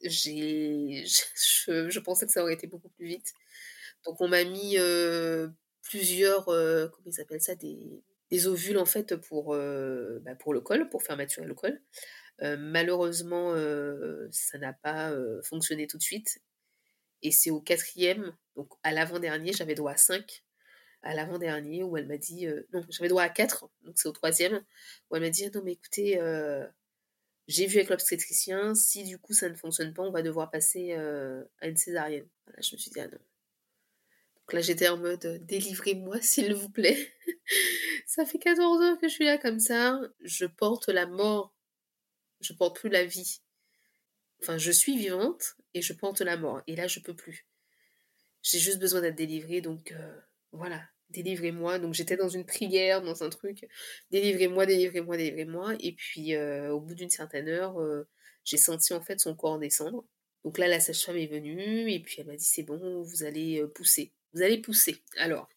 [0.02, 3.32] j'ai, je, pensais que ça aurait été beaucoup plus vite.
[4.04, 5.48] Donc on m'a mis euh,
[5.82, 11.02] plusieurs, comment ils appellent ça, des, ovules en fait pour, bah, pour le col, pour
[11.02, 11.80] faire maturer le col.
[12.42, 16.40] Euh, malheureusement, euh, ça n'a pas euh, fonctionné tout de suite.
[17.22, 20.44] Et c'est au quatrième, donc à l'avant-dernier, j'avais droit à 5.
[21.02, 22.46] À l'avant-dernier, où elle m'a dit.
[22.72, 24.64] non, j'avais droit à 4, donc c'est au troisième,
[25.10, 26.20] où elle m'a dit Non, mais écoutez,
[27.46, 30.94] j'ai vu avec l'obstétricien, si du coup ça ne fonctionne pas, on va devoir passer
[30.94, 32.28] à une césarienne.
[32.46, 33.18] Voilà, je me suis dit Ah non.
[34.38, 37.12] Donc là, j'étais en mode Délivrez-moi, s'il vous plaît.
[38.06, 40.00] ça fait 14 heures que je suis là comme ça.
[40.22, 41.54] Je porte la mort
[42.40, 43.40] je porte plus la vie.
[44.40, 46.62] Enfin, je suis vivante et je porte la mort.
[46.66, 47.46] Et là, je peux plus.
[48.42, 50.20] J'ai juste besoin d'être délivrée, donc euh,
[50.52, 51.78] voilà, délivrez-moi.
[51.78, 53.66] Donc j'étais dans une prière, dans un truc,
[54.10, 55.74] délivrez-moi, délivrez-moi, délivrez-moi.
[55.80, 58.08] Et puis euh, au bout d'une certaine heure, euh,
[58.44, 60.04] j'ai senti en fait son corps descendre.
[60.44, 63.64] Donc là, la sage-femme est venue et puis elle m'a dit c'est bon, vous allez
[63.74, 64.12] pousser.
[64.34, 65.02] Vous allez pousser.
[65.16, 65.48] Alors,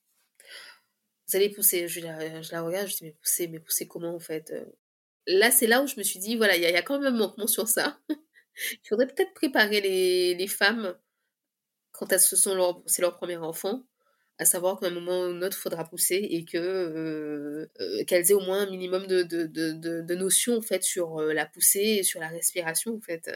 [1.27, 1.87] vous allez pousser.
[1.87, 4.51] Je la, regarde, je dis mais pousser, mais pousser comment en fait
[5.27, 7.17] là, c'est là où je me suis dit, voilà, il y, a quand même un
[7.17, 7.99] manquement sur ça.
[8.09, 10.97] il faudrait peut-être préparer les, femmes
[11.91, 13.83] quand elles se sont c'est leur premier enfant,
[14.41, 18.03] à savoir qu'à un moment ou un autre, il faudra pousser et que euh, euh,
[18.05, 21.45] qu'elles aient au moins un minimum de, de, de, notions en fait sur euh, la
[21.45, 23.29] poussée et sur la respiration en fait,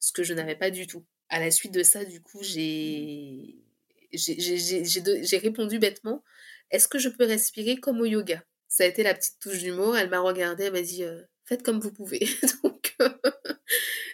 [0.00, 1.02] ce que je n'avais pas du tout.
[1.30, 3.56] À la suite de ça, du coup, j'ai
[5.32, 6.22] répondu bêtement,
[6.70, 8.44] est-ce que je peux respirer comme au yoga?
[8.68, 9.96] Ça a été la petite touche d'humour.
[9.96, 11.04] Elle m'a regardée, elle m'a dit
[11.46, 12.20] faites comme vous pouvez.
[12.62, 12.96] donc,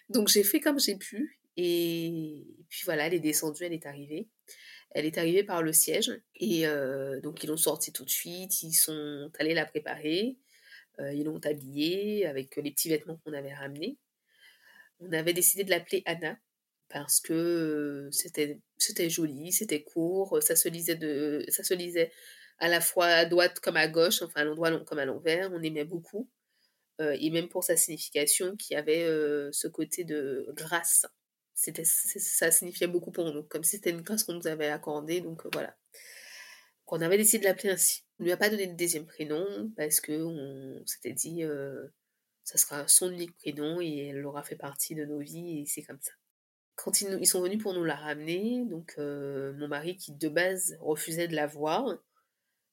[0.09, 1.41] donc j'ai fait comme j'ai pu.
[1.57, 2.47] Et...
[2.69, 4.29] puis voilà, elle est descendue, elle est arrivée.
[4.91, 6.13] Elle est arrivée par le siège.
[6.37, 8.63] Et euh, donc ils l'ont sortie tout de suite.
[8.63, 10.37] Ils sont allés la préparer.
[10.99, 13.97] ils l'ont habillée avec les petits vêtements qu'on avait ramenés.
[15.01, 16.37] On avait décidé de l'appeler Anna
[16.91, 21.47] parce que c'était c'était joli, c'était court, ça se lisait de
[22.59, 25.63] à la fois à droite comme à gauche, enfin à l'endroit comme à l'envers, on
[25.63, 26.29] aimait beaucoup.
[27.01, 31.07] Euh, et même pour sa signification qui avait euh, ce côté de grâce.
[31.61, 35.45] Ça signifiait beaucoup pour nous, comme si c'était une grâce qu'on nous avait accordée, donc
[35.45, 35.77] euh, voilà.
[36.93, 38.05] On avait décidé de l'appeler ainsi.
[38.19, 41.45] On ne lui a pas donné de deuxième prénom parce que on s'était dit
[42.43, 45.83] ça sera son unique prénom et elle aura fait partie de nos vies et c'est
[45.83, 46.11] comme ça.
[46.75, 51.29] Quand ils, sont venus pour nous la ramener, donc mon mari qui de base refusait
[51.29, 51.97] de la voir,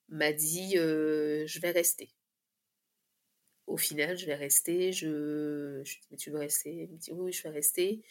[0.09, 2.09] m'a dit je vais rester.
[3.67, 4.93] Au final, je vais rester.
[4.93, 6.71] Je, je dis mais tu veux rester?
[6.71, 8.01] Il me dit oui, je vais rester.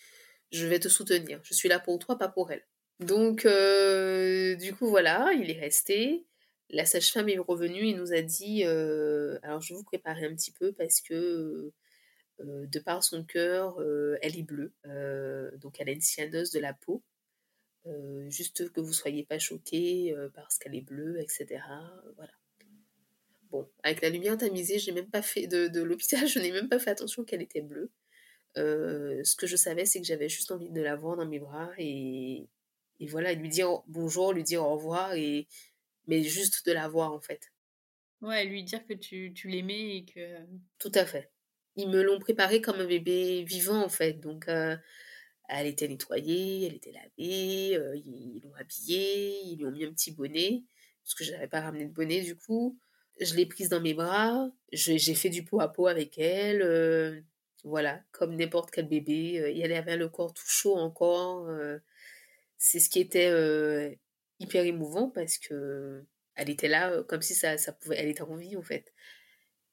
[0.53, 1.41] Je vais te soutenir.
[1.43, 2.63] Je suis là pour toi, pas pour elle.
[3.01, 6.25] Donc, du coup, voilà, il est resté.
[6.71, 10.53] La sage-femme est revenue et nous a dit alors je vais vous préparer un petit
[10.53, 11.73] peu parce que
[12.39, 13.81] de par son cœur,
[14.23, 14.73] elle est bleue.
[15.59, 17.03] donc, elle a une cyanose de la peau.
[17.89, 21.63] Euh, juste que vous soyez pas choqués euh, parce qu'elle est bleue, etc.
[22.17, 22.33] Voilà.
[23.51, 26.69] Bon, avec la lumière tamisée, j'ai même pas fait de, de l'hôpital, je n'ai même
[26.69, 27.91] pas fait attention qu'elle était bleue.
[28.57, 31.71] Ce que je savais, c'est que j'avais juste envie de la voir dans mes bras
[31.79, 32.49] et,
[33.01, 35.47] et voilà, lui dire bonjour, lui dire au revoir, et,
[36.07, 37.53] mais juste de la voir en fait.
[38.23, 40.39] Ouais, lui dire que tu, tu l'aimais et que...
[40.79, 41.31] Tout à fait.
[41.77, 44.49] Ils me l'ont préparé comme un bébé vivant en fait, donc
[45.49, 49.93] elle était nettoyée, elle était lavée, euh, ils l'ont habillée, ils lui ont mis un
[49.93, 50.65] petit bonnet,
[51.05, 52.79] parce que je n'avais pas ramené de bonnet du coup.
[53.21, 57.21] Je l'ai prise dans mes bras, j'ai fait du pot à pot avec elle, euh,
[57.65, 59.35] voilà, comme n'importe quel bébé.
[59.63, 61.51] Elle avait le corps tout chaud encore.
[62.59, 63.99] C'est ce qui était
[64.39, 66.05] hyper émouvant parce que
[66.35, 68.93] elle était là comme si ça, pouvait, elle était en vie en fait.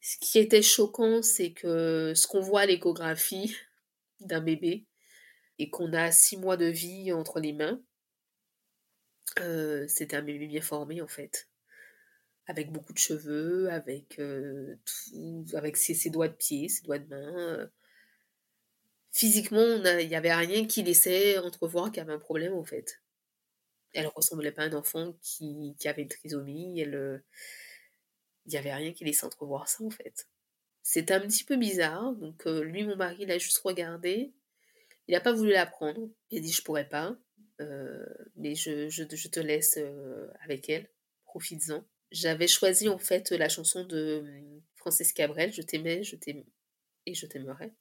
[0.01, 3.55] Ce qui était choquant, c'est que ce qu'on voit à l'échographie
[4.19, 4.85] d'un bébé,
[5.59, 7.81] et qu'on a six mois de vie entre les mains,
[9.87, 11.47] c'était un bébé bien formé en fait.
[12.47, 14.75] Avec beaucoup de cheveux, avec, euh,
[15.53, 17.71] avec ses, doigts de pied, ses doigts de main.
[19.11, 23.01] Physiquement, il n'y avait rien qui laissait entrevoir qu'il y avait un problème en fait.
[23.93, 26.83] Elle ressemblait pas à un enfant qui, avait une trisomie.
[26.83, 27.19] Euh,
[28.45, 30.27] il n'y avait rien qui laissait entrevoir ça en fait.
[30.81, 32.13] C'était un petit peu bizarre.
[32.13, 34.33] Donc lui, mon mari, il a juste regardé.
[35.07, 36.09] Il n'a pas voulu la prendre.
[36.29, 37.15] Il a dit je pourrais pas,
[37.61, 38.05] euh,
[38.35, 40.89] mais je, je, te laisse euh, avec elle.
[41.25, 41.83] Profites-en.
[42.13, 46.43] J'avais choisi en fait la chanson de hum, Francis Cabrel, Je t'aimais, je t'aime
[47.05, 47.73] et je t'aimerai.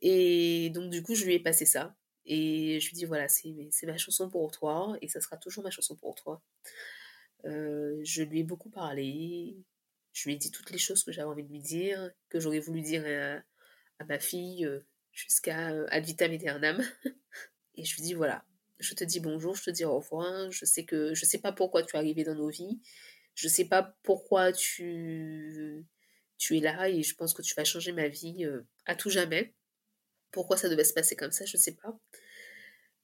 [0.00, 1.94] Et donc du coup je lui ai passé ça.
[2.26, 5.62] Et je lui ai dit voilà, c'est ma chanson pour toi et ça sera toujours
[5.62, 6.42] ma chanson pour toi.
[7.44, 9.56] Euh, je lui ai beaucoup parlé.
[10.12, 12.60] Je lui ai dit toutes les choses que j'avais envie de lui dire, que j'aurais
[12.60, 13.42] voulu dire à,
[14.02, 14.68] à ma fille
[15.12, 16.82] jusqu'à euh, ad vitam aeternam.
[17.76, 18.44] Et je lui dis voilà,
[18.78, 20.50] je te dis bonjour, je te dis au revoir.
[20.50, 22.80] Je sais que je sais pas pourquoi tu es arrivé dans nos vies.
[23.34, 25.84] Je sais pas pourquoi tu
[26.38, 29.10] tu es là et je pense que tu vas changer ma vie euh, à tout
[29.10, 29.54] jamais.
[30.30, 31.98] Pourquoi ça devait se passer comme ça, je sais pas.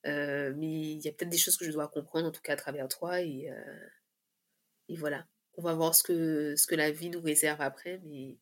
[0.06, 2.54] Euh, mais il y a peut-être des choses que je dois comprendre, en tout cas
[2.54, 3.22] à travers toi.
[3.22, 3.48] Et,
[4.88, 5.26] et voilà.
[5.56, 8.00] On va voir ce que, ce que la vie nous réserve après.
[8.04, 8.38] Mais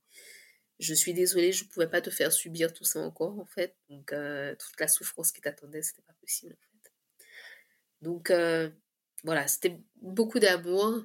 [0.79, 3.77] je suis désolée, je ne pouvais pas te faire subir tout ça encore, en fait.
[3.89, 6.93] Donc, euh, toute la souffrance qui t'attendait, c'était pas possible, en fait.
[8.03, 8.71] Donc, euh,
[9.25, 11.03] voilà, c'était beaucoup d'amour,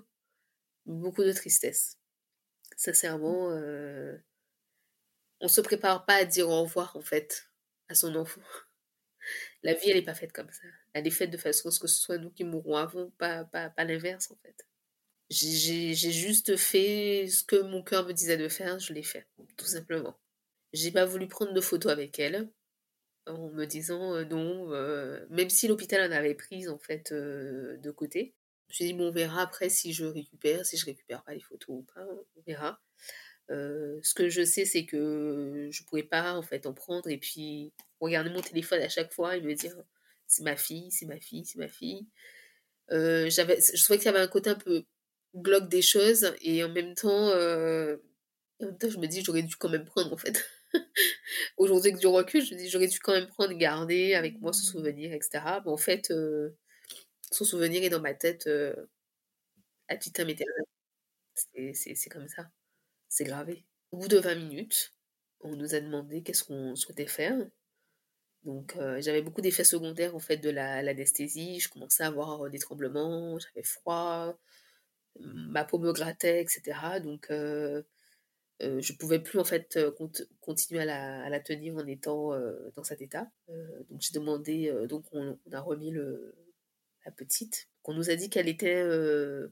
[0.85, 1.97] beaucoup de tristesse.
[2.77, 4.17] Sincèrement, euh,
[5.39, 7.49] on se prépare pas à dire au revoir, en fait,
[7.89, 8.41] à son enfant.
[9.63, 10.67] La vie, elle n'est pas faite comme ça.
[10.93, 13.45] Elle est faite de façon à ce que ce soit nous qui mourrons avant, pas,
[13.45, 14.65] pas, pas l'inverse, en fait.
[15.29, 19.27] J'ai juste fait ce que mon cœur me disait de faire, je l'ai fait,
[19.57, 20.19] tout simplement.
[20.73, 22.49] J'ai pas voulu prendre de photos avec elle,
[23.27, 27.77] en me disant euh, non, euh, même si l'hôpital en avait prise en fait euh,
[27.77, 28.35] de côté.
[28.73, 31.33] Je me suis dit, bon, on verra après si je récupère, si je récupère pas
[31.33, 32.05] les photos ou pas,
[32.35, 32.79] on verra.
[33.49, 38.31] ce que je sais, c'est que je pouvais pas en en prendre et puis regarder
[38.31, 39.75] mon téléphone à chaque fois et me dire
[40.25, 42.07] c'est ma fille, c'est ma fille, c'est ma fille.
[42.89, 44.83] j'avais, je trouvais qu'il y avait un côté un peu
[45.33, 47.97] bloque des choses et en même temps, euh,
[48.61, 50.45] en même temps je me dis j'aurais dû quand même prendre en fait.
[51.57, 54.53] Aujourd'hui que du recul, je me dis j'aurais dû quand même prendre, garder avec moi
[54.53, 55.43] ce souvenir, etc.
[55.65, 56.55] Mais en fait, euh,
[57.33, 58.75] son souvenir est dans ma tête euh,
[59.87, 60.65] à titre éternel.
[61.33, 62.49] C'est comme ça.
[63.09, 63.65] C'est gravé.
[63.91, 64.93] Au bout de 20 minutes,
[65.41, 67.37] on nous a demandé qu'est-ce qu'on souhaitait faire.
[68.43, 71.59] Donc j'avais beaucoup d'effets secondaires en fait de l'anesthésie.
[71.59, 74.37] je commençais à avoir des tremblements, j'avais froid,
[75.19, 76.99] ma peau me grattait, etc.
[77.01, 77.83] Donc, euh,
[78.61, 79.91] euh, je pouvais plus en fait euh,
[80.41, 82.31] continuer à la, tenir en étant
[82.75, 83.29] dans cet état.
[83.89, 86.35] donc, j'ai demandé, donc on, a remis le,
[87.05, 87.67] la petite.
[87.85, 88.83] On nous a dit qu'elle était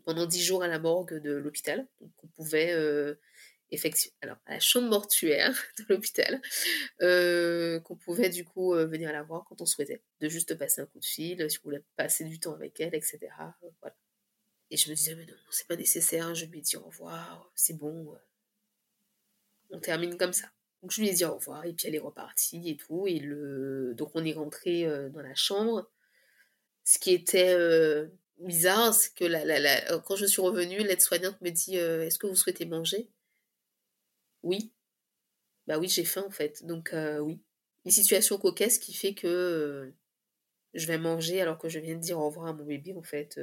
[0.06, 1.88] pendant dix jours à la morgue de l'hôpital.
[1.99, 2.73] Donc, on pouvait
[3.72, 6.41] effectuer, alors à la chambre mortuaire de l'hôpital,
[7.84, 10.99] qu'on pouvait du coup venir la voir quand on souhaitait, de juste passer un coup
[10.99, 13.19] de fil, si on voulait passer du temps avec elle, etc.
[13.82, 13.95] voilà.
[14.72, 17.52] Et je me disais, mais non, c'est pas nécessaire, je lui ai dit au revoir,
[17.56, 18.18] c'est bon.
[19.69, 20.48] On termine comme ça.
[20.82, 23.06] Donc je lui ai dit au revoir, et puis elle est repartie et tout.
[23.06, 23.94] Et le...
[23.95, 25.91] Donc on est rentré euh, dans la chambre.
[26.83, 28.07] Ce qui était euh,
[28.39, 29.99] bizarre, c'est que la...
[29.99, 33.09] quand je suis revenue, l'aide-soignante me dit euh, Est-ce que vous souhaitez manger?
[34.43, 34.71] Oui.
[35.67, 36.65] Bah oui, j'ai faim en fait.
[36.65, 37.39] Donc oui.
[37.85, 39.91] Une situation cocasse qui fait que
[40.73, 43.03] je vais manger alors que je viens de dire au revoir à mon bébé en
[43.03, 43.39] fait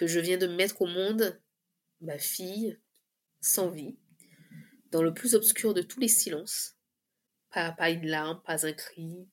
[0.00, 1.38] que je viens de mettre au monde,
[2.00, 2.78] ma fille,
[3.42, 3.98] sans vie,
[4.90, 6.78] dans le plus obscur de tous les silences.
[7.50, 9.28] Pas, pas une larme, pas un cri,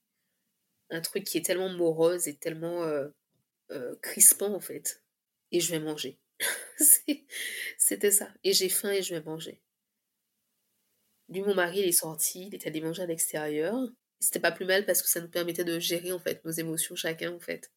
[0.89, 3.07] un truc qui est tellement morose et tellement euh,
[3.71, 5.03] euh, crispant en fait.
[5.51, 6.19] Et je vais manger.
[7.77, 8.29] C'était ça.
[8.43, 9.61] Et j'ai faim et je vais manger.
[11.29, 13.75] Lui, mon mari, il est sorti, il était allé manger à l'extérieur.
[14.19, 16.95] C'était pas plus mal parce que ça nous permettait de gérer en fait nos émotions
[16.95, 17.71] chacun en fait.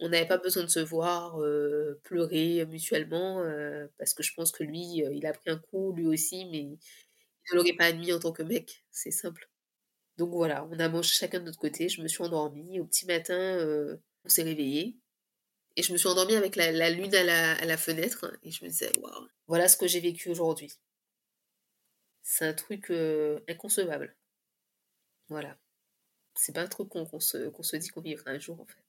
[0.00, 3.42] On n'avait pas besoin de se voir euh, pleurer mutuellement
[3.98, 6.78] parce que je pense que lui, il a pris un coup lui aussi, mais il
[7.52, 9.48] ne l'aurait pas admis en tant que mec, c'est simple.
[10.16, 12.80] Donc voilà, on a mangé chacun de notre côté, je me suis endormie.
[12.80, 13.58] Au petit matin,
[14.24, 14.96] on s'est réveillé.
[15.76, 18.92] Et je me suis endormie avec la, lune à la, fenêtre et je me disais,
[18.98, 20.72] waouh, voilà ce que j'ai vécu aujourd'hui.
[22.22, 22.92] C'est un truc
[23.48, 24.16] inconcevable.
[25.28, 25.58] Voilà.
[26.36, 28.84] C'est pas un truc qu'on se, se, dit qu'on vivra un jour en fait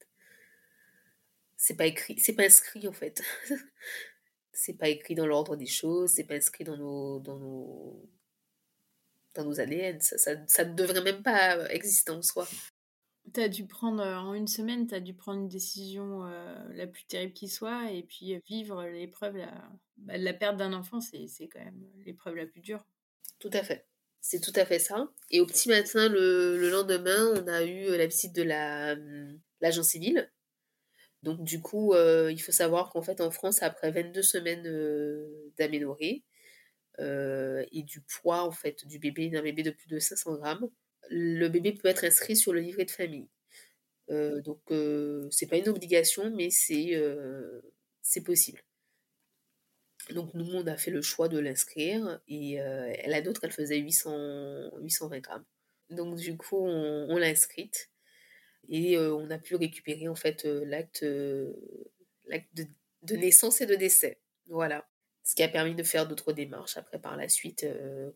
[1.57, 3.23] c'est pas écrit, c'est pas inscrit en fait.
[4.53, 8.09] c'est pas écrit dans l'ordre des choses, c'est pas inscrit dans nos, dans nos,
[9.35, 9.99] dans nos ADN.
[10.01, 12.47] Ça, ça, ça, ne devrait même pas exister en soi.
[13.33, 16.55] Tu as dû prendre, euh, en une semaine, tu as dû prendre une décision euh,
[16.73, 19.51] la plus terrible qui soit, et puis vivre l'épreuve, la,
[19.97, 22.85] bah, la perte d'un enfant, c'est quand même l'épreuve la plus dure.
[23.39, 23.87] Tout à fait.
[24.21, 25.07] C'est tout à fait ça.
[25.31, 29.83] Et au petit matin, le, le lendemain, on a eu la visite de hum, l'agent
[29.83, 30.29] civil
[31.25, 35.51] donc du coup, euh, il faut savoir qu'en fait en France, après 22 semaines euh,
[35.57, 36.34] d'aménorrhée euh,
[36.99, 40.69] et du poids en fait du bébé, d'un bébé de plus de 500 grammes,
[41.09, 43.27] le bébé peut être inscrit sur le livret de famille.
[44.09, 44.61] donc
[45.31, 46.93] c'est pas une obligation, mais c'est
[48.01, 48.61] c'est possible.
[50.11, 52.57] Donc nous, on a fait le choix de l'inscrire et
[53.07, 55.45] la nôtre, elle faisait 800, 820 grammes.
[55.89, 57.89] Donc du coup, on, on l'a inscrite.
[58.69, 61.55] Et on a pu récupérer en fait l'acte de,
[63.03, 64.19] de, naissance et de décès.
[64.47, 64.87] Voilà.
[65.25, 67.65] Ce qui a permis de faire d'autres démarches après par la suite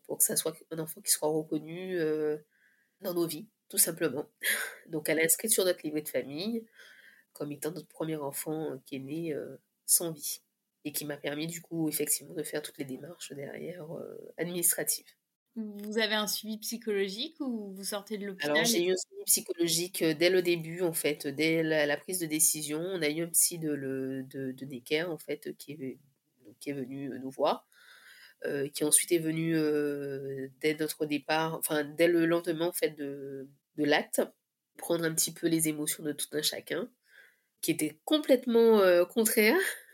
[0.04, 1.98] pour que ça soit un enfant qui soit reconnu
[3.00, 4.26] dans nos vies, tout simplement.
[4.86, 6.64] Donc elle a inscrit sur notre livret de famille
[7.32, 9.36] comme étant notre premier enfant qui est né
[9.86, 10.40] sans vie
[10.84, 13.86] et qui m'a permis du coup effectivement de faire toutes les démarches derrière
[14.38, 15.12] administratives.
[15.56, 19.24] Vous avez un suivi psychologique ou vous sortez de l'hôpital Alors, j'ai eu un suivi
[19.26, 22.80] psychologique dès le début, en fait, dès la, prise de décision.
[22.80, 25.98] On a eu un psy de, le, de, de Necker, en fait, qui est,
[26.60, 27.66] qui est venu nous voir,
[28.72, 29.54] qui ensuite est venu
[30.60, 34.22] dès notre départ, enfin, dès le lendemain, en fait, de, l'acte,
[34.78, 36.90] prendre un petit peu les émotions de tout un chacun,
[37.60, 39.58] qui était complètement contraire.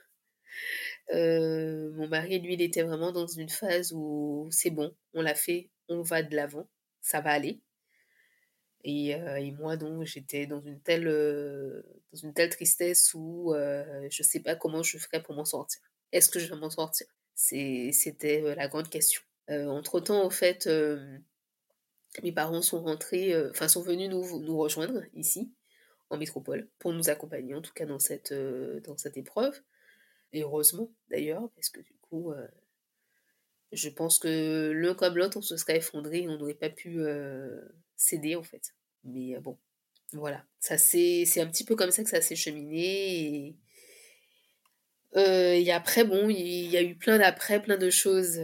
[1.10, 5.34] Euh, mon mari, lui, il était vraiment dans une phase où c'est bon, on l'a
[5.34, 6.68] fait, on va de l'avant,
[7.00, 7.60] ça va aller.
[8.84, 11.82] Et, euh, moi, donc, j'étais dans une telle, euh,
[12.12, 15.80] dans une telle tristesse où je ne sais pas comment je ferais pour m'en sortir.
[16.12, 17.06] Est-ce que je vais m'en sortir?
[17.34, 19.22] C'était la grande question.
[19.48, 20.68] entre-temps, au fait,
[22.22, 25.52] mes parents sont rentrés, enfin, sont venus nous, nous rejoindre ici,
[26.10, 29.60] en métropole, pour nous accompagner, en tout cas dans cette, dans cette épreuve
[30.40, 32.32] heureusement d'ailleurs, parce que du coup,
[33.72, 37.00] je pense que l'un comme l'autre, on se serait effondré, on n'aurait pas pu
[37.96, 38.74] céder en fait.
[39.04, 39.58] Mais bon,
[40.12, 40.44] voilà.
[40.60, 43.46] Ça c'est un petit peu comme ça que ça s'est cheminé.
[43.48, 43.56] Et,
[45.16, 48.38] après, bon, il y a eu plein d'après, plein de choses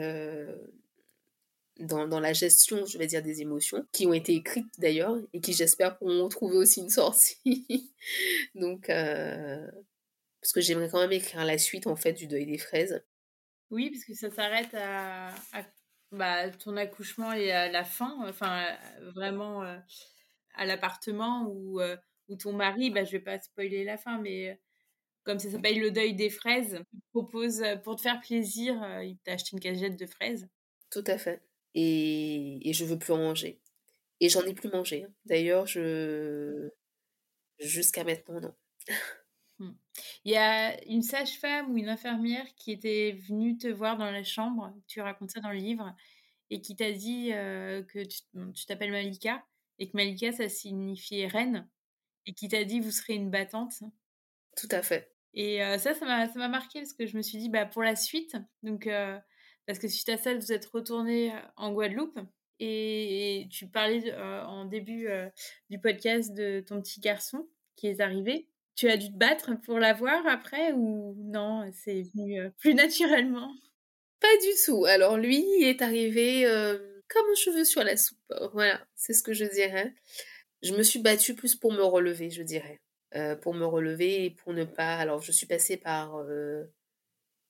[1.79, 5.41] dans, dans, la gestion, je vais dire, des émotions, qui ont été écrites d'ailleurs, et
[5.41, 7.67] qui j'espère pourront trouver aussi une sortie.
[8.55, 8.91] Donc,
[10.43, 13.03] parce que j'aimerais quand même écrire la suite en fait du deuil des fraises.
[13.71, 15.33] Oui, parce que ça s'arrête à,
[16.11, 18.67] bah, ton accouchement et à la fin, enfin
[19.15, 19.79] vraiment euh,
[20.55, 21.97] à l'appartement où, euh,
[22.29, 24.55] où ton mari, bah, je vais pas spoiler la fin, mais euh,
[25.25, 29.33] comme ça s'appelle le deuil des fraises, il propose pour te faire plaisir, il t'a
[29.33, 30.49] acheté une cagette de fraises.
[30.91, 31.43] Tout à fait.
[31.75, 33.61] Et, et je veux plus en manger.
[34.21, 35.05] Et j'en ai plus mangé.
[35.05, 35.13] Hein.
[35.25, 36.71] D'ailleurs, je
[37.59, 38.55] jusqu'à maintenant non.
[39.59, 39.73] Mmh.
[40.25, 44.25] Il y a une sage-femme ou une infirmière qui était venue te voir dans la
[44.25, 45.95] chambre, tu racontes ça dans le livre,
[46.51, 49.45] et qui t'a dit que tu t'appelles Malika,
[49.79, 51.69] et que Malika, ça signifiait reine,
[52.27, 53.83] et qui t'a dit vous serez une battante.
[54.57, 55.12] Tout à fait.
[55.35, 58.37] Et ça, ça m'a marqué parce que je me suis dit, bah, pour la suite,
[58.63, 58.89] donc,
[59.67, 62.19] parce que suite à ça, vous êtes retourné en Guadeloupe,
[62.61, 65.09] et, tu parlais en début
[65.71, 68.49] du podcast de ton petit garçon qui est arrivé.
[68.75, 73.53] Tu as dû te battre pour l'avoir après ou non, c'est venu plus naturellement?
[74.21, 74.85] Pas du tout.
[74.85, 76.45] Alors lui est arrivé
[77.09, 78.19] comme un cheveu sur la soupe.
[78.53, 79.95] Voilà, c'est ce que je dirais.
[80.63, 82.81] Je me suis battue plus pour me relever, je dirais.
[83.41, 84.97] Pour me relever et pour ne pas...
[84.97, 86.25] Alors je suis passée par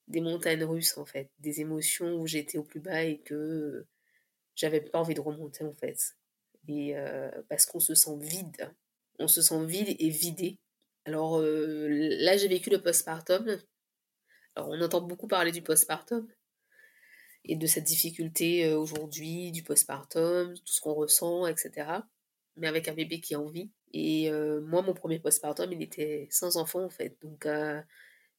[0.08, 3.86] des montagnes russes en fait, des émotions où j'étais au plus bas et que
[4.54, 6.16] j'avais pas envie de remonter en fait.
[6.68, 6.94] Et
[7.48, 8.72] parce qu'on se sent vide,
[9.18, 10.58] on se sent vide et vidé
[11.04, 13.60] alors là, j'ai vécu le postpartum.
[14.54, 16.28] Alors on entend beaucoup parler du postpartum.
[17.44, 22.02] et de cette difficulté aujourd'hui, du postpartum, tout ce qu'on ressent, etc.
[22.56, 23.70] Mais avec un bébé qui a envie.
[23.92, 27.16] Et moi, mon premier postpartum, il était sans enfant en fait.
[27.22, 27.46] Donc,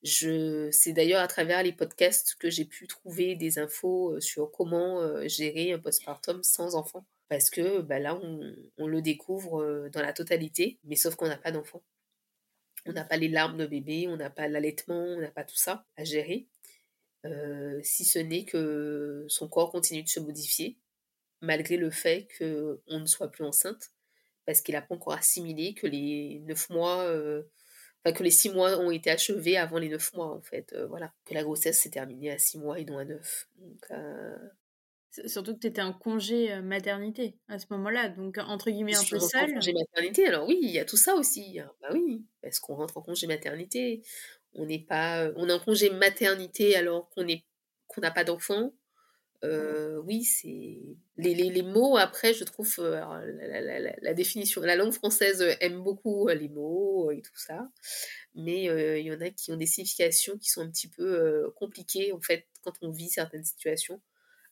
[0.03, 0.69] je...
[0.71, 5.73] c'est d'ailleurs à travers les podcasts que j'ai pu trouver des infos sur comment gérer
[5.73, 7.05] un postpartum sans enfant.
[7.29, 8.19] Parce que bah, là,
[8.77, 11.81] on, le découvre dans la totalité, mais sauf qu'on n'a pas d'enfant.
[12.85, 15.55] On n'a pas les larmes de bébé, on n'a pas l'allaitement, on n'a pas tout
[15.55, 16.47] ça à gérer.
[17.83, 20.77] Si ce n'est que son corps continue de se modifier,
[21.41, 23.91] malgré le fait qu'on ne soit plus enceinte,
[24.45, 27.43] parce qu'il n'a pas encore assimilé que les neuf mois, euh,
[28.03, 30.73] enfin que les six mois ont été achevés avant les neuf mois, en fait.
[30.73, 33.47] Euh, voilà, que la grossesse s'est terminée à six mois et non à neuf.
[35.27, 39.19] Surtout que tu étais en congé maternité à ce moment-là, donc entre guillemets un peu
[39.19, 39.51] seule.
[39.51, 41.59] En congé maternité, alors oui, il y a tout ça aussi.
[41.59, 41.71] Hein.
[41.81, 44.01] Bah oui, parce qu'on rentre en congé maternité,
[44.53, 47.43] on n'est pas, on est en congé maternité alors qu'on est
[47.85, 48.73] qu'on n'a pas d'enfant.
[49.43, 50.79] Euh, oui, c'est
[51.17, 53.21] les, les, les, mots après, je trouve la,
[54.01, 57.69] la, définition, la langue française aime beaucoup les mots et tout ça,
[58.35, 58.63] mais
[58.99, 62.21] il y en a qui ont des significations qui sont un petit peu compliquées en
[62.21, 64.01] fait quand on vit certaines situations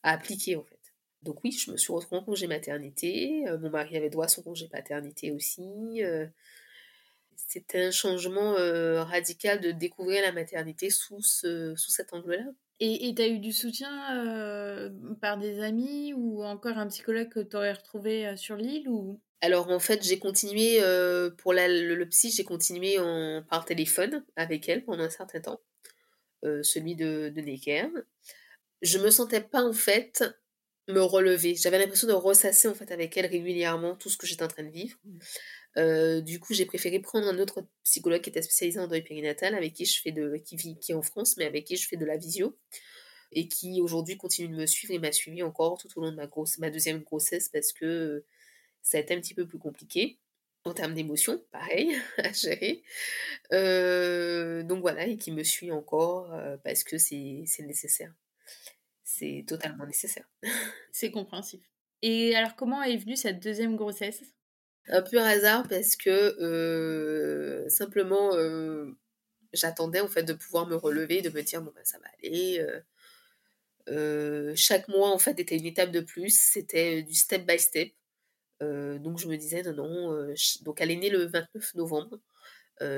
[0.02, 0.78] à appliquer en fait.
[1.22, 3.44] Donc oui, je me suis retrouvée en congé maternité.
[3.60, 6.02] mon mari avait droit à son congé paternité aussi.
[7.36, 8.56] c'était un changement
[9.04, 12.44] radical de découvrir la maternité sous, ce, sous cet angle-là.
[12.84, 17.56] Et tu as eu du soutien par des amis ou encore un psychologue que tu
[17.56, 19.20] aurais retrouvé sur l'île ou...
[19.40, 20.80] Alors en fait, j'ai continué,
[21.38, 25.60] pour la, le, psy, j'ai continué en, par téléphone avec elle pendant un certain temps,
[26.42, 27.88] celui de, de Necker
[28.82, 30.24] je me sentais pas en fait
[30.88, 31.54] me relever.
[31.54, 34.64] J'avais l'impression de ressasser en fait avec elle régulièrement tout ce que j'étais en train
[34.64, 34.98] de vivre.
[35.78, 39.54] Euh, du coup, j'ai préféré prendre un autre psychologue qui était spécialisé en deuil périnatal,
[39.54, 41.88] avec qui je fais de, qui vit, qui est en France, mais avec qui je
[41.88, 42.56] fais de la visio
[43.32, 46.16] et qui aujourd'hui continue de me suivre et m'a suivi encore tout au long de
[46.16, 48.24] ma grosse, ma deuxième grossesse parce que
[48.82, 50.18] ça a été un petit peu plus compliqué
[50.64, 52.82] en termes d'émotions, pareil, à gérer.
[53.52, 58.12] Euh, donc voilà, et qui me suit encore euh, parce que c'est nécessaire
[59.12, 60.28] c'est totalement nécessaire.
[60.92, 61.60] c'est compréhensif.
[62.02, 64.22] Et alors, comment est venue cette deuxième grossesse?
[64.88, 68.96] Un pur hasard parce que euh, simplement, euh,
[69.52, 72.66] j'attendais en fait de pouvoir me relever, de me dire bon ben ça va aller.
[73.88, 77.92] Euh, chaque mois en fait était une étape de plus, c'était du step by step.
[78.60, 80.34] donc je me disais non non.
[80.62, 82.18] donc elle est née le 29 novembre.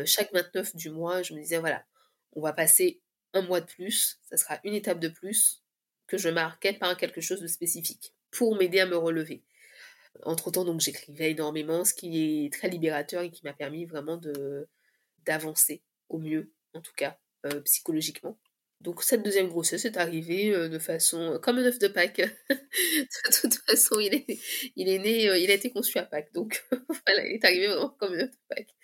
[0.06, 1.84] chaque 29 du mois, je me disais voilà,
[2.32, 3.00] on va passer
[3.34, 5.62] un mois de plus, ça sera une étape de plus
[6.06, 9.42] que je marquais par quelque chose de spécifique pour m'aider à me relever.
[10.22, 14.68] Entre-temps, donc j'écrivais énormément, ce qui est très libérateur et qui m'a permis vraiment de
[15.26, 18.38] d'avancer au mieux, en tout cas, euh, psychologiquement.
[18.80, 22.20] Donc cette deuxième grossesse est arrivée euh, de façon comme un œuf de Pâques.
[22.50, 24.38] de toute façon, il est,
[24.76, 26.64] il est né, euh, il a été conçu à Pâques, donc
[27.06, 28.74] voilà, il est arrivé vraiment comme un œuf de Pâques.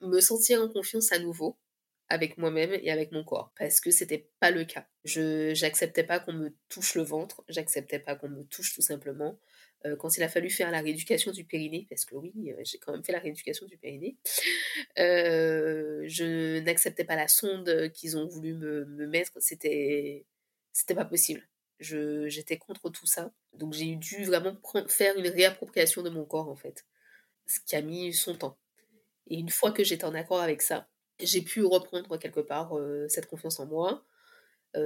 [0.00, 1.56] Me sentir en confiance à nouveau,
[2.08, 4.86] avec moi-même et avec mon corps parce que c'était pas le cas.
[5.04, 9.38] Je j'acceptais pas qu'on me touche le ventre, j'acceptais pas qu'on me touche tout simplement.
[9.84, 12.78] Euh, quand il a fallu faire la rééducation du périnée, parce que oui, euh, j'ai
[12.78, 14.16] quand même fait la rééducation du périnée,
[14.98, 20.24] euh, je n'acceptais pas la sonde qu'ils ont voulu me, me mettre, c'était
[20.72, 21.42] c'était pas possible.
[21.78, 24.56] Je j'étais contre tout ça, donc j'ai dû vraiment
[24.88, 26.86] faire une réappropriation de mon corps en fait,
[27.46, 28.58] ce qui a mis son temps.
[29.28, 30.88] Et une fois que j'étais en accord avec ça,
[31.20, 32.72] j'ai pu reprendre quelque part
[33.08, 34.04] cette confiance en moi,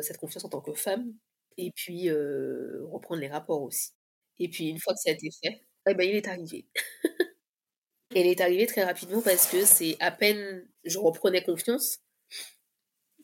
[0.03, 1.15] cette confiance en tant que femme,
[1.59, 3.93] et puis reprendre les rapports aussi.
[4.41, 6.67] Et puis une fois que ça a été fait, eh ben, il est arrivé.
[8.15, 12.01] et il est arrivé très rapidement parce que c'est à peine je reprenais confiance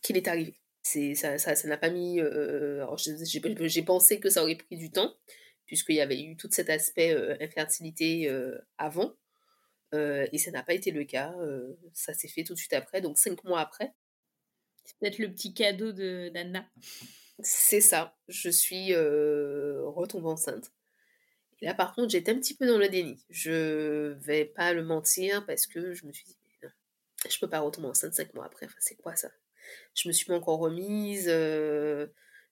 [0.03, 0.61] qu'il est arrivé.
[0.83, 2.21] C'est, ça, ça, ça n'a pas mis.
[3.65, 5.13] j'ai, pensé que ça aurait pris du temps,
[5.67, 8.31] puisqu'il y avait eu tout cet aspect infertilité
[8.79, 9.13] avant.
[9.95, 11.35] Euh, et ça n'a pas été le cas.
[11.39, 13.93] Euh, ça s'est fait tout de suite après, donc cinq mois après.
[14.85, 16.69] C'est peut-être le petit cadeau d'Anna.
[17.41, 18.17] C'est ça.
[18.29, 20.73] Je suis euh, retombée enceinte.
[21.63, 23.25] Et là, par contre, j'étais un petit peu dans le déni.
[23.31, 26.69] Je vais pas le mentir parce que je me suis dit, non,
[27.31, 28.67] je peux pas retomber enceinte cinq mois après.
[28.67, 29.31] Enfin, c'est quoi ça?
[29.95, 31.27] Je me suis pas encore remise.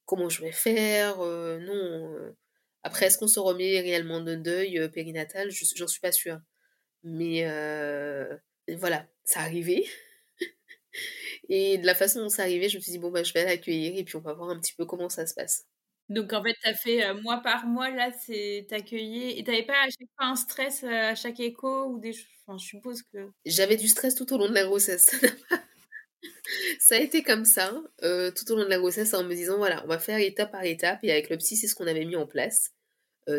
[0.07, 2.35] comment je vais faire Non.
[2.83, 5.51] Après, est-ce qu'on se remet réellement d'un deuil périnatal?
[5.51, 6.41] J'en suis pas sûre.
[7.03, 7.45] Mais
[8.69, 9.85] voilà, ça arrivait.
[11.49, 13.45] et de la façon dont ça arrivait, je me suis dit, bon, bah, je vais
[13.45, 15.67] l'accueillir et puis on va voir un petit peu comment ça se passe.
[16.09, 19.39] Donc en fait, tu as fait mois par mois, là, c'est t'accueillir.
[19.39, 19.75] Et t'avais pas
[20.19, 22.13] un stress à chaque écho ou des
[22.47, 23.31] Enfin, je suppose que.
[23.47, 25.11] J'avais du stress tout au long de la grossesse.
[26.79, 29.83] ça a été comme ça tout au long de la grossesse en me disant voilà,
[29.85, 31.01] on va faire étape par étape.
[31.03, 32.75] Et avec le psy, c'est ce qu'on avait mis en place,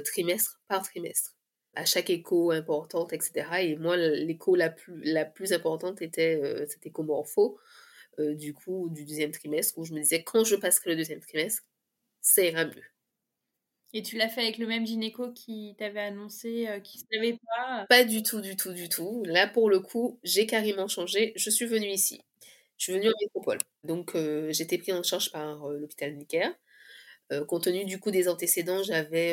[0.05, 1.33] trimestre par trimestre.
[1.75, 3.47] À chaque écho importante, etc.
[3.61, 7.03] Et moi, l'écho la plus, la plus importante était cet écho
[8.17, 11.63] du coup, du deuxième trimestre, où je me disais quand je passerai le deuxième trimestre,
[12.37, 12.83] ira mieux.
[13.93, 17.85] Et tu l'as fait avec le même gynéco qui t'avait annoncé, qui ne savait pas
[17.87, 19.23] Pas du tout, du tout, du tout.
[19.25, 21.31] Là, pour le coup, j'ai carrément changé.
[21.37, 22.21] Je suis venue ici.
[22.77, 23.57] Je suis venue en métropole.
[23.83, 26.49] Donc, euh, j'étais pris en charge par euh, l'hôpital Necker.
[27.31, 29.31] Euh, compte tenu du coup des antécédents, j'avais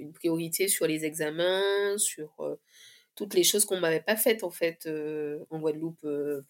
[0.00, 2.58] une priorité sur les examens, sur
[3.14, 4.88] toutes les choses qu'on ne m'avait pas faites en fait
[5.50, 6.00] en Guadeloupe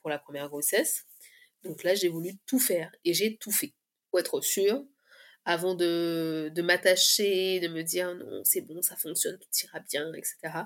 [0.00, 1.04] pour la première grossesse.
[1.64, 3.74] Donc là, j'ai voulu tout faire et j'ai tout fait
[4.10, 4.84] pour être sûre
[5.44, 10.64] avant de, m'attacher, de me dire non, c'est bon, ça fonctionne, tout ira bien, etc.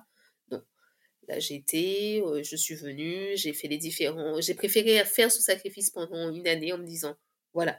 [1.29, 4.41] Là, j'étais, euh, je suis venue, j'ai fait les différents.
[4.41, 7.17] J'ai préféré faire ce sacrifice pendant une année en me disant
[7.53, 7.79] voilà,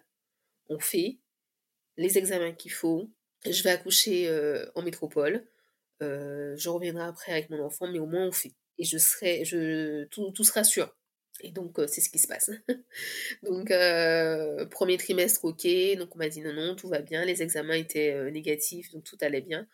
[0.69, 1.17] on fait
[1.97, 3.09] les examens qu'il faut.
[3.45, 5.47] Je vais accoucher euh, en métropole.
[6.03, 8.53] Euh, je reviendrai après avec mon enfant, mais au moins on fait.
[8.77, 10.95] Et je serai, je, tout, tout sera sûr.
[11.41, 12.51] Et donc, c'est ce qui se passe.
[13.43, 13.71] donc,
[14.69, 15.67] premier trimestre, ok.
[15.97, 17.25] Donc, on m'a dit non, non, tout va bien.
[17.25, 19.67] Les examens étaient négatifs, donc tout allait bien.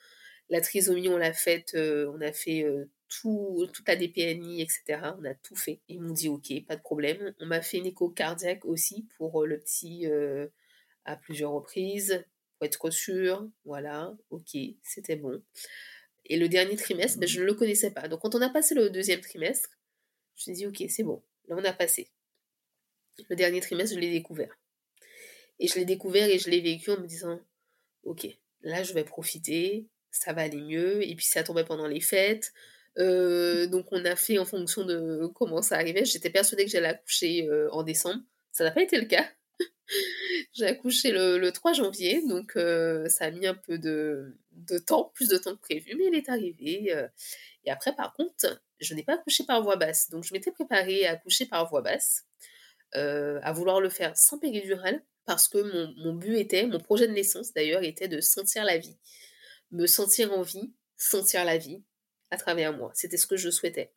[0.50, 2.66] La trisomie, on l'a faite, on a fait
[3.08, 5.00] tout, toute la DPNI, etc.
[5.20, 5.80] On a tout fait.
[5.88, 7.34] Ils m'ont dit ok, pas de problème.
[7.40, 10.48] On m'a fait une écho cardiaque aussi pour euh, le petit euh,
[11.06, 12.26] à plusieurs reprises,
[12.58, 13.48] pour être sûr.
[13.66, 15.42] Voilà, ok, c'était bon.
[16.26, 18.08] Et le dernier trimestre, ben, je ne le connaissais pas.
[18.08, 19.70] Donc quand on a passé le deuxième trimestre,
[20.36, 21.22] je me suis dit ok, c'est bon.
[21.48, 22.10] Là, on a passé.
[23.30, 24.58] Le dernier trimestre, je l'ai découvert.
[25.60, 27.40] Et je l'ai découvert et je l'ai vécu en me disant
[28.04, 28.28] ok,
[28.62, 31.04] là, je vais profiter, ça va aller mieux.
[31.04, 32.54] Et puis ça tombait pendant les fêtes.
[32.98, 36.06] Euh, donc on a fait en fonction de comment ça arrivait.
[36.06, 38.22] J'étais persuadée que j'allais accoucher euh, en décembre.
[38.52, 39.28] Ça n'a pas été le cas.
[40.54, 44.34] J'ai accouché le, 3 janvier, donc euh, ça a mis un peu de,
[44.80, 46.94] temps, plus de temps que prévu, mais il est arrivé.
[47.64, 50.10] et après, par contre, je n'ai pas accouché par voie basse.
[50.10, 52.26] Donc je m'étais préparée à accoucher par voie basse,
[52.94, 55.58] à vouloir le faire sans péridurale, parce que
[56.04, 58.98] mon, but était, mon projet de naissance d'ailleurs, était de sentir la vie.
[59.72, 61.84] Me sentir en vie, sentir la vie,
[62.32, 62.92] à travers moi.
[62.94, 63.92] C'était ce que je souhaitais.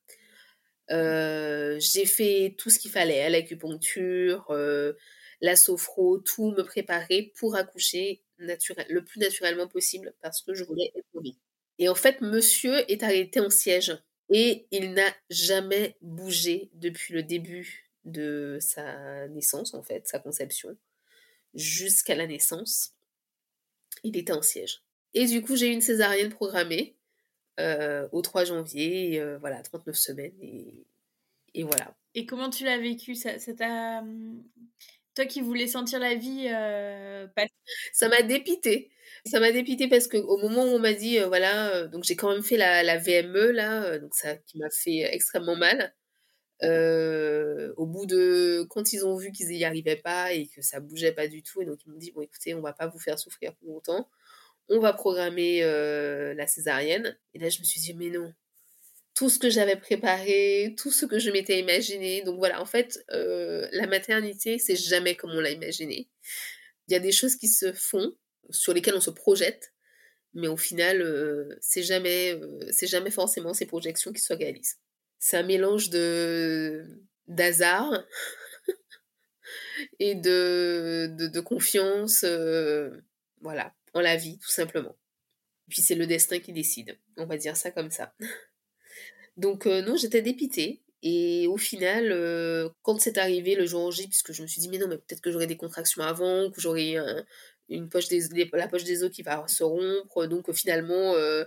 [0.90, 4.94] Euh, j'ai fait tout ce qu'il fallait, l'acupuncture, euh,
[5.40, 10.64] la sophro, tout me préparer pour accoucher naturel, le plus naturellement possible parce que je
[10.64, 11.38] voulais être vie.
[11.78, 13.96] Et en fait, monsieur est arrêté en siège
[14.30, 20.76] et il n'a jamais bougé depuis le début de sa naissance, en fait, sa conception,
[21.54, 22.94] jusqu'à la naissance.
[24.02, 24.82] Il était en siège.
[25.14, 26.96] Et du coup, j'ai eu une césarienne programmée
[27.58, 30.86] euh, au 3 janvier, euh, voilà, 39 semaines, et,
[31.54, 31.96] et, voilà.
[32.14, 34.04] Et comment tu l'as vécu ça, t'a...
[35.18, 37.26] Toi qui voulais sentir la vie euh,
[37.92, 38.90] Ça m'a dépité.
[39.26, 42.44] Ça m'a dépité parce qu'au moment où on m'a dit, voilà, donc j'ai quand même
[42.44, 45.92] fait la, VME, là, donc ça qui m'a fait extrêmement mal.
[46.62, 51.12] au bout de quand ils ont vu qu'ils n'y arrivaient pas et que ça bougeait
[51.12, 53.18] pas du tout et donc ils m'ont dit bon écoutez on va pas vous faire
[53.18, 54.08] souffrir pour longtemps
[54.68, 57.16] on va programmer euh, la césarienne.
[57.34, 58.32] Et là, je me suis dit, mais non,
[59.18, 62.22] tout ce que j'avais préparé, tout ce que je m'étais imaginé.
[62.22, 66.08] Donc voilà, en fait, euh, la maternité, c'est jamais comme on l'a imaginé.
[66.86, 68.14] Il y a des choses qui se font,
[68.50, 69.74] sur lesquelles on se projette,
[70.34, 72.40] mais au final, euh, c'est jamais,
[72.70, 74.78] c'est jamais forcément ces projections qui se réalisent.
[75.18, 76.86] C'est un mélange de
[77.26, 78.06] d'hasard
[79.98, 82.24] et de, de, de confiance.
[83.40, 84.96] voilà en la vie, tout simplement.
[85.68, 88.14] Puis c'est le destin qui décide, on va dire ça comme ça.
[89.38, 90.82] Donc euh, non, j'étais dépitée.
[91.02, 94.68] Et au final, euh, quand c'est arrivé le jour J, puisque je me suis dit,
[94.68, 96.96] mais non, mais peut-être que j'aurai des contractions avant, que j'aurai
[98.30, 101.44] des, la poche des os qui va se rompre, donc finalement, euh,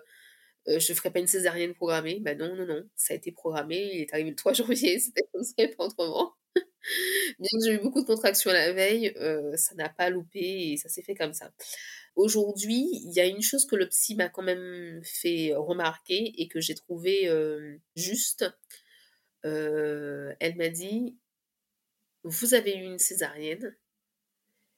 [0.68, 2.20] je ne ferai pas une césarienne programmée.
[2.22, 5.24] Bah non, non, non, ça a été programmé, il est arrivé le 3 janvier, c'était
[5.34, 6.34] comme ça, pas autrement.
[7.40, 9.14] Bien que j'ai eu beaucoup de contractions la veille,
[9.56, 10.40] ça n'a pas loupé
[10.74, 11.52] et ça s'est fait comme ça.
[12.22, 16.48] Aujourd'hui, il y a une chose que le psy m'a quand même fait remarquer et
[16.48, 18.46] que j'ai trouvé euh, juste.
[19.44, 21.18] Euh, elle m'a dit,
[22.24, 23.76] vous avez eu une césarienne,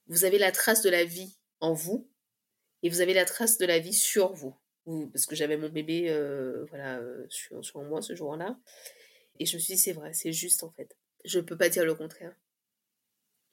[0.07, 2.10] vous avez la trace de la vie en vous
[2.82, 4.56] et vous avez la trace de la vie sur vous.
[5.11, 6.65] parce que j'avais mon bébé euh,
[7.28, 8.57] sur, sur moi ce jour-là.
[9.40, 10.95] Et je me suis dit, c'est vrai, c'est juste en fait.
[11.26, 12.38] Je ne peux pas dire le contraire.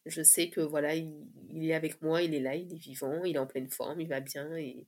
[0.06, 1.28] Je sais que voilà, il,
[1.62, 4.08] est avec moi, il est là, il est vivant, il est en pleine forme, il
[4.08, 4.86] va bien et,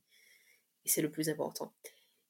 [0.85, 1.73] c'est le plus important.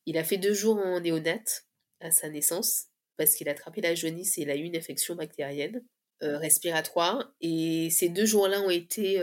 [0.06, 1.66] Il a fait deux jours en néonate
[2.02, 2.88] à sa naissance
[3.18, 5.84] parce qu'il a attrapé la jaunisse et il a eu une infection bactérienne.
[6.22, 7.34] respiratoire.
[7.42, 9.20] Et ces deux jours-là ont été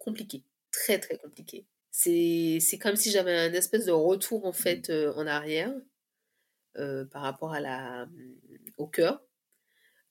[0.00, 1.64] compliqués, très très compliqués.
[1.90, 5.72] C'est comme si j'avais un espèce de retour en fait en arrière
[6.74, 8.06] par rapport à la,
[8.76, 9.22] au cœur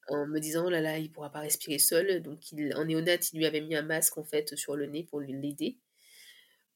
[0.09, 2.21] en me disant oh là là il pourra pas respirer seul.
[2.21, 5.03] Donc il, en néonate il lui avait mis un masque en fait sur le nez
[5.03, 5.77] pour l'aider.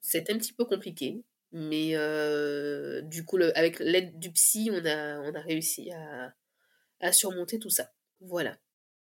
[0.01, 1.95] C'était un petit peu compliqué mais
[3.03, 6.33] du coup avec l'aide du psy on a on a réussi à,
[6.99, 7.91] à surmonter tout ça.
[8.21, 8.57] Voilà.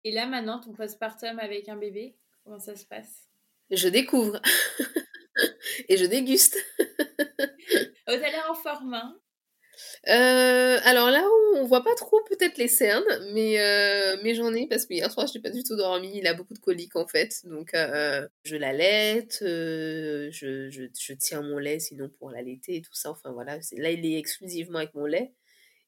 [0.04, 3.28] Et là maintenant ton postpartum avec un bébé comment ça se passe?
[3.72, 4.42] Je découvre.
[5.90, 6.58] Et je déguste.
[8.10, 9.20] Oh, t'as l'air en forme hein
[10.08, 14.68] euh, alors là, on voit pas trop peut-être les cernes, mais, euh, mais j'en ai
[14.68, 16.12] parce que hier soir, je n'ai pas du tout dormi.
[16.16, 17.46] Il a beaucoup de coliques en fait.
[17.46, 23.12] Donc, euh, je l'allaite, je, je, tiens mon lait sinon pour l'allaiter et tout ça.
[23.12, 25.34] Enfin voilà, là, il est exclusivement avec mon lait.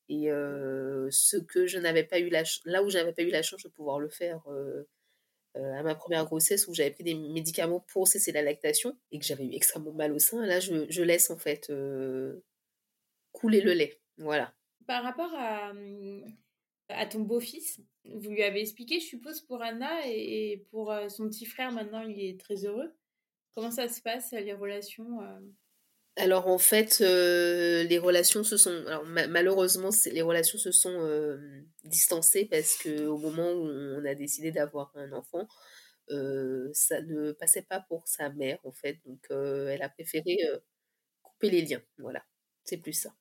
[0.09, 0.29] Et
[1.11, 3.69] ce que je n'avais pas eu la là où j'avais pas eu la chance de
[3.69, 4.41] pouvoir le faire
[5.55, 9.25] à ma première grossesse où j'avais pris des médicaments pour cesser la lactation et que
[9.25, 11.69] j'avais eu extrêmement mal au sein, là je, je laisse en fait
[13.31, 14.01] couler le lait.
[14.17, 14.53] Voilà.
[14.87, 16.23] Par rapport à, mmh,
[16.89, 21.29] à ton beau-fils, vous lui avez expliqué, je suppose, pour Anna et pour euh, son
[21.29, 22.91] petit frère, maintenant, il est très heureux.
[23.53, 25.39] Comment ça se passe, les relations euh?
[26.15, 31.39] Alors en fait, euh, les relations se sont, alors malheureusement, les relations se sont
[31.85, 35.47] distancées parce que au moment où on a décidé d'avoir un enfant,
[36.09, 40.37] ça ne passait pas pour sa mère en fait, donc elle a préféré
[41.21, 41.81] couper les liens.
[41.99, 42.21] Voilà,
[42.63, 43.13] c'est plus ça.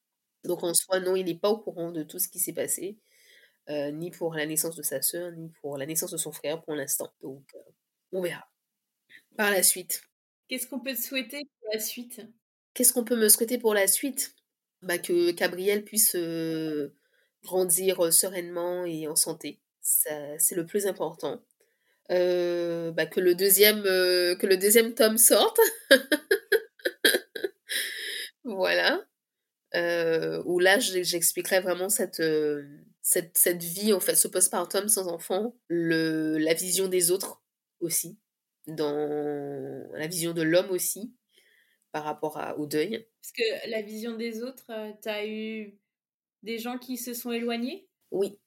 [0.45, 2.99] Donc en soi, non, il n'est pas au courant de tout ce qui s'est passé,
[3.71, 6.63] euh, ni pour la naissance de sa sœur, ni pour la naissance de son frère
[6.63, 7.13] pour l'instant.
[7.23, 7.59] Donc euh,
[8.13, 8.47] on verra.
[9.37, 10.03] Par la suite.
[10.49, 12.23] Qu'est-ce qu'on peut te souhaiter pour la suite?
[12.75, 14.35] Qu'est-ce qu'on peut me souhaiter pour la suite?
[14.83, 16.95] Bah, Que Gabriel puisse euh,
[17.43, 19.61] grandir sereinement et en santé.
[19.81, 21.41] C'est le plus important.
[22.09, 25.59] bah, que le deuxième que le deuxième tome sorte.
[28.45, 29.08] voilà
[29.75, 32.67] euh, où là j'expliquerai vraiment cette, euh,
[33.03, 37.43] cette, cette, vie, en fait, ce postpartum sans enfant, le, la vision des autres
[37.81, 38.19] aussi,
[38.67, 38.95] dans
[39.93, 41.15] la vision de l'homme aussi,
[41.93, 43.07] par rapport à, au deuil.
[43.23, 45.79] Parce que la vision des autres, euh, tu as eu
[46.43, 47.89] des gens qui se sont éloignés?
[48.11, 48.39] Oui.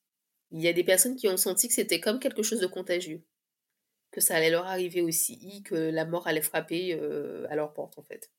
[0.51, 3.23] Il y a des personnes qui ont senti que c'était comme quelque chose de contagieux,
[4.11, 7.97] que ça allait leur arriver aussi, que la mort allait frapper euh, à leur porte
[7.97, 8.29] en fait.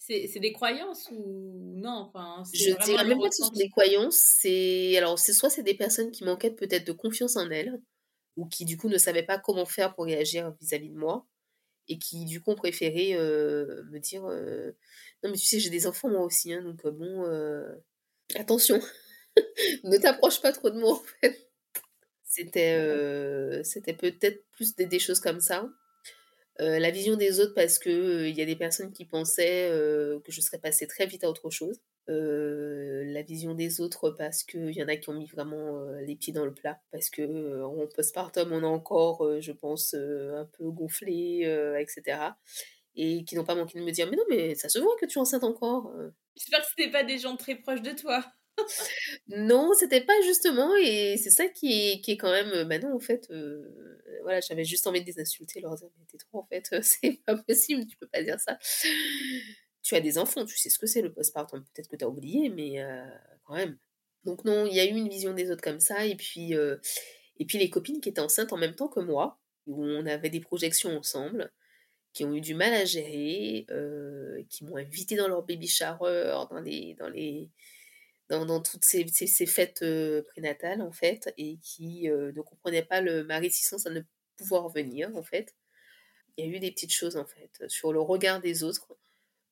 [0.00, 4.16] C'est des croyances ou non enfin, Je dirais même pas que ce sont des croyances.
[4.16, 7.78] C'est alors c'est soit c'est des personnes qui manquaient peut-être de confiance en elles
[8.36, 11.26] ou qui du coup ne savaient pas comment faire pour réagir vis-à-vis de moi
[11.88, 14.72] et qui du coup ont préféré euh, me dire euh,
[15.22, 17.24] non mais tu sais j'ai des enfants moi aussi hein, donc euh, bon
[18.36, 18.80] attention
[19.84, 21.50] ne t'approche pas trop de moi en fait.
[22.24, 25.68] C'était c'était peut-être plus des, des choses comme ça.
[26.60, 29.70] Euh, la vision des autres parce que il euh, y a des personnes qui pensaient
[29.70, 31.80] euh, que je serais passée très vite à autre chose.
[32.06, 36.32] la vision des autres parce qu'il y en a qui ont mis vraiment les pieds
[36.32, 36.80] dans le plat.
[36.92, 41.42] Parce que en postpartum on a encore je pense un peu gonflé
[41.78, 42.18] etc
[42.96, 45.06] et qui n'ont pas manqué de me dire mais non mais ça se voit que
[45.06, 45.92] tu es enceinte encore
[46.34, 48.24] j'espère que c'était pas des gens très proches de toi
[49.28, 52.68] non, c'était pas justement, et c'est ça qui est, qui quand même.
[52.68, 56.04] Bah non, en fait, euh, voilà, j'avais juste envie de les insulter, leur dire, mais
[56.06, 58.58] t'es trop, en fait, c'est pas possible, tu peux pas dire ça.
[59.82, 62.48] Tu as des enfants, tu sais ce que c'est le postpartum, peut-être que t'as oublié,
[62.50, 63.04] mais euh,
[63.44, 63.78] quand même.
[64.24, 66.76] Donc, non, il y a eu une vision des autres comme ça, et puis, euh,
[67.38, 70.30] et puis les copines qui étaient enceintes en même temps que moi, où on avait
[70.30, 71.52] des projections ensemble,
[72.12, 73.66] qui ont eu du mal à gérer,
[74.48, 76.34] qui m'ont invité dans leur baby shower.
[76.50, 76.60] Dans
[77.08, 77.50] les
[78.30, 83.00] dans, toutes ces, ces, fêtes euh, prénatales, en fait, et qui euh, ne comprenaient pas
[83.00, 84.02] le, ma réticence à ne
[84.36, 85.56] pouvoir venir, en fait.
[86.36, 88.96] Il y a eu des petites choses, en fait, sur le regard des autres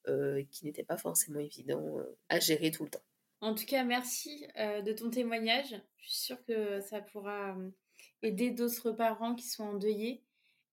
[0.06, 1.98] euh, qui n'étaient pas forcément évidents
[2.28, 3.02] à gérer tout le temps.
[3.40, 5.74] En tout cas, merci de ton témoignage.
[5.98, 7.56] Je suis sûre que ça pourra
[8.22, 10.24] aider d'autres parents qui sont endeuillés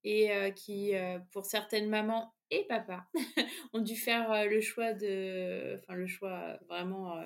[0.03, 0.94] et qui,
[1.32, 3.03] pour certaines mamans et papas,
[3.73, 7.22] ont dû faire le choix de, enfin le choix vraiment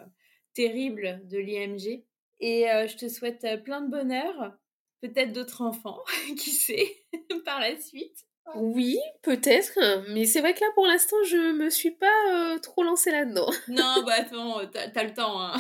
[0.59, 2.03] terrible de l'IMG.
[2.41, 4.53] Et euh, je te souhaite euh, plein de bonheur,
[5.01, 6.03] peut-être d'autres enfants,
[6.37, 6.97] qui sait,
[7.45, 8.25] par la suite.
[8.55, 9.77] Oui, peut-être,
[10.09, 13.51] mais c'est vrai que là pour l'instant je me suis pas euh, trop lancée là-dedans.
[13.67, 15.39] non, bah attends, t'as as le temps.
[15.39, 15.53] Hein.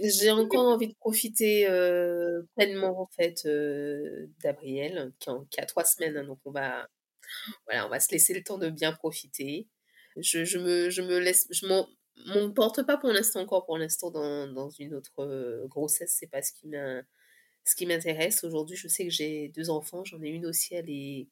[0.00, 1.66] J'ai encore envie de profiter
[2.54, 3.44] pleinement en fait
[4.40, 6.86] d'Abriel, qui, qui, a trois semaines, hein, donc on va,
[7.66, 9.66] voilà, on va se laisser le temps de bien profiter.
[10.16, 11.88] Je, je me, je me laisse, je m'en
[12.54, 16.42] porte pas pour l'instant encore pour l'instant dans, dans, une autre euh, grossesse c'est pas
[16.42, 16.70] ce qui
[17.68, 18.44] ce qui m'intéresse.
[18.44, 21.28] Aujourd'hui, je sais que j'ai deux enfants, j'en ai une au ciel et,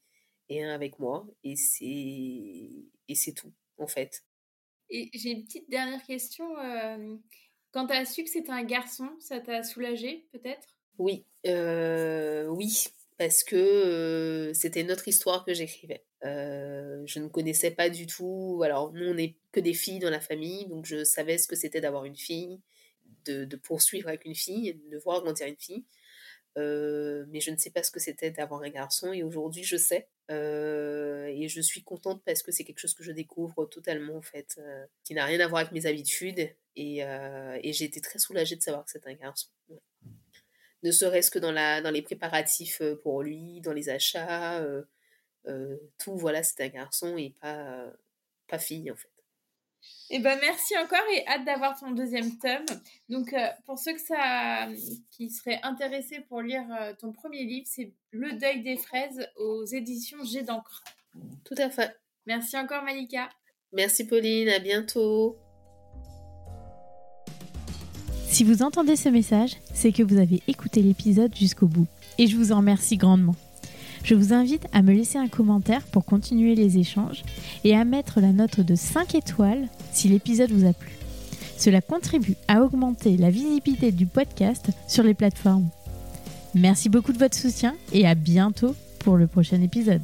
[0.49, 4.23] et un avec moi, et c'est et c'est tout en fait.
[4.91, 6.59] Et j'ai une petite dernière question.
[6.59, 7.17] Euh,
[7.73, 10.79] quand tu as su que c'était un garçon, ça t'a soulagé peut-être?
[10.99, 12.87] Oui, euh, oui,
[13.19, 16.05] parce que euh, c'était notre histoire que j'écrivais.
[16.27, 18.61] Je ne connaissais pas du tout.
[18.65, 21.57] Alors, nous, on n'est que des filles dans la famille, donc je savais ce que
[21.57, 22.61] c'était d'avoir une fille,
[23.25, 25.85] de, poursuivre avec une fille, de voir grandir une fille.
[26.59, 29.77] Euh, mais je ne sais pas ce que c'était d'avoir un garçon et aujourd'hui je
[29.77, 34.17] sais euh, et je suis contente parce que c'est quelque chose que je découvre totalement
[34.17, 37.03] en fait euh, qui n'a rien à voir avec mes habitudes et,
[37.63, 39.51] j'ai été très soulagée de savoir que c'est un garçon
[40.83, 44.67] ne serait-ce que dans les préparatifs pour lui dans les achats
[45.99, 47.87] tout voilà c'est un garçon et pas,
[48.49, 49.09] pas fille en fait
[50.09, 52.65] eh ben merci encore et hâte d'avoir ton deuxième tome.
[53.09, 54.69] Donc euh, pour ceux que ça,
[55.11, 59.65] qui seraient intéressés pour lire euh, ton premier livre, c'est Le deuil des fraises aux
[59.65, 60.85] éditions G d'encre.
[61.45, 61.97] Tout à fait.
[62.27, 63.29] Merci encore Malika.
[63.73, 65.37] Merci Pauline, à bientôt.
[68.29, 71.87] Si vous entendez ce message, c'est que vous avez écouté l'épisode jusqu'au bout.
[72.19, 73.35] Et je vous en remercie grandement.
[74.07, 77.25] Je vous invite à me laisser un commentaire pour continuer les échanges
[77.65, 80.93] et à mettre la note de 5 étoiles si l'épisode vous a plu.
[81.59, 85.69] Cela contribue à augmenter la visibilité du podcast sur les plateformes.
[86.55, 90.03] Merci beaucoup de votre soutien et à bientôt pour le prochain épisode.